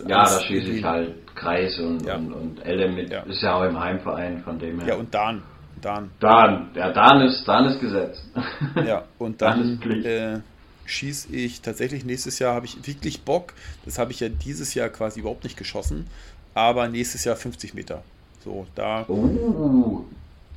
[0.00, 2.16] Ja, da schieße ich halt Kreis und, Ja.
[2.16, 3.10] und, und Elle mit.
[3.10, 3.20] Ja.
[3.22, 4.88] Ist ja auch im Heimverein, von dem her.
[4.88, 5.42] Ja, und Dan.
[5.80, 6.10] Dan.
[6.20, 8.24] Dan, ja, Dan ist, Dan ist gesetzt.
[8.86, 10.40] Ja, und Dann dann äh,
[10.86, 13.52] schieße ich tatsächlich nächstes Jahr, habe ich wirklich Bock.
[13.84, 16.06] Das habe ich ja dieses Jahr quasi überhaupt nicht geschossen.
[16.54, 18.02] Aber nächstes Jahr 50 Meter.
[18.44, 20.04] So, da, Uh,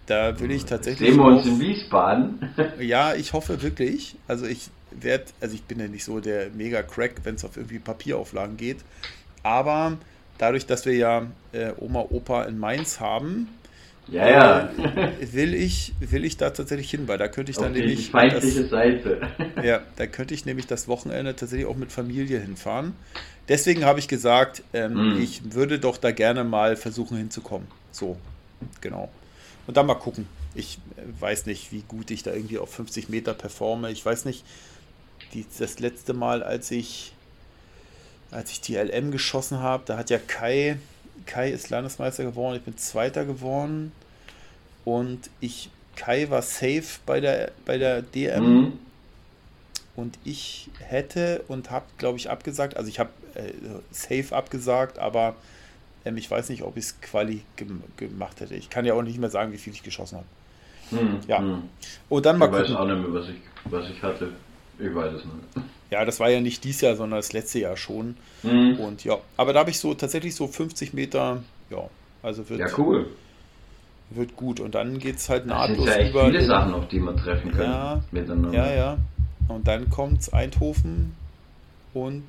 [0.07, 1.09] da will ich tatsächlich.
[1.09, 2.49] sehen wir uns auch- in Wiesbaden.
[2.79, 4.15] Ja, ich hoffe wirklich.
[4.27, 7.79] Also ich werde, also ich bin ja nicht so der Mega-Crack, wenn es auf irgendwie
[7.79, 8.77] Papierauflagen geht.
[9.45, 9.97] Aber
[10.39, 13.47] dadurch, dass wir ja äh, Oma, Opa in Mainz haben,
[14.07, 14.69] ja, ja.
[15.19, 18.09] äh, will ich, will ich da tatsächlich hin, weil da könnte ich dann die nämlich.
[18.09, 19.21] feindliche das, Seite.
[19.63, 22.93] ja, da könnte ich nämlich das Wochenende tatsächlich auch mit Familie hinfahren.
[23.47, 25.21] Deswegen habe ich gesagt, ähm, Mm.
[25.21, 27.67] ich würde doch da gerne mal versuchen hinzukommen.
[27.91, 28.17] So,
[28.81, 29.09] genau.
[29.67, 30.27] Und dann mal gucken.
[30.55, 33.91] Ich äh, weiß nicht, wie gut ich da irgendwie auf 50 Meter performe.
[33.91, 34.43] Ich weiß nicht,
[35.33, 37.13] die, das letzte Mal, als ich,
[38.35, 40.77] als ich die LM geschossen habe, da hat ja Kai,
[41.25, 43.93] Kai ist Landesmeister geworden, ich bin Zweiter geworden.
[44.83, 48.43] Und ich, Kai war safe bei der, bei der DM.
[48.43, 48.73] Mhm.
[49.95, 52.75] Und ich hätte und habe, glaube ich, abgesagt.
[52.75, 53.53] Also ich habe äh,
[53.91, 55.35] safe abgesagt, aber
[56.03, 58.55] ähm, ich weiß nicht, ob ich es quali gem gemacht hätte.
[58.55, 61.05] Ich kann ja auch nicht mehr sagen, wie viel ich geschossen habe.
[61.05, 61.19] Mhm.
[61.27, 61.39] Ja.
[61.39, 61.69] Mhm.
[62.09, 62.75] Und dann mal Ich weiß gucken.
[62.75, 64.33] auch nicht mehr, was ich, was ich hatte.
[64.77, 65.65] Ich weiß es nicht.
[65.91, 68.17] Ja, das war ja nicht dieses Jahr, sondern das letzte Jahr schon.
[68.43, 68.79] Mhm.
[68.79, 71.89] Und ja, aber da habe ich so tatsächlich so 50 Meter, ja,
[72.23, 73.07] also wird, Ja, cool.
[74.09, 74.59] wird gut.
[74.59, 76.25] Und dann geht es halt Das sind nahtlos ja über.
[76.25, 77.71] viele Sachen, auf die wir treffen können.
[77.71, 78.51] Ja, miteinander.
[78.53, 78.97] Ja, ja.
[79.47, 81.15] Und dann kommt Eindhoven
[81.93, 82.23] und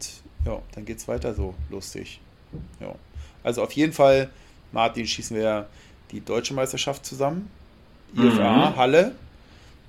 [0.45, 2.21] ja, dann geht's weiter so lustig.
[2.81, 2.95] Ja.
[3.43, 4.29] Also auf jeden Fall,
[4.73, 5.67] Martin, schießen wir
[6.11, 7.49] die deutsche Meisterschaft zusammen.
[8.15, 8.77] IFA, Mhm.
[8.77, 9.13] Halle.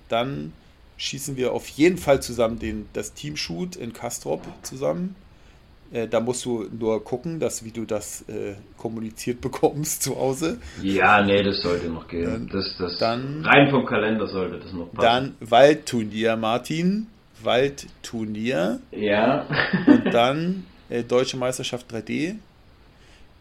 [0.09, 0.53] Dann
[0.97, 5.15] schießen wir auf jeden Fall zusammen den, das Teamshoot in Kastrop zusammen.
[5.91, 10.57] Äh, da musst du nur gucken, dass, wie du das äh, kommuniziert bekommst zu Hause.
[10.81, 12.25] Ja, nee, das sollte noch gehen.
[12.25, 15.05] Dann- das, das, dann- rein vom Kalender sollte das noch passen.
[15.05, 17.07] Dann Waldturnier, Martin.
[17.43, 18.79] Waldturnier.
[18.91, 19.45] ja.
[19.87, 22.35] Und dann äh, Deutsche Meisterschaft 3D.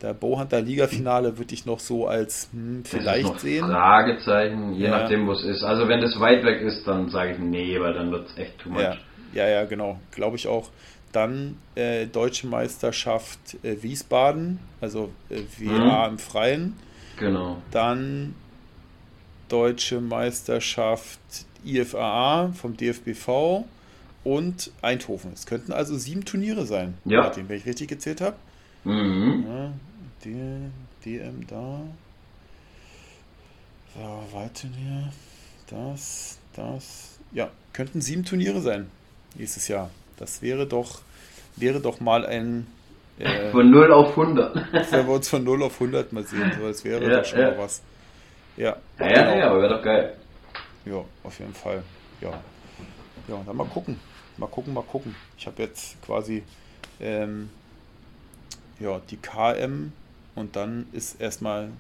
[0.03, 3.65] Der Bowhunter Liga-Finale würde ich noch so als hm, vielleicht noch sehen.
[3.67, 4.91] Fragezeichen, je Ja.
[4.99, 5.63] nachdem, wo es ist.
[5.63, 8.59] Also wenn das weit weg ist, dann sage ich nee, weil dann wird es echt
[8.59, 8.81] too much.
[8.83, 8.97] Ja,
[9.33, 9.99] ja, ja, genau.
[10.11, 10.69] Glaube ich auch.
[11.13, 16.75] Dann äh, Deutsche Meisterschaft äh, Wiesbaden, also äh, WA im Freien.
[17.19, 17.57] Genau.
[17.71, 18.35] Dann
[19.49, 21.21] Deutsche Meisterschaft
[21.65, 23.65] IFAA vom DFBV
[24.25, 25.33] und Eindhoven.
[25.33, 27.23] Es könnten also sieben Turniere sein, Ja.
[27.23, 28.37] Martin, wenn ich richtig gezählt habe.
[28.87, 29.45] Mhm.
[29.49, 29.73] Ja,
[30.25, 30.71] D,
[31.05, 31.81] DM da.
[33.95, 35.13] So, Waldturnier.
[35.69, 37.19] Das, das.
[37.33, 38.89] Ja, könnten sieben Turniere sein
[39.35, 39.91] nächstes Jahr.
[40.19, 41.01] Das wäre doch,
[41.57, 42.67] wäre doch mal ein.
[43.19, 44.55] Äh, Von 0 auf 100.
[44.93, 46.53] wenn wir uns von 0 auf 100 mal sehen.
[46.59, 47.51] So, das wäre Ja, doch schon ja.
[47.51, 47.83] mal was.
[48.57, 49.37] Ja, Ja, ja, genau.
[49.39, 50.17] ja, aber wäre doch geil.
[50.85, 51.83] Ja, auf jeden Fall.
[52.21, 52.31] Ja.
[53.29, 53.99] Ja, dann mal gucken.
[54.37, 55.15] Mal gucken, mal gucken.
[55.37, 56.43] Ich habe jetzt quasi
[57.01, 57.51] ähm,
[58.81, 59.93] ja, die KM
[60.35, 61.71] und dann ist erstmal,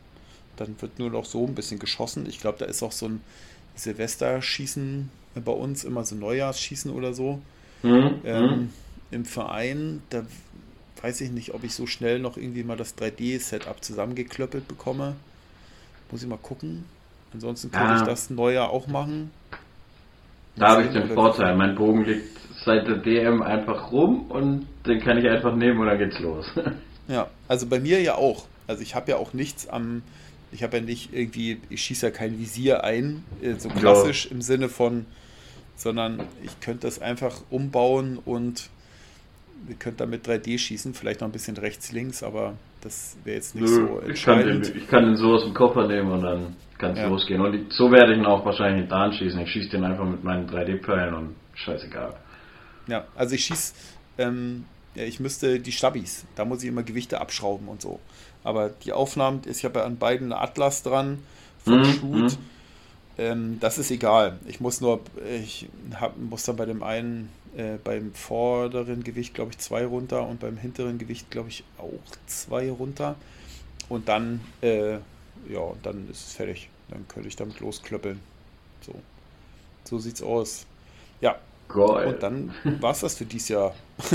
[0.57, 2.27] dann wird nur noch so ein bisschen geschossen.
[2.29, 3.21] Ich glaube, da ist auch so ein
[3.75, 5.11] Silvesterschießen
[5.45, 7.41] bei uns, immer so Neujahrsschießen oder so.
[7.83, 8.21] Mhm.
[8.25, 8.71] Ähm,
[9.11, 10.23] Im Verein, da
[11.03, 15.17] weiß ich nicht, ob ich so schnell noch irgendwie mal das 3D-Setup zusammengeklöppelt bekomme.
[16.11, 16.85] Muss ich mal gucken.
[17.35, 17.97] Ansonsten könnte Ja.
[18.01, 19.31] ich das Neujahr auch machen.
[20.57, 21.55] Da habe ich den Vorteil.
[21.57, 25.87] Mein Bogen liegt seit der DM einfach rum und den kann ich einfach nehmen und
[25.87, 26.47] dann geht's los.
[27.09, 28.47] Ja, also bei mir ja auch.
[28.67, 30.03] Also ich habe ja auch nichts am,
[30.53, 34.43] ich habe ja nicht irgendwie, ich schieße ja kein Visier ein, äh, so klassisch im
[34.43, 35.07] Sinne von,
[35.77, 38.71] sondern ich könnte das einfach umbauen und
[39.67, 43.55] wir könnten damit 3D schießen, vielleicht noch ein bisschen rechts, links, aber das wäre jetzt
[43.55, 44.77] nicht so ich, kann den, entscheidend.
[44.77, 47.09] ich kann den so aus dem Koffer nehmen und dann kann es Ja.
[47.09, 47.41] losgehen.
[47.41, 49.41] Und ich, so werde ich ihn auch wahrscheinlich nicht Dan schießen.
[49.41, 52.15] Ich schieße den einfach mit meinen 3D-Pfeilen und scheißegal.
[52.87, 53.75] Ja, also ich schieße
[54.19, 58.01] ähm, ja, ich müsste die Stabis, da muss ich immer Gewichte abschrauben und so.
[58.45, 61.23] Aber die Aufnahmen, ich habe ja an beiden Atlas dran
[61.59, 62.39] vom Mhm, Shoot.
[62.39, 62.39] mhm.
[63.19, 64.39] Ähm, das ist egal.
[64.47, 65.01] Ich muss nur,
[65.43, 70.27] ich hab, muss dann bei dem einen, äh, beim vorderen Gewicht, glaube ich, zwei runter
[70.29, 71.93] und beim hinteren Gewicht, glaube ich, auch
[72.27, 73.17] zwei runter.
[73.89, 74.95] Und dann, äh,
[75.49, 76.71] ja, und dann ist es fertig.
[76.89, 78.21] Dann könnte ich damit losklöppeln.
[78.81, 78.95] So.
[79.85, 80.67] So sieht's aus.
[81.21, 81.37] Ja,
[81.69, 82.07] Geil.
[82.07, 83.75] und dann war's das für dieses Jahr.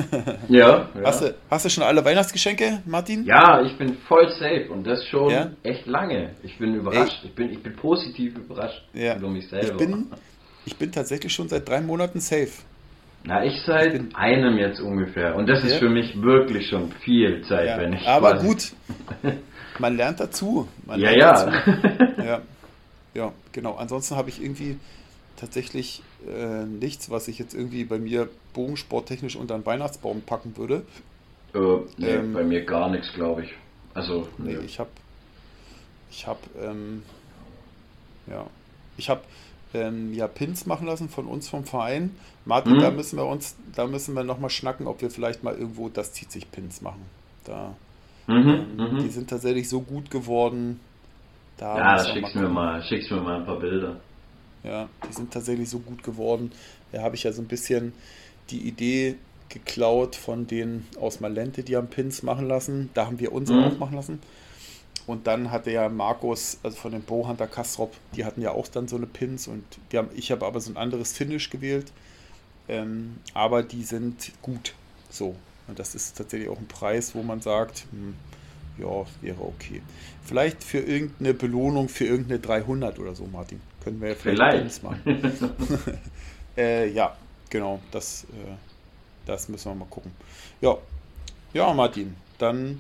[0.50, 1.02] ja, ja.
[1.04, 3.26] Hast, du, hast du schon alle Weihnachtsgeschenke, Martin?
[3.26, 5.52] ja, ich bin voll safe und das schon Ja?
[5.64, 6.32] echt lange.
[6.44, 7.20] Ich bin überrascht.
[7.24, 9.16] Ich bin, ich bin positiv überrascht Ja.
[9.18, 9.72] über mich selber.
[9.72, 10.08] Ich bin,
[10.66, 12.52] ich bin tatsächlich schon seit drei Monaten safe.
[13.24, 15.36] Na, ich seit Ich einem jetzt ungefähr.
[15.36, 18.08] Und das ist für mich wirklich schon viel Zeit, wenn ich.
[18.08, 18.72] aber quasi- gut,
[19.78, 20.68] man lernt dazu.
[20.88, 21.46] Man Ja, lernt ja.
[21.46, 22.24] Dazu.
[22.26, 22.42] ja.
[23.14, 23.76] Ja, genau.
[23.76, 24.78] Ansonsten habe ich irgendwie
[25.38, 30.86] tatsächlich äh, nichts, was ich jetzt irgendwie bei mir bogensporttechnisch unter einen Weihnachtsbaum packen würde.
[31.54, 33.52] äh, nee, Ähm, bei mir gar nichts, glaube ich.
[33.94, 34.62] Also, Nee, nö.
[34.66, 34.90] ich habe,
[36.10, 37.04] ich habe, ähm,
[38.28, 38.50] ja,
[38.98, 39.22] ich habe
[39.74, 42.16] ähm, ja Pins machen lassen von uns vom Verein.
[42.46, 42.80] Martin, Mhm.
[42.80, 46.14] da müssen wir uns, da müssen wir nochmal schnacken, ob wir vielleicht mal irgendwo das
[46.14, 47.10] zieht sich Pins machen.
[47.44, 47.76] Da,
[48.28, 49.10] Mhm, ähm, die mhm.
[49.10, 50.82] sind tatsächlich so gut geworden.
[51.58, 54.00] Da Ja, schickst mir mal, schickst mir mal ein paar Bilder.
[54.64, 56.52] Ja, die sind tatsächlich so gut geworden.
[56.92, 57.94] Da habe ich ja so ein bisschen
[58.50, 59.16] die Idee
[59.50, 62.90] geklaut von denen aus Malente, die haben Pins machen lassen.
[62.94, 63.64] Da haben wir unsere Mhm.
[63.64, 64.20] auch machen lassen.
[65.08, 68.88] Und dann hatte ja Markus, also von den Bowhunter Kastrop, die hatten ja auch dann
[68.88, 71.92] so eine Pins und die haben, ich habe aber so ein anderes Finish gewählt.
[72.68, 74.74] Ähm, aber die sind gut.
[75.10, 75.36] So.
[75.68, 78.16] Und das ist tatsächlich auch ein Preis, wo man sagt, hm,
[78.78, 79.82] ja, wäre okay.
[80.24, 83.62] Vielleicht für irgendeine Belohnung für irgendeine 300 oder so, Martin.
[83.84, 84.84] Können wir ja vielleicht, Vielleicht.
[84.84, 86.00] machen.
[86.58, 87.16] äh, ja,
[87.50, 88.52] genau, das, äh,
[89.26, 90.12] das müssen wir mal gucken.
[90.62, 90.78] Ja,
[91.54, 92.80] ja, Martin, dann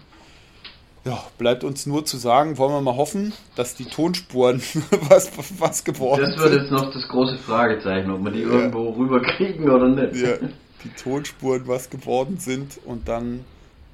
[1.03, 4.61] ja, bleibt uns nur zu sagen, wollen wir mal hoffen, dass die Tonspuren
[5.10, 6.61] was, was geworden Das wird sind.
[6.61, 10.22] jetzt noch das große Fragezeichen, ob wir die irgendwo rüberkriegen oder nicht.
[10.22, 10.36] Ja,
[10.84, 13.44] die Tonspuren was geworden sind und dann,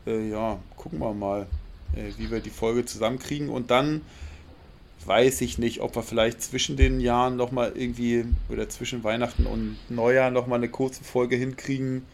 [0.06, 1.48] äh, ja, gucken wir mal,
[1.96, 4.02] äh, wie wir die Folge zusammenkriegen und dann
[5.08, 9.78] weiß ich nicht, ob wir vielleicht zwischen den Jahren nochmal irgendwie oder zwischen Weihnachten und
[9.90, 12.06] Neujahr nochmal eine kurze Folge hinkriegen.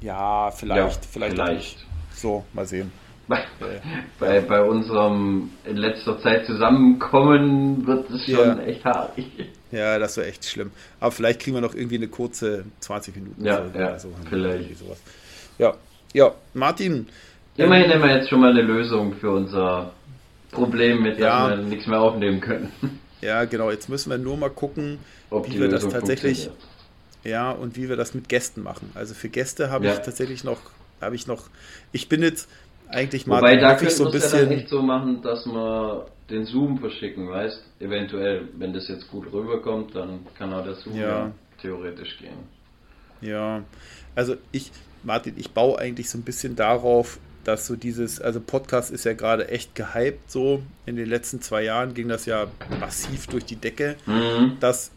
[0.00, 1.76] Ja, vielleicht, Ja, vielleicht, auch vielleicht.
[2.14, 2.90] So, mal sehen.
[3.28, 3.80] Bei, Äh,
[4.18, 8.58] bei, bei unserem in letzter Zeit Zusammenkommen wird es schon Ja.
[8.64, 9.12] echt hart.
[9.70, 10.70] Ja, das wäre echt schlimm.
[11.00, 14.08] Aber vielleicht kriegen wir noch irgendwie eine kurze 20 Minuten Ja, Folge ja, oder so.
[14.28, 14.76] vielleicht.
[14.78, 15.00] Sowas.
[15.58, 15.72] Ja,
[16.12, 17.06] ja, Martin.
[17.56, 19.92] Immerhin haben wir jetzt schon mal eine Lösung für unser
[20.52, 21.48] Problem mit, dass Ja.
[21.50, 22.70] wir nichts mehr aufnehmen können.
[23.20, 23.70] Ja, genau.
[23.70, 24.98] Jetzt müssen wir nur mal gucken,
[25.30, 26.50] Ob wie wir das tatsächlich,
[27.24, 28.90] ja, und wie wir das mit Gästen machen.
[28.94, 29.92] Also für Gäste habe Ja.
[29.94, 30.60] ich tatsächlich noch,
[31.00, 31.48] habe ich noch,
[31.92, 32.48] ich bin jetzt
[32.88, 35.46] eigentlich Wobei Martin, da ich so ein es ja dann bisschen, echt so machen, dass
[35.46, 37.62] wir den Zoom verschicken, weißt?
[37.80, 41.08] Eventuell, wenn das jetzt gut rüberkommt, dann kann auch der Zoom Ja.
[41.08, 41.32] ja.
[41.60, 42.36] theoretisch gehen.
[43.20, 43.62] ja,
[44.14, 44.72] also ich,
[45.04, 49.12] Martin, ich baue eigentlich so ein bisschen darauf, dass so dieses, also Podcast ist ja
[49.14, 50.62] gerade echt gehypt so.
[50.86, 52.46] In den letzten zwei Jahren ging das ja
[52.80, 53.96] massiv durch die Decke.
[54.06, 54.56] Mhm.
[54.60, 54.90] dass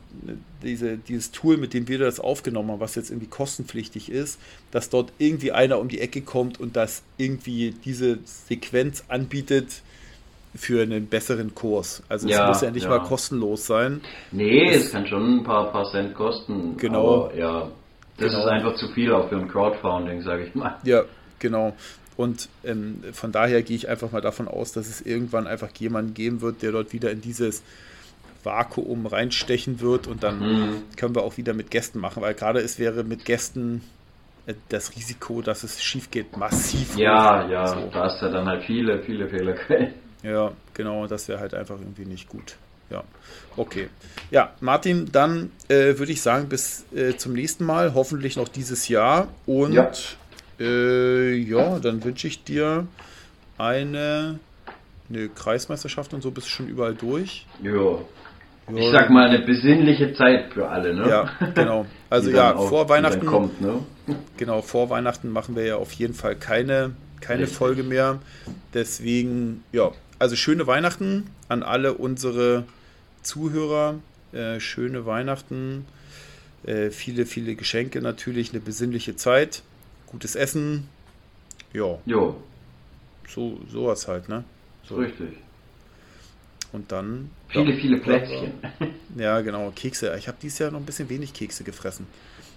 [0.63, 4.39] diese, dieses Tool, mit dem wir das aufgenommen haben, was jetzt irgendwie kostenpflichtig ist,
[4.71, 9.81] dass dort irgendwie einer um die Ecke kommt und das irgendwie diese Sequenz anbietet
[10.55, 12.01] für einen besseren Kurs.
[12.07, 12.89] Also es Ja, muss ja nicht ja.
[12.91, 13.99] mal kostenlos sein.
[14.31, 16.77] Nee, Das- es kann schon ein paar, paar Cent kosten.
[16.77, 17.29] Genau.
[17.37, 17.69] Ja,
[18.17, 18.39] das Genau.
[18.43, 20.77] ist einfach zu viel auch für ein Crowdfunding, sage ich mal.
[20.85, 21.03] Ja,
[21.39, 21.75] genau.
[22.17, 26.13] Und ähm, von daher gehe ich einfach mal davon aus, dass es irgendwann einfach jemanden
[26.13, 27.61] geben wird, der dort wieder in dieses
[28.43, 30.81] Vakuum reinstechen wird und dann Mhm.
[30.97, 33.81] können wir auch wieder mit Gästen machen, weil gerade es wäre mit Gästen
[34.45, 36.95] äh, das Risiko, dass es schief geht, massiv.
[36.95, 37.49] Ja, hoch.
[37.49, 37.89] ja, So.
[37.91, 39.93] da hast du dann halt viele, viele Fehlerquellen.
[40.21, 42.55] Ja, genau, das wäre halt einfach irgendwie nicht gut.
[42.91, 43.03] Ja,
[43.57, 43.89] okay.
[44.29, 48.87] Ja, Martin, dann äh, würde ich sagen, bis äh, zum nächsten Mal, hoffentlich noch dieses
[48.87, 49.27] Jahr.
[49.47, 49.91] Und Ja.
[50.59, 52.87] Äh, ja, dann wünsche ich dir
[53.57, 54.39] eine,
[55.09, 57.45] eine Kreismeisterschaft und so bist du schon überall durch.
[57.63, 57.99] Ja,
[58.75, 61.07] Ich sag mal, eine besinnliche Zeit für alle, ne?
[61.09, 61.85] Ja, genau.
[62.09, 63.25] Also ja, auch- vor Weihnachten.
[63.25, 63.79] kommt, ne?
[64.37, 66.91] Genau, vor Weihnachten machen wir ja auf jeden Fall keine,
[67.21, 67.57] keine Richtig.
[67.57, 68.19] Folge mehr.
[68.73, 72.63] Deswegen, ja, also schöne Weihnachten an alle unsere
[73.21, 73.95] Zuhörer.
[74.33, 75.85] Äh, schöne Weihnachten.
[76.65, 79.61] Äh, viele, viele Geschenke natürlich, eine besinnliche Zeit.
[80.15, 80.87] Gutes Essen.
[81.73, 82.37] Ja, Jo,
[83.27, 84.45] so, sowas halt, ne?
[84.87, 84.95] So.
[84.95, 85.27] richtig.
[86.71, 87.31] Und dann.
[87.49, 88.53] Viele, ja, viele Plätzchen.
[89.17, 90.15] Ja, genau, Kekse.
[90.17, 92.07] Ich habe dieses Jahr noch ein bisschen wenig Kekse gefressen.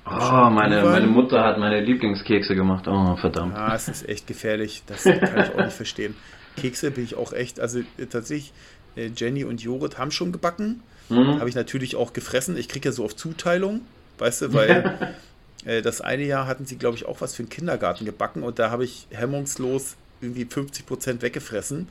[0.07, 2.87] Oh, meine, meine Mutter hat meine Lieblingskekse gemacht.
[2.87, 3.57] Oh, verdammt.
[3.57, 4.85] Ah, es ist echt gefährlich.
[4.87, 6.15] Das kann ich auch nicht verstehen.
[6.57, 8.53] Kekse bin ich auch echt, also äh, tatsächlich,
[8.95, 10.81] äh, Jenny und Jorit haben schon gebacken.
[11.09, 11.41] Mhm.
[11.41, 12.57] Habe ich natürlich auch gefressen.
[12.57, 13.81] Ich kriege ja so auf Zuteilung,
[14.19, 15.17] weißt du, weil
[15.65, 18.71] das eine Jahr hatten sie, glaube ich, auch was für einen Kindergarten gebacken und da
[18.71, 21.89] habe ich hemmungslos irgendwie 50 Prozent weggefressen.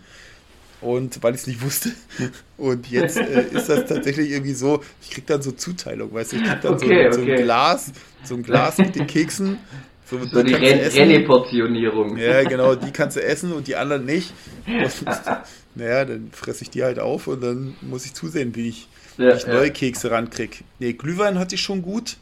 [0.79, 1.91] Und weil ich es nicht wusste.
[2.57, 6.35] Und jetzt äh, ist das tatsächlich irgendwie so, ich kriege dann so Zuteilung, weißt du,
[6.35, 7.91] ich kriege dann okay, so, so ein Glas,
[8.23, 9.57] so ein Glas mit den Keksen.
[10.05, 12.15] So, so die Reneportionierung.
[12.17, 14.33] Ja, genau, die kannst du essen und die anderen nicht.
[14.67, 15.05] Und,
[15.75, 18.87] naja, dann fresse ich die halt auf und dann muss ich zusehen, wie ich,
[19.17, 19.73] ja, wie ich neue ja.
[19.73, 20.57] Kekse rankriege.
[20.79, 22.17] Nee, Glühwein hatte ich schon gut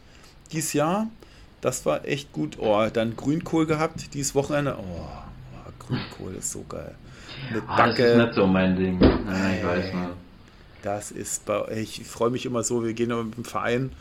[0.51, 1.09] dieses Jahr.
[1.65, 2.59] Das war echt gut.
[2.59, 4.77] Oh, dann Grünkohl gehabt dieses Wochenende.
[4.77, 6.93] Oh, oh Grünkohl ist so geil
[7.51, 8.03] mit oh, Backe.
[8.03, 9.01] Das ist nicht so mein Ding.
[9.01, 10.09] Ja, ich weiß mal.
[10.83, 13.93] Das ist bei, ich freue mich immer so, wir gehen mit dem Verein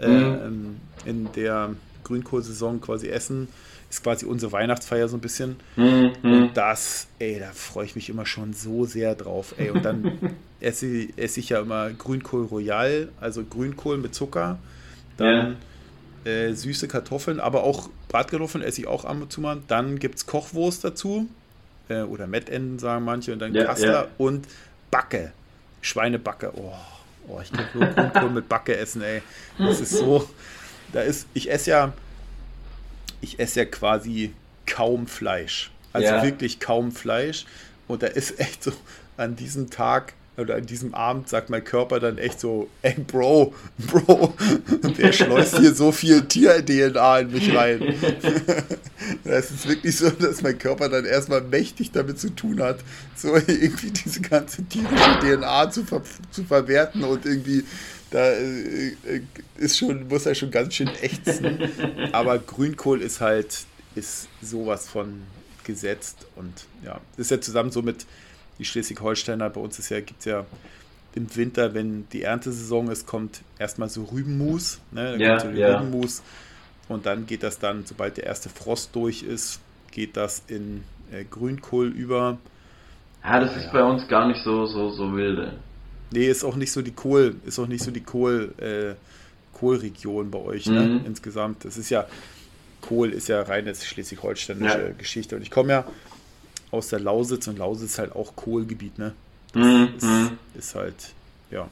[0.00, 0.80] äh, mhm.
[1.04, 3.46] in der Grünkohlsaison quasi essen.
[3.88, 5.60] Ist quasi unsere Weihnachtsfeier so ein bisschen.
[5.76, 6.10] Mhm.
[6.24, 9.54] Und das, ey, da freue ich mich immer schon so sehr drauf.
[9.58, 10.18] Ey, und dann
[10.60, 14.58] esse, esse ich ja immer Grünkohl Royal, also Grünkohl mit Zucker.
[15.18, 15.56] Dann ja.
[16.24, 19.60] Äh, süße Kartoffeln, aber auch Bratkartoffeln esse ich auch ab und zu mal.
[19.68, 21.28] Dann gibt es Kochwurst dazu
[21.88, 24.08] äh, oder Mettenden sagen manche und dann ja, Kassler ja.
[24.18, 24.46] und
[24.90, 25.32] Backe,
[25.80, 26.52] Schweinebacke.
[26.56, 26.72] Oh,
[27.28, 29.22] oh ich kann nur Grünkohl mit Backe essen, ey.
[29.58, 30.28] Das ist so,
[30.92, 31.92] da ist, ich esse ja,
[33.20, 34.32] ich esse ja quasi
[34.66, 35.70] kaum Fleisch.
[35.92, 36.22] Also ja.
[36.22, 37.46] wirklich kaum Fleisch.
[37.88, 38.72] Und da ist echt so
[39.16, 43.54] an diesem Tag oder an diesem Abend sagt mein Körper dann echt so, ey Bro,
[43.78, 44.34] Bro,
[44.98, 47.94] der schleust hier so viel Tier-DNA in mich rein.
[49.24, 52.78] das ist wirklich so, dass mein Körper dann erstmal mächtig damit zu tun hat,
[53.14, 57.64] so irgendwie diese ganze tierische DNA zu, ver zu verwerten und irgendwie
[58.10, 58.92] da äh,
[59.56, 61.58] ist schon, muss er schon ganz schön ächzen.
[62.12, 63.64] Aber Grünkohl ist halt,
[63.94, 65.22] ist sowas von
[65.64, 66.52] gesetzt und
[66.84, 68.04] ja, ist ja zusammen so mit
[68.62, 70.46] die Schleswig-Holsteiner, bei uns ist ja, gibt es ja
[71.14, 75.16] im Winter, wenn die Erntesaison ist, kommt erstmal so Rübenmus, ne?
[75.18, 75.78] Ja, so ja.
[75.78, 76.22] Rübenmus
[76.88, 79.60] und dann geht das dann, sobald der erste Frost durch ist,
[79.90, 82.38] geht das in äh, Grünkohl über.
[83.24, 83.72] Ja, das ist ja.
[83.72, 85.54] bei uns gar nicht so, so, so wilde.
[86.12, 88.94] Nee, ist auch nicht so die Kohl, ist auch nicht so die Kohl, äh,
[89.58, 90.80] Kohlregion bei euch, ne?
[90.80, 90.94] mhm.
[90.94, 91.02] ne?
[91.06, 91.64] Insgesamt.
[91.64, 92.06] Das ist ja,
[92.80, 94.92] Kohl ist ja reines schleswig-holsteinische ja.
[94.96, 95.36] Geschichte.
[95.36, 95.84] Und ich komme ja
[96.72, 99.12] aus der Lausitz und Lausitz ist halt auch Kohlgebiet, ne?
[99.52, 99.88] Das mhm.
[99.96, 100.38] ist, mhm.
[100.54, 100.94] ist, halt,
[101.50, 101.68] ja.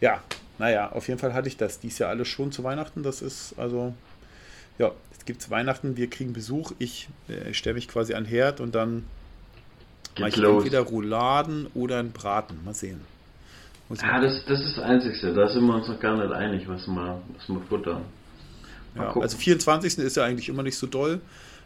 [0.00, 0.22] Ja,
[0.58, 3.02] naja, auf jeden Fall hatte ich das dies Jahr alles schon zu Weihnachten.
[3.02, 3.94] Das ist also,
[4.78, 6.72] ja, es gibt Weihnachten, wir kriegen Besuch.
[6.78, 9.04] Ich äh, stelle mich quasi an Herd und dann
[10.18, 10.62] mache ich los.
[10.62, 12.58] entweder Rouladen oder einen Braten.
[12.64, 13.00] Mal sehen.
[14.00, 15.32] Ja, das, das ist das Einzige.
[15.34, 18.02] Da sind wir uns noch gar nicht einig, was wir, was wir futtern.
[18.94, 19.98] Ja, also 24.
[19.98, 21.20] ist ja eigentlich immer nicht so doll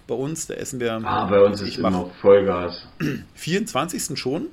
[0.07, 0.47] bei uns.
[0.47, 0.95] Da essen wir.
[1.05, 2.87] Ah, bei uns ist immer Vollgas.
[3.35, 4.19] 24.
[4.19, 4.47] schon?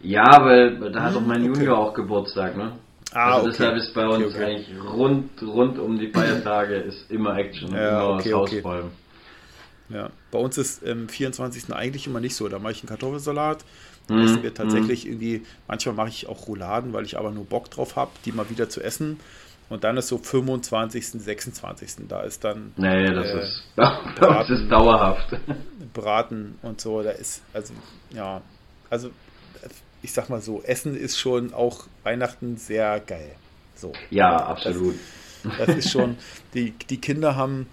[0.00, 1.58] Ja, weil da hat doch mein okay.
[1.58, 2.72] Junior auch Geburtstag, ne?
[3.12, 3.56] Ah, also okay.
[3.58, 7.88] deshalb ist bei uns okay, eigentlich rund, rund um die Feiertage ist immer Action, ja,
[7.88, 8.90] immer okay, das Haus räumen.
[9.88, 11.72] Ja, bei uns ist am ähm, 24.
[11.72, 12.48] eigentlich immer nicht so.
[12.48, 13.64] Da mache ich einen Kartoffelsalat.
[14.08, 14.20] Mhm.
[14.20, 15.12] Essen wir tatsächlich mhm.
[15.12, 18.50] irgendwie, manchmal mache ich auch Rouladen, weil ich aber nur Bock drauf habe, die mal
[18.50, 19.20] wieder zu essen.
[19.68, 22.08] Und dann ist so 25., 26.
[22.08, 22.72] Da ist dann.
[22.76, 23.64] Nee, das äh, ist,
[24.20, 25.36] das ist dauerhaft.
[25.92, 27.02] Braten und so.
[27.02, 27.74] Da ist, also,
[28.10, 28.42] ja.
[28.88, 29.10] Also,
[30.02, 33.34] ich sag mal so, Essen ist schon auch Weihnachten sehr geil.
[33.74, 33.92] So.
[34.10, 34.94] Ja, absolut.
[35.42, 36.16] Das, das ist schon,
[36.54, 37.66] die, die Kinder haben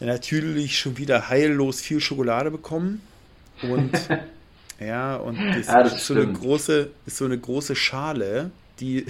[0.00, 3.00] natürlich schon wieder heillos viel Schokolade bekommen.
[3.62, 3.92] Und
[4.80, 8.50] ja, und das, ja, das ist, so eine große, ist so eine große Schale,
[8.80, 9.06] die,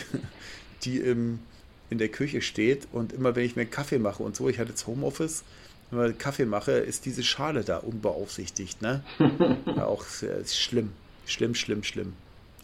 [0.85, 1.41] die im
[1.91, 4.59] in der Küche steht und immer wenn ich mir einen Kaffee mache und so, ich
[4.59, 5.45] hatte jetzt Homeoffice,
[5.91, 9.03] wenn ich Kaffee mache, ist diese Schale da unbeaufsichtigt, ne?
[9.67, 10.05] ja, auch
[10.47, 10.93] schlimm.
[11.27, 12.15] Schlimm, schlimm, schlimm.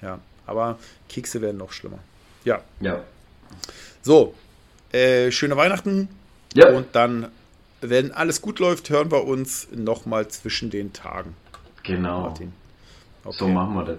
[0.02, 0.78] Ja, aber
[1.08, 1.98] Kekse werden noch schlimmer.
[2.44, 2.62] Ja.
[2.80, 3.02] Ja.
[4.02, 4.34] So,
[4.92, 6.08] äh, schöne Weihnachten.
[6.54, 6.70] Ja.
[6.70, 7.28] Und dann,
[7.80, 11.34] wenn alles gut läuft, hören wir uns nochmal zwischen den Tagen.
[11.82, 12.28] Genau.
[12.28, 12.48] Okay.
[13.30, 13.98] So machen wir das.